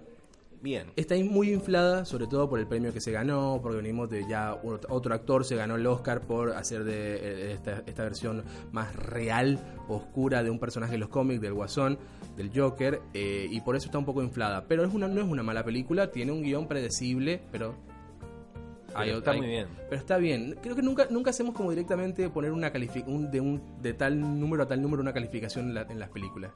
bien. 0.60 0.88
Está 0.96 1.14
muy 1.24 1.50
inflada, 1.54 2.04
sobre 2.04 2.26
todo 2.26 2.50
por 2.50 2.58
el 2.58 2.66
premio 2.66 2.92
que 2.92 3.00
se 3.00 3.12
ganó, 3.12 3.60
porque 3.62 3.78
venimos 3.78 4.10
de 4.10 4.28
ya 4.28 4.54
otro 4.62 5.14
actor 5.14 5.46
se 5.46 5.56
ganó 5.56 5.76
el 5.76 5.86
Oscar 5.86 6.20
por 6.20 6.52
hacer 6.52 6.84
de 6.84 7.14
eh, 7.14 7.52
esta, 7.54 7.82
esta 7.86 8.02
versión 8.02 8.44
más 8.72 8.94
real, 8.94 9.58
oscura 9.88 10.42
de 10.42 10.50
un 10.50 10.58
personaje 10.58 10.92
de 10.92 10.98
los 10.98 11.08
cómics, 11.08 11.40
del 11.40 11.54
Guasón, 11.54 11.98
del 12.36 12.50
Joker, 12.54 13.00
eh, 13.14 13.46
y 13.50 13.58
por 13.62 13.74
eso 13.74 13.86
está 13.86 13.96
un 13.96 14.04
poco 14.04 14.22
inflada. 14.22 14.66
Pero 14.68 14.84
es 14.84 14.92
una, 14.92 15.08
no 15.08 15.22
es 15.22 15.26
una 15.26 15.42
mala 15.42 15.64
película, 15.64 16.10
tiene 16.10 16.30
un 16.30 16.42
guion 16.42 16.68
predecible, 16.68 17.40
pero... 17.50 17.88
Pero 19.06 19.18
está 19.18 19.32
muy 19.38 19.46
bien. 19.46 19.68
Pero 19.88 20.00
está 20.00 20.16
bien. 20.18 20.56
Creo 20.62 20.74
que 20.76 20.82
nunca 20.82 21.06
nunca 21.10 21.30
hacemos 21.30 21.54
como 21.54 21.70
directamente 21.70 22.28
poner 22.30 22.52
una 22.52 22.72
un, 23.06 23.30
de 23.30 23.40
un 23.40 23.62
de 23.82 23.94
tal 23.94 24.20
número 24.40 24.62
a 24.64 24.66
tal 24.68 24.82
número 24.82 25.00
una 25.02 25.12
calificación 25.12 25.68
en, 25.68 25.74
la- 25.74 25.82
en 25.82 25.98
las 25.98 26.08
películas. 26.10 26.52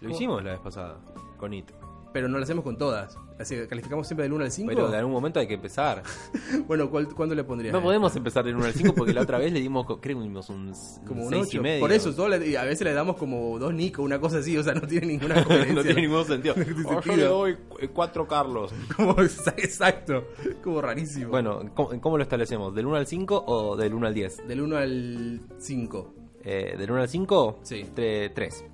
Lo 0.00 0.10
hicimos 0.10 0.42
la 0.42 0.52
vez 0.52 0.60
pasada 0.60 0.98
con 1.36 1.52
It. 1.54 1.70
Pero 2.14 2.28
no 2.28 2.38
lo 2.38 2.44
hacemos 2.44 2.62
con 2.64 2.78
todas. 2.78 3.18
Así 3.40 3.56
que 3.56 3.66
calificamos 3.66 4.06
siempre 4.06 4.22
del 4.22 4.32
1 4.32 4.44
al 4.44 4.50
5. 4.52 4.68
Pero 4.72 4.88
de 4.88 4.96
algún 4.96 5.12
momento 5.12 5.40
hay 5.40 5.46
que 5.48 5.54
empezar. 5.54 6.02
Bueno, 6.68 6.88
¿cuál- 6.88 7.08
¿cuándo 7.08 7.34
le 7.34 7.42
pondrías? 7.44 7.72
No 7.72 7.82
podemos 7.82 8.14
empezar 8.14 8.44
del 8.44 8.54
1 8.56 8.64
al 8.66 8.72
5 8.72 8.94
porque 8.94 9.12
la 9.12 9.22
otra 9.22 9.36
vez 9.40 9.52
le 9.52 9.60
dimos, 9.60 9.84
creo 9.86 10.00
que 10.00 10.08
dimos 10.10 10.48
un, 10.48 10.72
como 11.06 11.24
un 11.24 11.30
6 11.30 11.46
y 11.54 11.56
8. 11.58 11.62
medio. 11.62 11.80
Por 11.80 11.92
eso, 11.92 12.14
todo 12.14 12.28
le- 12.28 12.56
a 12.56 12.62
veces 12.64 12.82
le 12.82 12.94
damos 12.94 13.16
como 13.16 13.58
dos 13.58 13.74
Nico, 13.74 14.02
una 14.02 14.20
cosa 14.20 14.38
así, 14.38 14.56
o 14.56 14.62
sea, 14.62 14.74
no 14.74 14.82
tiene 14.86 15.08
ninguna 15.08 15.44
coherencia. 15.44 15.74
no 15.74 15.82
tiene 15.82 16.02
ningún 16.02 16.24
sentido. 16.24 16.54
tiene 16.54 16.72
Oh, 16.86 17.00
yo 17.02 17.16
le 17.16 17.24
doy 17.24 17.56
4 17.92 18.28
Carlos. 18.28 18.72
Como, 18.96 19.16
exacto, 19.20 20.24
como 20.62 20.80
rarísimo. 20.80 21.30
Bueno, 21.30 21.62
¿cómo, 21.74 22.00
cómo 22.00 22.16
lo 22.16 22.22
establecemos? 22.22 22.72
¿Del 22.74 22.86
1 22.86 22.94
al 22.96 23.06
5 23.08 23.44
o 23.46 23.76
del 23.76 23.92
1 23.92 24.06
al 24.06 24.14
10? 24.14 24.46
Del 24.46 24.60
1 24.60 24.76
al 24.76 25.40
5. 25.58 26.14
Eh, 26.44 26.76
¿Del 26.78 26.90
1 26.92 27.00
al 27.00 27.08
5? 27.08 27.58
Sí. 27.62 27.84
3. 27.94 28.64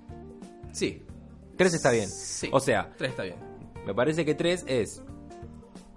Sí. 0.72 1.02
3 1.60 1.74
está 1.74 1.90
bien. 1.90 2.08
Sí. 2.08 2.48
O 2.52 2.58
sea, 2.58 2.90
3 2.96 3.10
está 3.10 3.22
bien. 3.24 3.36
me 3.86 3.94
parece 3.94 4.24
que 4.24 4.34
3 4.34 4.64
es... 4.66 5.02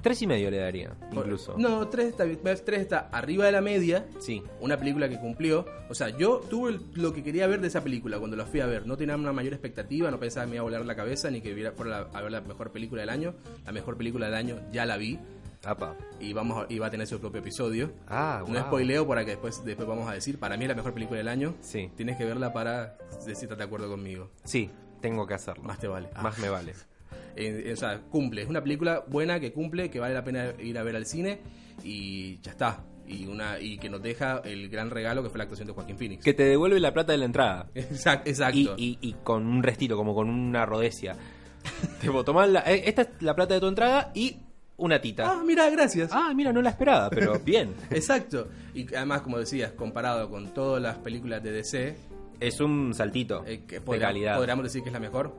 3 0.01 0.21
y 0.23 0.27
medio 0.27 0.51
le 0.51 0.57
daría, 0.57 0.97
incluso. 1.13 1.55
No, 1.57 1.87
3 1.87 2.07
está, 2.07 2.25
bien. 2.25 2.37
3 2.43 2.61
está 2.81 3.07
arriba 3.13 3.45
de 3.45 3.53
la 3.53 3.61
media. 3.61 4.05
Sí. 4.19 4.43
Una 4.59 4.75
película 4.77 5.07
que 5.07 5.17
cumplió. 5.17 5.65
O 5.89 5.95
sea, 5.95 6.09
yo 6.09 6.39
tuve 6.49 6.77
lo 6.95 7.13
que 7.13 7.23
quería 7.23 7.47
ver 7.47 7.61
de 7.61 7.67
esa 7.69 7.81
película 7.81 8.19
cuando 8.19 8.35
la 8.35 8.45
fui 8.45 8.59
a 8.59 8.65
ver. 8.65 8.85
No 8.85 8.97
tenía 8.97 9.15
una 9.15 9.31
mayor 9.31 9.53
expectativa, 9.53 10.11
no 10.11 10.19
pensaba 10.19 10.45
que 10.45 10.49
me 10.49 10.55
iba 10.57 10.61
a 10.61 10.65
volar 10.65 10.85
la 10.85 10.95
cabeza 10.97 11.31
ni 11.31 11.39
que 11.39 11.53
viera- 11.53 11.71
fuera 11.71 12.01
la- 12.01 12.19
a 12.19 12.21
ver 12.21 12.31
la 12.33 12.41
mejor 12.41 12.73
película 12.73 12.99
del 12.99 13.09
año. 13.09 13.33
La 13.65 13.71
mejor 13.71 13.95
película 13.95 14.25
del 14.25 14.35
año 14.35 14.59
ya 14.73 14.85
la 14.85 14.97
vi. 14.97 15.17
Apa. 15.63 15.95
Y, 16.19 16.33
vamos 16.33 16.57
a- 16.61 16.65
y 16.67 16.79
va 16.79 16.87
a 16.87 16.91
tener 16.91 17.07
su 17.07 17.21
propio 17.21 17.39
episodio. 17.39 17.93
Ah, 18.09 18.43
No 18.45 18.51
wow. 18.55 18.63
spoileo 18.63 19.07
para 19.07 19.23
que 19.23 19.31
después, 19.31 19.63
después 19.63 19.87
vamos 19.87 20.09
a 20.09 20.13
decir. 20.13 20.37
Para 20.37 20.57
mí 20.57 20.65
es 20.65 20.69
la 20.69 20.75
mejor 20.75 20.93
película 20.93 21.19
del 21.19 21.29
año. 21.29 21.55
Sí. 21.61 21.89
Tienes 21.95 22.17
que 22.17 22.25
verla 22.25 22.51
para 22.51 22.97
decir 23.19 23.37
si 23.37 23.43
estás 23.45 23.57
de 23.57 23.63
acuerdo 23.63 23.87
conmigo. 23.89 24.29
Sí, 24.43 24.69
tengo 25.03 25.27
que 25.27 25.35
hacerlo. 25.35 25.63
Más 25.65 25.77
te 25.77 25.87
vale. 25.87 26.09
Ah. 26.15 26.23
Más 26.23 26.39
me 26.39 26.49
vale. 26.49 26.73
Eh, 27.35 27.71
o 27.73 27.75
sea, 27.75 27.99
cumple. 28.11 28.43
Es 28.43 28.47
una 28.47 28.61
película 28.61 29.03
buena 29.07 29.39
que 29.39 29.51
cumple, 29.51 29.89
que 29.89 29.99
vale 29.99 30.13
la 30.13 30.23
pena 30.23 30.53
ir 30.59 30.77
a 30.77 30.83
ver 30.83 30.95
al 30.95 31.07
cine 31.07 31.39
y 31.83 32.39
ya 32.41 32.51
está. 32.51 32.83
Y 33.07 33.25
una 33.25 33.59
y 33.59 33.79
que 33.79 33.89
nos 33.89 34.03
deja 34.03 34.41
el 34.45 34.69
gran 34.69 34.91
regalo 34.91 35.23
que 35.23 35.29
fue 35.29 35.39
la 35.39 35.45
actuación 35.45 35.67
de 35.67 35.73
Joaquín 35.73 35.97
Phoenix. 35.97 36.23
Que 36.23 36.35
te 36.35 36.43
devuelve 36.43 36.79
la 36.79 36.93
plata 36.93 37.11
de 37.11 37.17
la 37.17 37.25
entrada. 37.25 37.69
Exact- 37.75 38.27
Exacto. 38.27 38.75
Y, 38.77 38.99
y- 39.01 39.09
y 39.09 39.13
con 39.23 39.47
un 39.47 39.63
restito, 39.63 39.95
como 39.97 40.13
con 40.13 40.29
una 40.29 40.63
rodecia. 40.67 41.15
tipo, 42.01 42.23
tomar 42.25 42.49
la, 42.49 42.59
eh, 42.71 42.83
esta 42.85 43.01
es 43.01 43.09
la 43.21 43.35
plata 43.35 43.55
de 43.55 43.59
tu 43.61 43.67
entrada 43.67 44.11
y 44.13 44.37
una 44.77 45.01
tita. 45.01 45.31
Ah, 45.31 45.43
mira, 45.43 45.67
gracias. 45.71 46.11
Ah, 46.13 46.31
mira, 46.35 46.53
no 46.53 46.61
la 46.61 46.69
esperaba, 46.69 47.09
pero 47.09 47.39
bien. 47.39 47.73
Exacto. 47.89 48.47
Y 48.75 48.93
además, 48.95 49.21
como 49.21 49.39
decías, 49.39 49.71
comparado 49.71 50.29
con 50.29 50.53
todas 50.53 50.79
las 50.81 50.97
películas 50.99 51.41
de 51.41 51.51
DC, 51.51 51.95
Es 52.47 52.59
un 52.59 52.93
saltito 52.93 53.43
eh, 53.45 53.63
que 53.67 53.79
de 53.79 53.99
calidad. 53.99 54.35
podríamos 54.37 54.63
decir 54.63 54.81
que 54.83 54.89
es 54.89 54.93
la 54.93 54.99
mejor. 54.99 55.33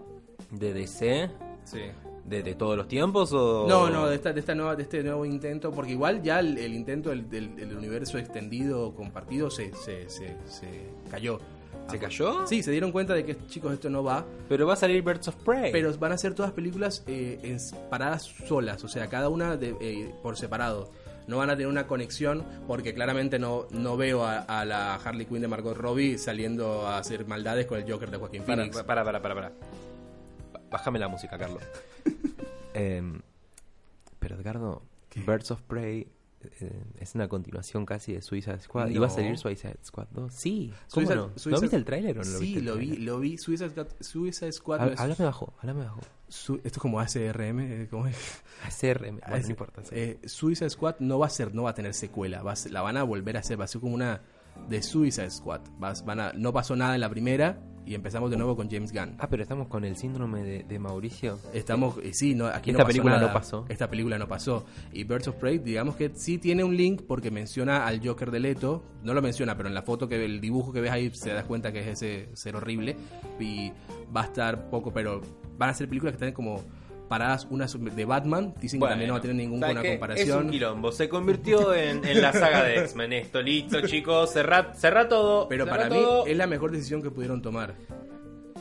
¿De 0.51 0.73
DC? 0.73 1.31
Sí. 1.65 1.81
¿De, 2.25 2.43
de 2.43 2.55
todos 2.55 2.77
los 2.77 2.89
tiempos 2.89 3.33
o...? 3.35 3.67
No, 3.69 3.91
no, 3.91 4.07
de, 4.07 4.15
esta, 4.17 4.33
de, 4.33 4.41
esta 4.41 4.55
nueva, 4.55 4.75
de 4.77 4.83
este 4.85 5.03
nuevo 5.03 5.27
intento, 5.27 5.71
porque 5.71 5.93
igual 5.93 6.23
ya 6.23 6.41
el, 6.41 6.57
el 6.57 6.73
intento 6.73 7.11
del, 7.11 7.29
del- 7.29 7.55
del 7.57 7.77
universo 7.77 8.17
extendido, 8.19 8.95
compartido, 8.95 9.51
se, 9.51 9.73
se, 9.75 10.09
se, 10.09 10.29
se 10.47 10.69
cayó. 11.11 11.39
¿Se 11.91 11.99
cayó? 11.99 12.47
Sí, 12.47 12.63
se 12.63 12.71
dieron 12.71 12.93
cuenta 12.93 13.13
de 13.13 13.27
que, 13.27 13.37
chicos, 13.47 13.75
esto 13.75 13.91
no 13.91 14.03
va. 14.03 14.25
Pero 14.49 14.67
va 14.67 14.73
a 14.73 14.77
salir 14.77 15.03
Birds 15.03 15.29
of 15.29 15.35
Prey. 15.45 15.71
Pero 15.71 15.93
van 15.99 16.13
a 16.13 16.17
ser 16.17 16.33
todas 16.33 16.53
películas 16.53 17.05
eh, 17.07 17.39
en- 17.43 17.59
paradas 17.91 18.23
solas, 18.23 18.83
o 18.85 18.89
sea, 18.89 19.07
cada 19.09 19.29
una 19.29 19.59
de- 19.59 19.77
eh, 19.83 20.15
por 20.23 20.39
separado. 20.39 20.91
No 21.27 21.39
van 21.39 21.51
a 21.51 21.55
tener 21.55 21.69
una 21.69 21.87
conexión 21.87 22.45
porque 22.67 22.95
claramente 22.95 23.39
no, 23.39 23.67
no 23.71 23.97
veo 23.97 24.25
a, 24.25 24.39
a 24.41 24.65
la 24.65 24.95
Harley 24.97 25.27
Quinn 25.27 25.41
de 25.41 25.49
Margot 25.49 25.77
Robbie 25.77 26.19
saliendo 26.19 26.87
a 26.87 26.99
hacer 26.99 27.27
maldades 27.27 27.67
con 27.67 27.79
el 27.79 27.91
Joker 27.91 28.11
de 28.11 28.19
Joaquín 28.19 28.43
Phoenix. 28.43 28.83
para, 28.83 29.05
para, 29.05 29.23
para, 29.23 29.35
para. 29.35 29.53
Bájame 30.71 30.99
la 30.99 31.09
música, 31.09 31.39
Carlos. 31.39 31.63
Em, 32.77 33.21
pero 34.19 34.35
Edgardo, 34.35 34.83
Birds 35.15 35.53
of 35.53 35.63
Prey 35.63 36.09
eh, 36.61 36.83
es 37.01 37.15
una 37.15 37.29
continuación 37.29 37.85
casi 37.87 38.13
de 38.13 38.23
Suicide 38.23 38.61
Squad. 38.61 38.89
¿Y 38.91 38.99
va 38.99 39.07
a 39.07 39.09
No. 39.09 39.15
salir 39.15 39.39
Suicide 39.39 39.77
Squad 39.85 40.07
2? 40.13 40.33
Sí. 40.33 40.73
¿Cómo 40.93 41.07
Suicide- 41.07 41.17
no? 41.17 41.27
¿No 41.29 41.33
Suicide- 41.39 41.61
viste 41.63 41.77
el 41.77 41.85
tráiler 41.85 42.19
o 42.19 42.23
no 42.25 42.31
lo 42.31 42.39
sí, 42.39 42.45
viste? 42.45 42.59
el 42.61 42.65
lo 42.65 42.77
vi, 42.77 42.97
lo 42.97 43.19
vi. 43.21 43.39
Suicide 43.39 43.71
Squad, 43.71 43.87
Suicide 44.01 44.53
Squad 44.53 44.81
Há- 44.81 44.87
no 44.87 44.93
es- 44.93 45.01
Háblame 45.01 45.25
bajo, 45.25 45.55
háblame 45.59 45.85
bajo. 45.85 46.01
Su- 46.29 46.57
esto 46.57 46.69
es 46.69 46.79
como 46.79 47.01
ACRM, 47.01 47.61
eh, 47.61 47.89
¿cómo 47.91 48.07
es? 48.09 48.17
ACRM, 48.65 49.21
bueno, 49.21 49.39
no 49.45 49.49
importa. 49.51 49.83
sí. 49.85 49.91
eh, 49.93 50.19
Suicide 50.25 50.71
Squad 50.71 50.97
no 51.01 51.19
va 51.19 51.27
a 51.27 51.31
ser, 51.31 51.55
no 51.55 51.65
va 51.65 51.71
a 51.71 51.75
tener 51.75 51.95
secuela, 51.95 52.43
va 52.43 52.53
a 52.53 52.57
ser- 52.57 52.73
la 52.73 52.83
van 52.83 52.97
a 52.97 53.03
volver 53.03 53.37
a 53.37 53.41
hacer, 53.41 53.61
va 53.61 53.65
a 53.65 53.69
ser 53.69 53.81
como 53.81 53.95
una 53.95 54.21
de 54.69 54.83
Suicide 54.83 55.31
Squad. 55.31 55.61
Vas- 55.79 56.05
van 56.05 56.21
a, 56.21 56.33
no 56.35 56.53
pasó 56.53 56.75
nada 56.77 56.95
en 56.95 57.01
la 57.01 57.11
primera 57.11 57.61
y 57.87 57.95
empezamos 57.95 58.31
de 58.31 58.39
nuevo 58.39 58.57
con 58.57 58.71
James 58.71 58.93
Gunn. 58.93 59.17
Ah, 59.19 59.29
pero 59.29 59.43
estamos 59.43 59.69
con 59.69 59.85
el 59.85 59.97
síndrome 59.97 60.43
de, 60.43 60.63
de 60.65 60.79
Mauricio. 60.79 61.39
Estamos, 61.53 61.99
eh, 62.03 62.15
sí, 62.15 62.35
no, 62.35 62.47
aquí 62.47 62.71
Esta 62.71 62.73
no 62.73 62.79
pasó 62.79 62.87
película 62.89 63.15
nada. 63.17 63.27
no 63.27 63.33
pasó. 63.35 63.67
Esta 63.69 63.91
película 63.91 64.19
no 64.19 64.27
pasó. 64.27 64.65
Y 64.93 65.05
Birds 65.05 65.29
of 65.29 65.35
Prey, 65.37 65.59
digamos 65.59 65.95
que 65.97 66.11
sí 66.15 66.39
tiene 66.39 66.65
un 66.65 66.75
link 66.77 67.03
porque 67.07 67.31
menciona 67.31 67.87
al 67.87 68.01
Joker 68.07 68.31
de 68.31 68.41
Leto. 68.41 68.83
No 69.03 69.13
lo 69.13 69.21
menciona, 69.21 69.55
pero 69.55 69.69
en 69.69 69.75
la 69.75 69.83
foto 69.83 70.09
que 70.09 70.25
el 70.25 70.41
dibujo 70.41 70.73
que 70.73 70.81
ves 70.81 70.93
ahí 70.93 71.11
se 71.11 71.35
das 71.35 71.45
cuenta 71.45 71.73
que 71.73 71.81
es 71.81 71.87
ese 72.03 72.31
ser 72.35 72.57
horrible. 72.57 72.97
Y 73.39 73.71
va 74.17 74.23
a 74.23 74.25
estar 74.25 74.71
poco, 74.71 74.91
pero 74.91 75.21
van 75.59 75.69
a 75.69 75.75
ser 75.75 75.87
películas 75.87 76.13
que 76.17 76.25
están 76.25 76.33
como 76.33 76.63
paradas 77.19 77.47
unas 77.51 77.77
de 77.97 78.05
Batman. 78.05 78.55
Dicen 78.61 78.81
que 78.81 78.87
también 78.87 79.09
no 79.09 79.15
va 79.15 79.19
a 79.19 79.23
tener 79.23 79.37
ninguna 79.37 79.83
comparación. 79.83 80.29
Es 80.39 80.45
un 80.45 80.51
quilombo. 80.51 80.93
Se 80.93 81.09
convirtió 81.09 81.73
en, 81.75 82.05
en 82.05 82.21
la 82.21 82.33
saga 82.33 82.65
de 82.65 82.81
X-Men 82.81 83.13
esto. 83.13 83.41
Listo, 83.41 83.81
chicos. 83.87 84.33
Cerrá, 84.33 84.73
cerrá 84.75 85.09
todo. 85.09 85.49
Pero 85.49 85.65
cerrá 85.65 85.77
para 85.77 85.89
mí 85.91 86.01
todo. 86.01 86.27
es 86.27 86.37
la 86.37 86.47
mejor 86.47 86.73
decisión 86.73 87.03
que 87.03 87.11
pudieron 87.11 87.41
tomar. 87.43 87.75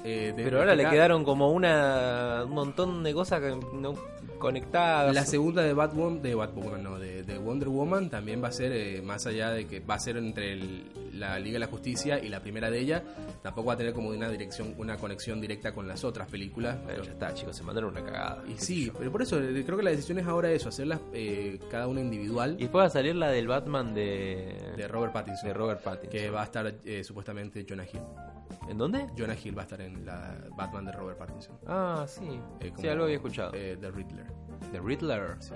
Eh, 0.05 0.33
Pero 0.35 0.59
ahora 0.59 0.75
le 0.75 0.87
quedaron 0.89 1.23
como 1.23 1.51
una 1.51 2.43
un 2.45 2.51
montón 2.51 3.03
de 3.03 3.13
cosas 3.13 3.39
que 3.39 3.55
no 3.73 3.95
conectadas. 4.37 5.15
La 5.15 5.25
segunda 5.25 5.61
de 5.63 5.71
Batwoman, 5.73 6.21
de 6.21 6.35
Batwoman, 6.35 6.83
no, 6.83 6.99
de, 6.99 7.23
de 7.23 7.37
Wonder 7.37 7.69
Woman 7.69 8.09
también 8.09 8.43
va 8.43 8.49
a 8.49 8.51
ser, 8.51 8.73
eh, 8.73 9.01
más 9.01 9.25
allá 9.25 9.51
de 9.51 9.65
que 9.65 9.79
va 9.79 9.95
a 9.95 9.99
ser 9.99 10.17
entre 10.17 10.51
el- 10.51 10.83
la 11.13 11.39
Liga 11.39 11.53
de 11.53 11.59
la 11.59 11.67
Justicia 11.67 12.19
y 12.19 12.29
la 12.29 12.41
primera 12.41 12.69
de 12.69 12.79
ella, 12.79 13.03
tampoco 13.41 13.67
va 13.67 13.73
a 13.73 13.77
tener 13.77 13.93
como 13.93 14.09
una 14.09 14.29
dirección, 14.29 14.73
una 14.77 14.97
conexión 14.97 15.39
directa 15.41 15.73
con 15.73 15.87
las 15.87 16.03
otras 16.03 16.27
películas. 16.29 16.77
Pero 16.85 17.03
ya 17.03 17.11
está, 17.11 17.33
chicos, 17.33 17.55
se 17.55 17.63
mandaron 17.63 17.91
una 17.91 18.03
cagada. 18.03 18.43
Y 18.47 18.57
sí, 18.57 18.91
pero 18.97 19.11
por 19.11 19.21
eso 19.21 19.39
eh, 19.39 19.63
creo 19.65 19.77
que 19.77 19.83
la 19.83 19.91
decisión 19.91 20.19
es 20.19 20.25
ahora 20.27 20.51
eso, 20.51 20.69
hacerlas 20.69 20.99
eh, 21.13 21.59
cada 21.71 21.87
una 21.87 22.01
individual 22.01 22.55
Y 22.57 22.63
después 22.63 22.81
va 22.83 22.87
a 22.87 22.89
salir 22.89 23.15
la 23.15 23.29
del 23.29 23.47
Batman 23.47 23.93
de, 23.93 24.73
de 24.75 24.87
Robert 24.87 25.13
Pattinson. 25.13 25.47
de 25.47 25.53
Robert 25.53 25.81
Pattinson. 25.83 26.11
Que 26.11 26.29
va 26.29 26.41
a 26.41 26.45
estar 26.45 26.73
eh, 26.83 27.03
supuestamente 27.03 27.65
Jonah 27.67 27.85
Hill. 27.85 28.01
¿En 28.69 28.77
dónde? 28.77 29.07
Jonah 29.17 29.35
Hill 29.41 29.57
va 29.57 29.61
a 29.61 29.65
estar 29.65 29.81
en 29.81 30.05
la 30.05 30.35
Batman 30.55 30.85
de 30.85 30.91
Robert 30.93 31.17
Pattinson. 31.17 31.57
Ah, 31.67 32.05
sí. 32.07 32.39
Eh, 32.61 32.71
sí, 32.79 32.87
algo 32.87 33.03
había 33.05 33.15
escuchado. 33.17 33.51
eh, 33.55 33.77
The 33.79 33.91
Riddler. 33.91 34.25
The 34.71 34.79
Riddler. 34.79 35.35
Sí. 35.39 35.53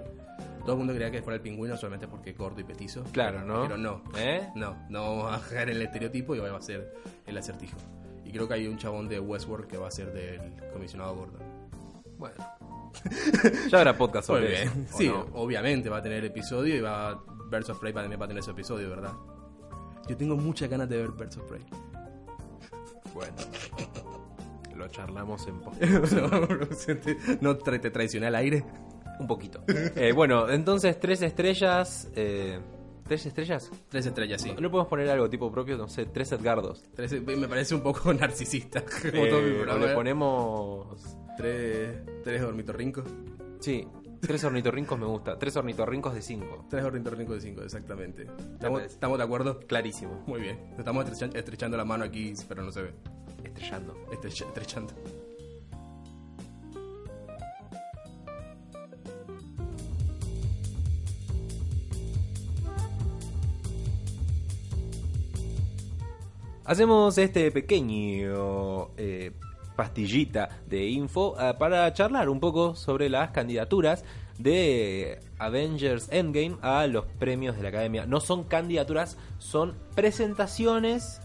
Todo 0.67 0.73
el 0.73 0.79
mundo 0.79 0.93
creía 0.93 1.09
que 1.09 1.21
fuera 1.21 1.35
el 1.37 1.41
pingüino 1.41 1.77
solamente 1.77 2.09
porque 2.09 2.31
es 2.31 2.37
gordo 2.37 2.59
y 2.59 2.65
petizo. 2.65 3.01
Claro, 3.13 3.41
¿no? 3.45 3.61
Pero 3.61 3.77
no. 3.77 4.01
¿Eh? 4.17 4.49
No, 4.53 4.75
no 4.89 5.15
vamos 5.23 5.33
a 5.33 5.49
dejar 5.49 5.69
el 5.69 5.81
estereotipo 5.81 6.35
y 6.35 6.39
va 6.39 6.57
a 6.57 6.61
ser 6.61 6.93
el 7.25 7.37
acertijo. 7.37 7.77
Y 8.25 8.31
creo 8.33 8.49
que 8.49 8.55
hay 8.55 8.67
un 8.67 8.77
chabón 8.77 9.07
de 9.07 9.17
Westworld 9.17 9.67
que 9.67 9.77
va 9.77 9.87
a 9.87 9.91
ser 9.91 10.11
del 10.11 10.41
comisionado 10.73 11.15
Gordon. 11.15 11.41
Bueno. 12.17 12.35
Ya 13.71 13.77
habrá 13.77 13.97
podcast 13.97 14.27
Muy 14.29 14.39
sobre 14.39 14.49
bien. 14.49 14.67
eso. 14.67 14.95
¿o 14.95 14.97
Sí, 14.97 15.07
no? 15.07 15.25
obviamente 15.35 15.87
va 15.87 15.97
a 15.99 16.01
tener 16.01 16.25
episodio 16.25 16.75
y 16.75 16.81
va 16.81 17.17
Birds 17.49 17.69
of 17.69 17.79
Prey 17.79 17.93
también 17.93 18.19
va 18.19 18.25
a 18.25 18.27
tener 18.27 18.41
ese 18.41 18.51
episodio, 18.51 18.89
¿verdad? 18.89 19.13
Yo 20.09 20.17
tengo 20.17 20.35
muchas 20.35 20.69
ganas 20.69 20.89
de 20.89 20.97
ver 20.97 21.11
Birds 21.11 21.37
of 21.37 21.43
Prey. 21.49 21.61
Bueno. 23.13 23.33
Lo 24.75 24.87
charlamos 24.89 25.47
en 25.47 25.59
post. 25.61 25.81
no 27.41 27.57
tra- 27.57 27.79
te 27.79 27.89
traicioné 27.89 28.27
al 28.27 28.35
aire. 28.35 28.63
Un 29.19 29.27
poquito. 29.27 29.63
Eh, 29.95 30.11
bueno, 30.13 30.49
entonces 30.49 30.99
tres 30.99 31.21
estrellas. 31.21 32.09
eh, 32.15 32.59
¿Tres 33.03 33.25
estrellas? 33.25 33.71
Tres 33.87 34.05
estrellas, 34.05 34.41
sí. 34.41 34.49
¿No 34.59 34.69
podemos 34.69 34.87
poner 34.89 35.09
algo 35.09 35.29
tipo 35.29 35.49
propio? 35.49 35.77
No 35.77 35.87
sé, 35.87 36.07
tres 36.07 36.29
Edgardos. 36.33 36.83
Tres- 36.93 37.21
me 37.21 37.47
parece 37.47 37.73
un 37.73 37.81
poco 37.81 38.13
narcisista. 38.13 38.83
Como 39.11 39.23
Eh, 39.25 39.29
todo 39.29 39.41
mi 39.41 39.51
o 39.51 39.55
programa. 39.55 39.85
le 39.85 39.93
ponemos. 39.93 41.17
Tres, 41.37 41.99
tres 42.23 42.41
ornitorrincos. 42.41 43.05
Sí, 43.61 43.87
tres 44.19 44.43
ornitorrincos 44.43 44.99
me 44.99 45.05
gusta. 45.05 45.39
Tres 45.39 45.55
ornitorrincos 45.55 46.13
de 46.15 46.21
cinco. 46.21 46.65
Tres 46.69 46.83
ornitorrincos 46.83 47.35
de 47.35 47.41
cinco, 47.41 47.61
exactamente. 47.63 48.27
¿Estamos, 48.85 49.17
de 49.17 49.23
acuerdo? 49.23 49.59
Clarísimo. 49.61 50.23
Muy 50.27 50.41
bien. 50.41 50.73
Estamos 50.77 51.05
estrecha- 51.05 51.37
estrechando 51.37 51.77
la 51.77 51.85
mano 51.85 52.03
aquí, 52.03 52.33
pero 52.49 52.61
no 52.61 52.71
se 52.73 52.81
ve. 52.81 52.93
Estrellando. 53.43 53.95
Estrecha- 54.11 54.47
estrechando. 54.47 54.93
Hacemos 66.67 67.17
este 67.17 67.49
pequeño 67.51 68.89
eh, 68.97 69.31
pastillita 69.77 70.49
de 70.67 70.85
info 70.87 71.35
eh, 71.39 71.53
para 71.57 71.91
charlar 71.93 72.27
un 72.29 72.39
poco 72.41 72.75
sobre 72.75 73.09
las 73.09 73.31
candidaturas 73.31 74.03
de 74.37 75.19
Avengers 75.39 76.09
Endgame 76.11 76.57
a 76.61 76.85
los 76.87 77.05
premios 77.05 77.55
de 77.55 77.63
la 77.63 77.69
Academia. 77.69 78.05
No 78.05 78.19
son 78.19 78.43
candidaturas, 78.43 79.17
son 79.39 79.75
presentaciones 79.95 81.21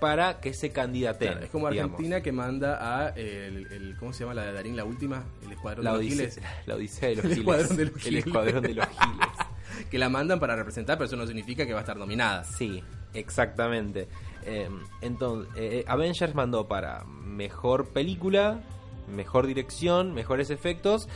para 0.00 0.40
que 0.40 0.54
se 0.54 0.70
candidaten. 0.70 1.28
Claro, 1.32 1.44
es 1.44 1.50
como 1.50 1.68
digamos. 1.70 1.92
Argentina 1.92 2.22
que 2.22 2.32
manda 2.32 2.78
a 3.04 3.08
el, 3.10 3.66
el- 3.70 3.96
¿cómo 3.98 4.12
se 4.14 4.20
llama 4.24 4.34
la 4.34 4.44
de 4.46 4.52
Darín 4.52 4.74
la 4.76 4.84
última? 4.84 5.24
El 5.44 5.52
escuadrón 5.52 5.84
La 5.84 5.92
de 5.92 5.98
los 5.98 6.06
Giles. 6.06 6.40
la 6.66 6.74
odisea 6.76 7.08
de 7.10 7.16
los 7.16 7.24
El 7.26 7.30
giles. 7.34 7.38
escuadrón 7.40 7.76
de 7.76 7.84
los 7.84 7.94
El 7.96 8.00
giles. 8.00 8.26
escuadrón 8.26 8.62
de 8.62 8.74
los 8.74 8.86
giles. 8.86 9.28
que 9.90 9.98
la 9.98 10.08
mandan 10.08 10.40
para 10.40 10.56
representar, 10.56 10.96
pero 10.96 11.06
eso 11.06 11.16
no 11.16 11.26
significa 11.26 11.66
que 11.66 11.72
va 11.74 11.80
a 11.80 11.82
estar 11.82 11.96
nominada. 11.96 12.42
Sí, 12.44 12.82
exactamente. 13.14 14.08
Eh, 14.44 14.68
entonces, 15.00 15.52
eh, 15.56 15.84
Avengers 15.86 16.34
mandó 16.34 16.66
para 16.68 17.04
mejor 17.04 17.88
película, 17.88 18.60
mejor 19.08 19.46
dirección, 19.46 20.14
mejores 20.14 20.50
efectos 20.50 21.08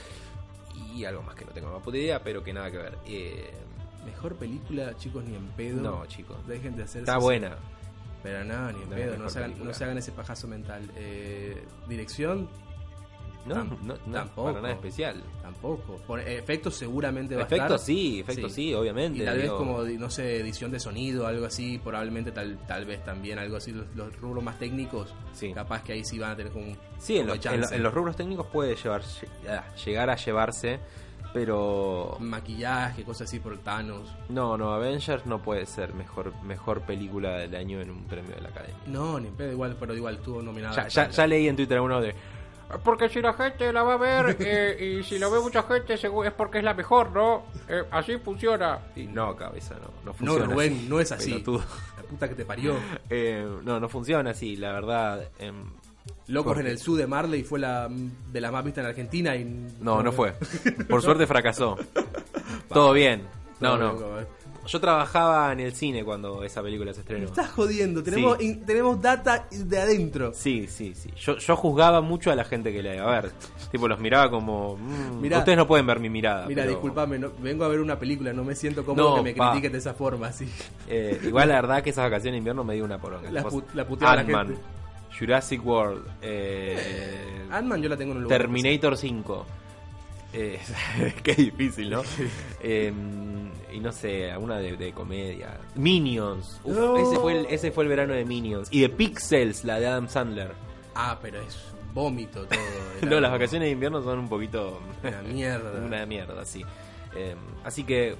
y 0.95 1.05
algo 1.05 1.23
más 1.23 1.35
que 1.35 1.45
no 1.45 1.53
tengo 1.53 1.73
más 1.73 1.83
puta 1.83 1.99
idea, 1.99 2.23
pero 2.23 2.43
que 2.43 2.53
nada 2.53 2.71
que 2.71 2.79
ver. 2.79 2.99
Eh, 3.07 3.51
Mejor 4.05 4.35
película, 4.35 4.97
chicos, 4.97 5.23
ni 5.25 5.37
en 5.37 5.47
pedo. 5.51 5.81
No, 5.81 6.05
chicos. 6.07 6.37
Dejen 6.49 6.75
de 6.75 6.83
hacer 6.83 7.03
está 7.03 7.13
eso. 7.13 7.21
buena. 7.21 7.57
Pero 8.21 8.43
no, 8.43 8.73
ni 8.73 8.83
en 8.83 8.91
No, 8.91 8.97
pedo. 8.97 9.17
No 9.17 9.29
se, 9.31 9.39
hagan, 9.39 9.65
no 9.65 9.73
se 9.73 9.85
hagan 9.85 9.97
ese 9.99 10.11
pajazo 10.11 10.49
mental. 10.49 10.91
Eh, 10.97 11.65
dirección, 11.89 12.49
No, 13.45 13.57
Tam- 13.57 13.79
no, 13.83 13.95
no, 14.07 14.13
tampoco. 14.13 14.49
para 14.51 14.61
nada 14.63 14.75
especial. 14.75 15.23
tampoco. 15.43 15.97
Por, 16.07 16.21
eh, 16.21 16.39
efectos 16.39 16.75
seguramente 16.77 17.35
va 17.35 17.43
a 17.43 17.45
Efectos 17.45 17.73
estar. 17.81 17.87
sí, 17.87 18.21
efectos 18.21 18.53
sí, 18.53 18.73
obviamente. 18.75 19.19
Y 19.23 19.25
tal 19.25 19.39
vez 19.39 19.51
como, 19.51 19.83
no 19.83 20.11
sé, 20.11 20.37
edición 20.41 20.71
de 20.71 20.79
sonido, 20.79 21.27
algo 21.27 21.47
así, 21.47 21.79
probablemente 21.83 22.31
tal, 22.31 22.59
tal 22.69 22.85
vez 22.85 23.03
también 23.05 23.39
algo 23.39 23.57
así, 23.57 23.73
los, 23.73 23.87
los 23.97 24.17
rubros 24.21 24.45
más 24.45 24.59
técnicos, 24.59 25.13
Sí. 25.33 25.53
capaz 25.53 25.83
que 25.83 25.93
ahí 25.95 26.05
sí 26.05 26.19
van 26.19 26.31
a 26.31 26.37
tener 26.37 26.53
como 26.53 26.67
un 26.67 26.77
Sí, 26.99 27.19
en, 27.19 27.27
lo- 27.27 27.35
en 27.35 27.83
los 27.83 27.93
rubros 27.93 28.15
técnicos 28.17 28.47
puede 28.47 28.77
llevar, 28.77 29.03
ah, 29.49 29.65
llegar 29.85 30.09
a 30.11 30.15
llevarse, 30.17 30.79
pero 31.33 32.17
Maquillaje, 32.21 33.03
cosas 33.05 33.29
así 33.29 33.41
por 33.41 33.59
Thanos. 33.59 34.09
no, 34.29 34.57
no, 34.57 34.73
Avengers 34.73 35.27
no 35.27 35.43
puede 35.43 35.67
ser 35.67 35.95
mejor, 35.95 36.33
mejor 36.43 36.83
película 36.83 37.39
del 37.39 37.55
año 37.57 37.81
en 37.81 37.91
un 37.91 38.05
premio 38.05 38.35
de 38.35 38.41
la 38.43 38.51
Academia. 38.51 38.77
No, 38.87 39.19
ni 39.19 39.31
pedo 39.31 39.53
igual, 39.53 39.77
pero 39.81 39.95
igual 39.95 40.17
estuvo 40.17 40.43
nominado. 40.43 40.77
Ya, 40.77 40.89
ya, 40.89 41.09
ya 41.11 41.27
leí 41.27 41.49
en 41.49 41.57
Twitter 41.57 41.81
uno 41.81 42.01
de. 42.01 42.15
Porque 42.85 43.09
si 43.09 43.21
la 43.21 43.33
gente 43.35 43.73
la 43.73 43.83
va 43.83 43.95
a 43.95 43.97
ver 43.97 44.37
eh, 44.41 44.99
y 45.01 45.03
si 45.03 45.19
lo 45.19 45.31
ve 45.31 45.41
mucha 45.41 45.63
gente 45.63 45.95
es 45.95 46.07
porque 46.37 46.59
es 46.59 46.65
la 46.65 46.75
mejor, 46.75 47.11
¿no? 47.13 47.45
Eh, 47.69 47.83
así 47.91 48.19
funciona. 48.19 48.79
Y 48.97 49.05
no, 49.07 49.35
cabeza, 49.37 49.75
no. 49.75 49.89
No, 49.89 49.93
No, 50.07 50.15
funciona 50.15 50.45
Rubén, 50.47 50.73
así. 50.75 50.87
no 50.89 51.01
es 51.01 51.13
así. 51.13 51.31
Pelotudo. 51.33 51.59
La 51.97 52.03
puta 52.05 52.29
que 52.29 52.35
te 52.35 52.45
parió. 52.45 52.75
Eh, 53.11 53.47
no, 53.63 53.79
no 53.79 53.89
funciona 53.89 54.31
así, 54.31 54.57
la 54.57 54.73
verdad. 54.73 55.29
em, 55.39 55.65
Locos 56.29 56.55
¿Por 56.55 56.63
en 56.63 56.69
el 56.69 56.79
sur 56.79 56.97
de 56.99 57.07
Marley 57.07 57.43
fue 57.45 57.59
la 57.61 57.89
de 57.91 58.41
las 58.41 58.51
más 58.51 58.65
vistas 58.65 58.85
en 58.85 58.89
Argentina 58.91 59.37
y 59.37 59.45
no, 59.81 60.03
no 60.03 60.13
fue. 60.13 60.35
Por 60.89 61.03
suerte 61.03 61.27
fracasó. 61.27 61.77
Todo 62.73 62.93
bien. 62.93 63.23
No, 63.61 63.77
no. 63.77 63.95
Yo 64.67 64.81
trabajaba 64.81 65.53
en 65.53 65.59
el 65.61 65.73
cine 65.75 66.05
cuando 66.05 66.45
esa 66.45 66.63
película 66.63 66.93
se 66.93 66.99
Me 66.99 67.03
estrenó. 67.03 67.27
estás 67.27 67.51
jodiendo, 67.51 68.03
tenemos, 68.03 68.39
Sí. 68.39 68.45
in- 68.47 68.65
tenemos 68.65 69.01
data 69.03 69.47
de 69.51 69.79
adentro. 69.81 70.33
Sí, 70.35 70.67
sí, 70.69 70.95
sí. 70.95 71.11
Yo, 71.17 71.37
yo 71.39 71.57
juzgaba 71.57 72.01
mucho 72.01 72.31
a 72.31 72.37
la 72.37 72.45
gente 72.45 72.73
que 72.73 72.83
la 72.83 72.95
iba 72.95 73.17
a 73.19 73.21
ver. 73.23 73.33
Tipo, 73.73 73.89
los 73.89 73.99
miraba 73.99 74.31
como. 74.31 74.77
mm, 74.77 75.21
Mirá. 75.21 75.39
ustedes 75.39 75.59
no 75.59 75.67
pueden 75.67 75.87
ver 75.87 75.99
mi 75.99 76.09
mirada. 76.09 76.47
Mira, 76.47 76.63
pero- 76.63 76.71
disculpame, 76.75 77.19
no- 77.19 77.33
vengo 77.41 77.65
a 77.65 77.69
ver 77.69 77.81
una 77.81 77.99
película, 77.99 78.33
no 78.33 78.45
me 78.45 78.55
siento 78.55 78.85
cómodo 78.85 79.11
No, 79.11 79.17
que 79.17 79.23
me 79.33 79.35
pa. 79.35 79.51
critiques 79.51 79.73
de 79.73 79.79
esa 79.79 79.95
forma, 79.95 80.29
así. 80.29 80.49
Eh, 80.89 81.21
igual 81.25 81.49
la 81.49 81.55
verdad 81.57 81.83
que 81.83 81.91
esas 81.91 82.05
vacaciones 82.05 82.35
de 82.35 82.39
invierno 82.39 82.63
me 82.63 82.75
dio 82.75 82.85
una 82.85 82.99
poronga. 83.01 83.31
La 83.33 83.43
Tipo, 83.43 83.57
pu- 83.63 83.65
la 83.75 83.85
puteaba 83.87 84.15
la 84.17 84.21
Ant-Man, 84.23 84.47
gente. 84.47 84.63
Jurassic 85.19 85.67
World, 85.67 86.07
eh, 86.23 87.47
Ant-Man 87.51 87.83
yo 87.83 87.89
la 87.89 87.97
tengo 87.97 88.13
en 88.13 88.19
un 88.19 88.23
lugar. 88.25 88.39
Terminator 88.39 88.97
5. 88.97 89.45
Eh, 90.33 90.59
qué 91.23 91.35
difícil, 91.35 91.91
¿no? 91.91 92.03
Eh, 92.63 92.93
y 93.73 93.81
no 93.81 93.93
sé, 93.93 94.31
alguna 94.31 94.59
de, 94.59 94.77
de 94.77 94.93
comedia. 94.93 95.59
Minions. 95.75 96.61
Uf, 96.65 96.77
No. 96.77 96.97
ese, 96.97 97.17
fue 97.21 97.39
el, 97.41 97.47
ese 97.51 97.71
fue 97.73 97.85
el 97.85 97.91
verano 97.91 98.15
de 98.15 98.25
Minions. 98.25 98.69
Y 98.71 98.81
de 98.81 98.89
Pixels, 98.89 99.65
la 99.65 99.79
de 99.81 99.87
Adam 99.89 100.09
Sandler. 100.09 100.53
Ah, 100.95 101.19
pero 101.21 101.41
es 101.41 101.57
vómito 101.95 102.47
todo. 102.47 102.59
No, 103.11 103.21
las 103.21 103.31
vacaciones 103.33 103.67
de 103.67 103.73
invierno 103.73 104.03
son 104.03 104.21
un 104.21 104.29
poquito... 104.29 104.81
Una 105.03 105.23
mierda. 105.33 105.85
Una 105.85 106.07
mierda, 106.07 106.45
sí. 106.45 106.65
Eh, 107.17 107.35
así 107.65 107.85
que 107.85 108.15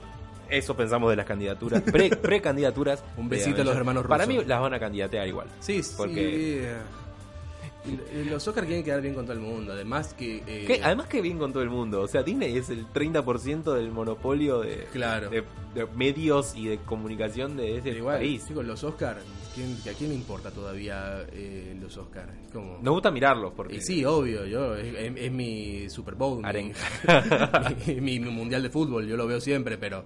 eso 0.51 0.77
pensamos 0.77 1.09
de 1.11 1.17
las 1.17 1.25
candidaturas. 1.25 1.81
Pre- 1.83 2.11
Pre-candidaturas. 2.17 3.03
Un 3.17 3.29
de 3.29 3.37
besito 3.37 3.63
a 3.63 3.65
los 3.65 3.77
hermanos 3.77 4.07
Para 4.07 4.25
rusos. 4.27 4.43
mí 4.43 4.49
las 4.49 4.61
van 4.61 4.75
a 4.75 4.79
candidatear 4.81 5.27
igual. 5.29 5.47
Sí, 5.61 5.83
sí. 5.83 5.95
Porque- 5.97 6.21
eh, 6.67 6.77
y 7.12 7.12
Los 8.31 8.47
Oscars 8.47 8.67
quieren 8.67 8.85
quedar 8.85 9.01
bien 9.01 9.15
con 9.15 9.25
todo 9.25 9.35
el 9.35 9.41
mundo. 9.43 9.73
Además 9.73 10.15
que. 10.15 10.43
eh, 10.47 10.65
Que, 10.67 10.81
además 10.83 11.07
que 11.09 11.21
bien 11.21 11.39
con 11.39 11.53
todo 11.53 11.63
el 11.63 11.71
mundo. 11.71 12.01
O 12.03 12.09
sea, 12.09 12.23
Disney 12.23 12.57
es 12.57 12.71
el 12.71 12.87
30% 12.87 13.75
del 13.75 13.91
monopolio 13.91 14.61
de, 14.61 14.87
Claro. 14.93 15.31
de, 15.31 15.43
de 15.75 15.87
medios 15.97 16.55
y 16.57 16.67
de 16.69 16.79
comunicación 16.79 17.57
de 17.57 17.79
ese 17.79 17.91
igual, 17.91 18.19
país. 18.19 18.47
chicos, 18.47 18.65
los 18.65 18.85
Oscars. 18.85 19.23
¿quién, 19.55 19.77
¿A 19.93 19.97
quién 19.99 20.11
le 20.11 20.15
importa 20.17 20.51
todavía 20.51 21.27
eh, 21.33 21.77
los 21.81 21.97
Oscars? 21.99 22.31
Como... 22.53 22.79
Nos 22.81 22.95
gusta 22.95 23.11
mirarlos 23.11 23.53
porque... 23.55 23.77
Y 23.77 23.81
sí, 23.83 24.03
obvio, 24.05 24.47
yo 24.47 24.75
es, 24.77 24.95
es- 24.95 25.13
es 25.17 25.33
mi 25.33 25.91
Super 25.91 26.15
Bowl, 26.15 26.43
mi- 26.43 28.01
mi 28.01 28.19
mundial 28.21 28.63
de 28.63 28.71
fútbol, 28.71 29.07
yo 29.07 29.17
lo 29.17 29.27
veo 29.27 29.41
siempre, 29.41 29.77
pero 29.77 30.05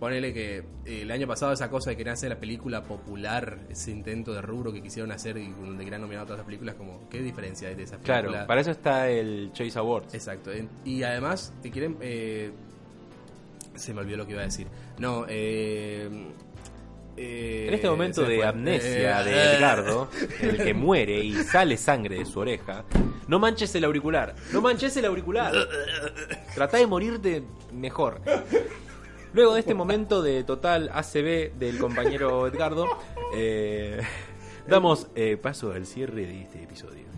ponele 0.00 0.32
que 0.32 0.58
eh, 0.86 1.02
el 1.02 1.10
año 1.10 1.26
pasado 1.28 1.52
esa 1.52 1.68
cosa 1.70 1.90
de 1.90 1.96
querer 1.96 2.14
hacer 2.14 2.30
la 2.30 2.40
película 2.40 2.82
popular, 2.82 3.58
ese 3.68 3.90
intento 3.90 4.32
de 4.32 4.40
rubro 4.42 4.72
que 4.72 4.82
quisieron 4.82 5.12
hacer 5.12 5.36
y 5.36 5.48
donde 5.50 5.84
querían 5.84 6.00
nominar 6.00 6.22
a 6.22 6.26
todas 6.26 6.38
las 6.38 6.46
películas, 6.46 6.74
como, 6.76 7.08
¿qué 7.10 7.20
diferencia 7.20 7.68
hay 7.68 7.74
de 7.74 7.82
esas 7.84 7.98
Claro, 8.00 8.22
películas? 8.28 8.46
para 8.46 8.60
eso 8.62 8.70
está 8.70 9.08
el 9.10 9.50
Choice 9.52 9.78
Awards. 9.78 10.14
Exacto, 10.14 10.50
y 10.84 11.02
además 11.02 11.52
te 11.62 11.70
quieren... 11.70 11.96
eh, 12.00 12.50
se 13.76 13.94
me 13.94 14.00
olvidó 14.00 14.16
lo 14.18 14.26
que 14.26 14.32
iba 14.32 14.40
a 14.42 14.44
decir. 14.46 14.66
No, 14.98 15.24
eh... 15.28 16.08
eh, 17.16 17.64
En 17.68 17.74
este 17.74 17.88
momento 17.88 18.24
de 18.24 18.44
amnesia 18.44 19.20
Eh, 19.22 19.24
de 19.24 19.54
Edgardo, 19.56 20.08
el 20.42 20.56
que 20.58 20.74
muere 20.74 21.22
y 21.22 21.34
sale 21.44 21.76
sangre 21.76 22.18
de 22.18 22.24
su 22.26 22.40
oreja, 22.40 22.84
no 23.28 23.38
manches 23.38 23.74
el 23.74 23.84
auricular. 23.84 24.34
No 24.52 24.60
manches 24.60 24.96
el 24.96 25.04
auricular. 25.04 25.54
Trata 26.54 26.78
de 26.78 26.86
morirte 26.86 27.42
mejor. 27.72 28.20
Luego 29.32 29.54
de 29.54 29.60
este 29.60 29.74
momento 29.74 30.22
de 30.22 30.42
total 30.42 30.90
ACB 30.92 31.52
del 31.58 31.78
compañero 31.78 32.48
Edgardo, 32.48 32.86
eh, 33.34 34.00
damos 34.66 35.06
eh, 35.14 35.36
paso 35.36 35.72
al 35.72 35.86
cierre 35.86 36.26
de 36.26 36.42
este 36.42 36.64
episodio. 36.64 37.09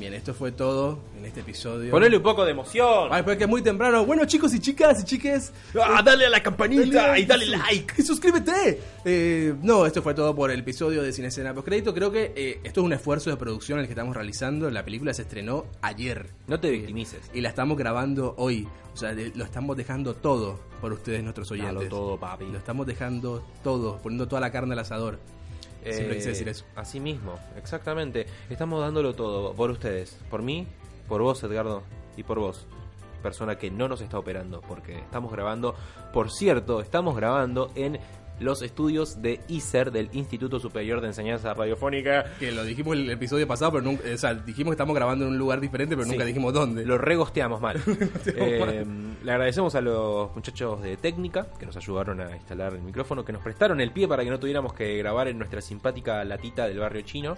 Bien, 0.00 0.14
esto 0.14 0.32
fue 0.32 0.50
todo 0.50 0.98
en 1.18 1.26
este 1.26 1.40
episodio. 1.40 1.90
Ponele 1.90 2.16
un 2.16 2.22
poco 2.22 2.46
de 2.46 2.52
emoción. 2.52 3.08
Ay, 3.10 3.22
porque 3.22 3.44
es 3.44 3.50
muy 3.50 3.60
temprano. 3.60 4.06
Bueno, 4.06 4.24
chicos 4.24 4.54
y 4.54 4.58
chicas 4.58 5.02
y 5.02 5.04
chiques. 5.04 5.52
Ah, 5.78 6.00
dale 6.02 6.24
a 6.24 6.30
la 6.30 6.42
campanita 6.42 7.08
Dale 7.08 7.20
y 7.20 7.26
dale 7.26 7.44
like. 7.44 8.00
Y 8.00 8.02
suscríbete. 8.02 8.80
Eh, 9.04 9.54
no, 9.60 9.84
esto 9.84 10.00
fue 10.00 10.14
todo 10.14 10.34
por 10.34 10.50
el 10.50 10.60
episodio 10.60 11.02
de 11.02 11.12
Cine 11.12 11.28
Escena 11.28 11.52
Postcrédito. 11.52 11.92
Creo 11.92 12.10
que 12.10 12.32
eh, 12.34 12.60
esto 12.64 12.80
es 12.80 12.86
un 12.86 12.94
esfuerzo 12.94 13.28
de 13.28 13.36
producción 13.36 13.78
el 13.78 13.84
que 13.84 13.92
estamos 13.92 14.16
realizando. 14.16 14.70
La 14.70 14.86
película 14.86 15.12
se 15.12 15.20
estrenó 15.20 15.66
ayer. 15.82 16.30
No 16.46 16.58
te 16.58 16.70
victimices. 16.70 17.30
Y 17.34 17.42
la 17.42 17.50
estamos 17.50 17.76
grabando 17.76 18.34
hoy. 18.38 18.66
O 18.94 18.96
sea, 18.96 19.12
lo 19.12 19.44
estamos 19.44 19.76
dejando 19.76 20.14
todo 20.14 20.60
por 20.80 20.94
ustedes, 20.94 21.22
nuestros 21.22 21.50
oyentes. 21.50 21.74
Dalo 21.74 21.88
todo, 21.90 22.18
papi. 22.18 22.46
Lo 22.46 22.56
estamos 22.56 22.86
dejando 22.86 23.44
todo, 23.62 23.98
poniendo 23.98 24.26
toda 24.26 24.40
la 24.40 24.50
carne 24.50 24.72
al 24.72 24.78
asador. 24.78 25.18
Siempre 25.82 26.12
Eh, 26.12 26.16
quise 26.16 26.28
decir 26.30 26.48
eso. 26.48 26.64
Así 26.76 27.00
mismo, 27.00 27.34
exactamente. 27.56 28.26
Estamos 28.48 28.80
dándolo 28.80 29.14
todo 29.14 29.54
por 29.54 29.70
ustedes, 29.70 30.18
por 30.30 30.42
mí, 30.42 30.66
por 31.08 31.22
vos, 31.22 31.42
Edgardo, 31.42 31.82
y 32.16 32.22
por 32.22 32.38
vos, 32.38 32.66
persona 33.22 33.56
que 33.56 33.70
no 33.70 33.88
nos 33.88 34.00
está 34.00 34.18
operando, 34.18 34.60
porque 34.60 34.98
estamos 34.98 35.32
grabando, 35.32 35.74
por 36.12 36.30
cierto, 36.30 36.80
estamos 36.80 37.16
grabando 37.16 37.70
en 37.74 37.98
los 38.40 38.62
estudios 38.62 39.22
de 39.22 39.40
ISER, 39.48 39.90
del 39.92 40.08
Instituto 40.12 40.58
Superior 40.58 41.00
de 41.00 41.08
Enseñanza 41.08 41.54
Radiofónica. 41.54 42.24
Que 42.38 42.50
lo 42.52 42.64
dijimos 42.64 42.96
el 42.96 43.08
episodio 43.10 43.46
pasado, 43.46 43.72
pero 43.72 43.84
nunca, 43.84 44.02
o 44.12 44.18
sea, 44.18 44.34
dijimos 44.34 44.72
que 44.72 44.74
estamos 44.74 44.96
grabando 44.96 45.24
en 45.26 45.30
un 45.32 45.38
lugar 45.38 45.60
diferente, 45.60 45.94
pero 45.94 46.06
Sí. 46.06 46.12
nunca 46.12 46.24
dijimos 46.24 46.52
dónde. 46.52 46.84
Lo 46.84 46.98
regosteamos 46.98 47.60
mal. 47.60 47.80
Eh, 48.26 48.84
le 49.22 49.32
agradecemos 49.32 49.74
a 49.74 49.80
los 49.80 50.34
muchachos 50.34 50.82
de 50.82 50.96
técnica 50.96 51.46
que 51.58 51.66
nos 51.66 51.76
ayudaron 51.76 52.20
a 52.20 52.34
instalar 52.36 52.72
el 52.74 52.80
micrófono, 52.82 53.24
que 53.24 53.32
nos 53.32 53.42
prestaron 53.42 53.80
el 53.80 53.90
pie 53.92 54.08
para 54.08 54.24
que 54.24 54.30
no 54.30 54.38
tuviéramos 54.40 54.72
que 54.72 54.96
grabar 54.96 55.28
en 55.28 55.38
nuestra 55.38 55.60
simpática 55.60 56.24
latita 56.24 56.66
del 56.66 56.78
barrio 56.78 57.02
chino, 57.02 57.36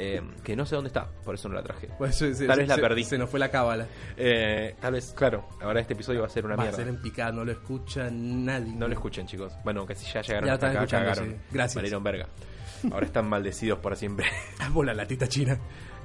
eh, 0.00 0.22
que 0.42 0.56
no 0.56 0.64
sé 0.66 0.74
dónde 0.74 0.88
está, 0.88 1.06
por 1.24 1.34
eso 1.34 1.48
no 1.48 1.54
la 1.54 1.62
traje. 1.62 1.88
Pues, 1.98 2.16
se- 2.16 2.34
se- 2.34 2.46
Tal 2.46 2.58
vez 2.58 2.68
la 2.68 2.76
se- 2.76 2.80
perdí. 2.80 3.04
Se 3.04 3.18
nos 3.18 3.28
fue 3.30 3.38
la 3.38 3.50
cábala. 3.50 3.86
Eh, 4.16 4.74
tal 4.80 4.94
vez, 4.94 5.12
claro, 5.16 5.46
ahora 5.60 5.80
este 5.80 5.92
episodio 5.94 6.20
va 6.20 6.26
a 6.26 6.30
ser 6.30 6.44
una 6.46 6.56
Va 6.56 6.62
a 6.62 6.66
mierda. 6.66 6.78
ser 6.78 6.88
en 6.88 7.00
picada, 7.00 7.32
no 7.32 7.44
lo 7.44 7.52
escucha 7.52 8.08
nadie. 8.10 8.72
No 8.74 8.86
lo 8.88 8.94
escuchen, 8.94 9.26
chicos. 9.26 9.52
Bueno, 9.64 9.86
que 9.86 9.94
si 9.94 10.10
ya 10.10 10.22
llegaron 10.22 10.46
Ya 10.48 10.54
hasta 10.54 10.70
acá, 10.70 10.86
cagaron. 10.86 11.30
sí. 11.30 11.36
Gracias. 11.52 11.74
Valieron 11.76 12.02
verga. 12.02 12.26
Ahora 12.92 13.04
están 13.06 13.28
maldecidos 13.28 13.78
para 13.80 13.94
siempre. 13.96 14.26
Vos 14.72 14.86
la 14.86 14.94
latita 14.94 15.28
china. 15.28 15.58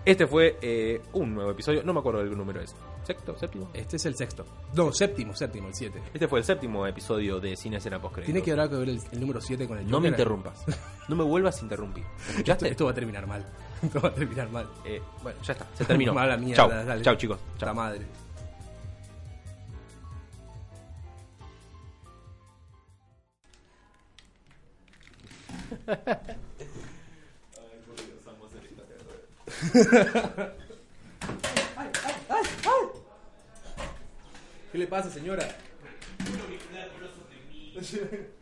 Este 0.03 0.27
fue 0.27 0.59
eh, 0.61 1.01
un 1.13 1.33
nuevo 1.33 1.49
episodio, 1.49 1.81
no 1.83 1.91
me 1.91 1.99
acuerdo 1.99 2.19
del 2.19 2.37
número 2.37 2.61
es. 2.61 2.75
¿Sexto? 3.01 3.35
¿Séptimo? 3.37 3.71
Este 3.73 3.95
es 3.95 4.05
el 4.05 4.15
sexto. 4.15 4.45
No, 4.75 4.91
séptimo, 4.91 5.33
séptimo, 5.35 5.67
el 5.67 5.73
siete. 5.73 5.99
Este 6.13 6.27
fue 6.27 6.39
el 6.39 6.45
séptimo 6.45 6.85
episodio 6.85 7.39
de 7.39 7.55
Cine 7.55 7.77
Escena 7.77 7.99
Post 7.99 8.19
Tiene 8.23 8.41
que 8.41 8.51
que 8.51 8.55
ver 8.55 8.89
el, 8.89 8.99
el 9.11 9.19
número 9.19 9.41
7 9.41 9.67
con 9.67 9.79
el 9.79 9.89
No 9.89 9.99
me 9.99 10.09
interrumpas. 10.09 10.63
No 11.07 11.15
me 11.15 11.23
vuelvas 11.23 11.59
a 11.59 11.63
interrumpir. 11.63 12.03
Esto 12.45 12.85
va 12.85 12.91
a 12.91 12.93
terminar 12.93 13.25
mal. 13.25 13.45
Esto 13.83 14.01
va 14.01 14.09
a 14.09 14.13
terminar 14.13 14.49
mal. 14.49 14.67
Eh, 14.85 15.01
bueno, 15.23 15.39
ya 15.43 15.53
está. 15.53 15.65
Se 15.75 15.85
terminó. 15.85 16.13
Mala 16.13 16.37
mierda, 16.37 16.55
Chau. 16.55 16.69
dale. 16.69 17.01
Chau, 17.03 17.15
chicos. 17.15 17.39
La 17.59 17.67
Chau. 17.67 17.75
madre. 17.75 18.05
¿Qué 34.71 34.77
le 34.77 34.87
pasa, 34.87 35.09
señora? 35.09 35.47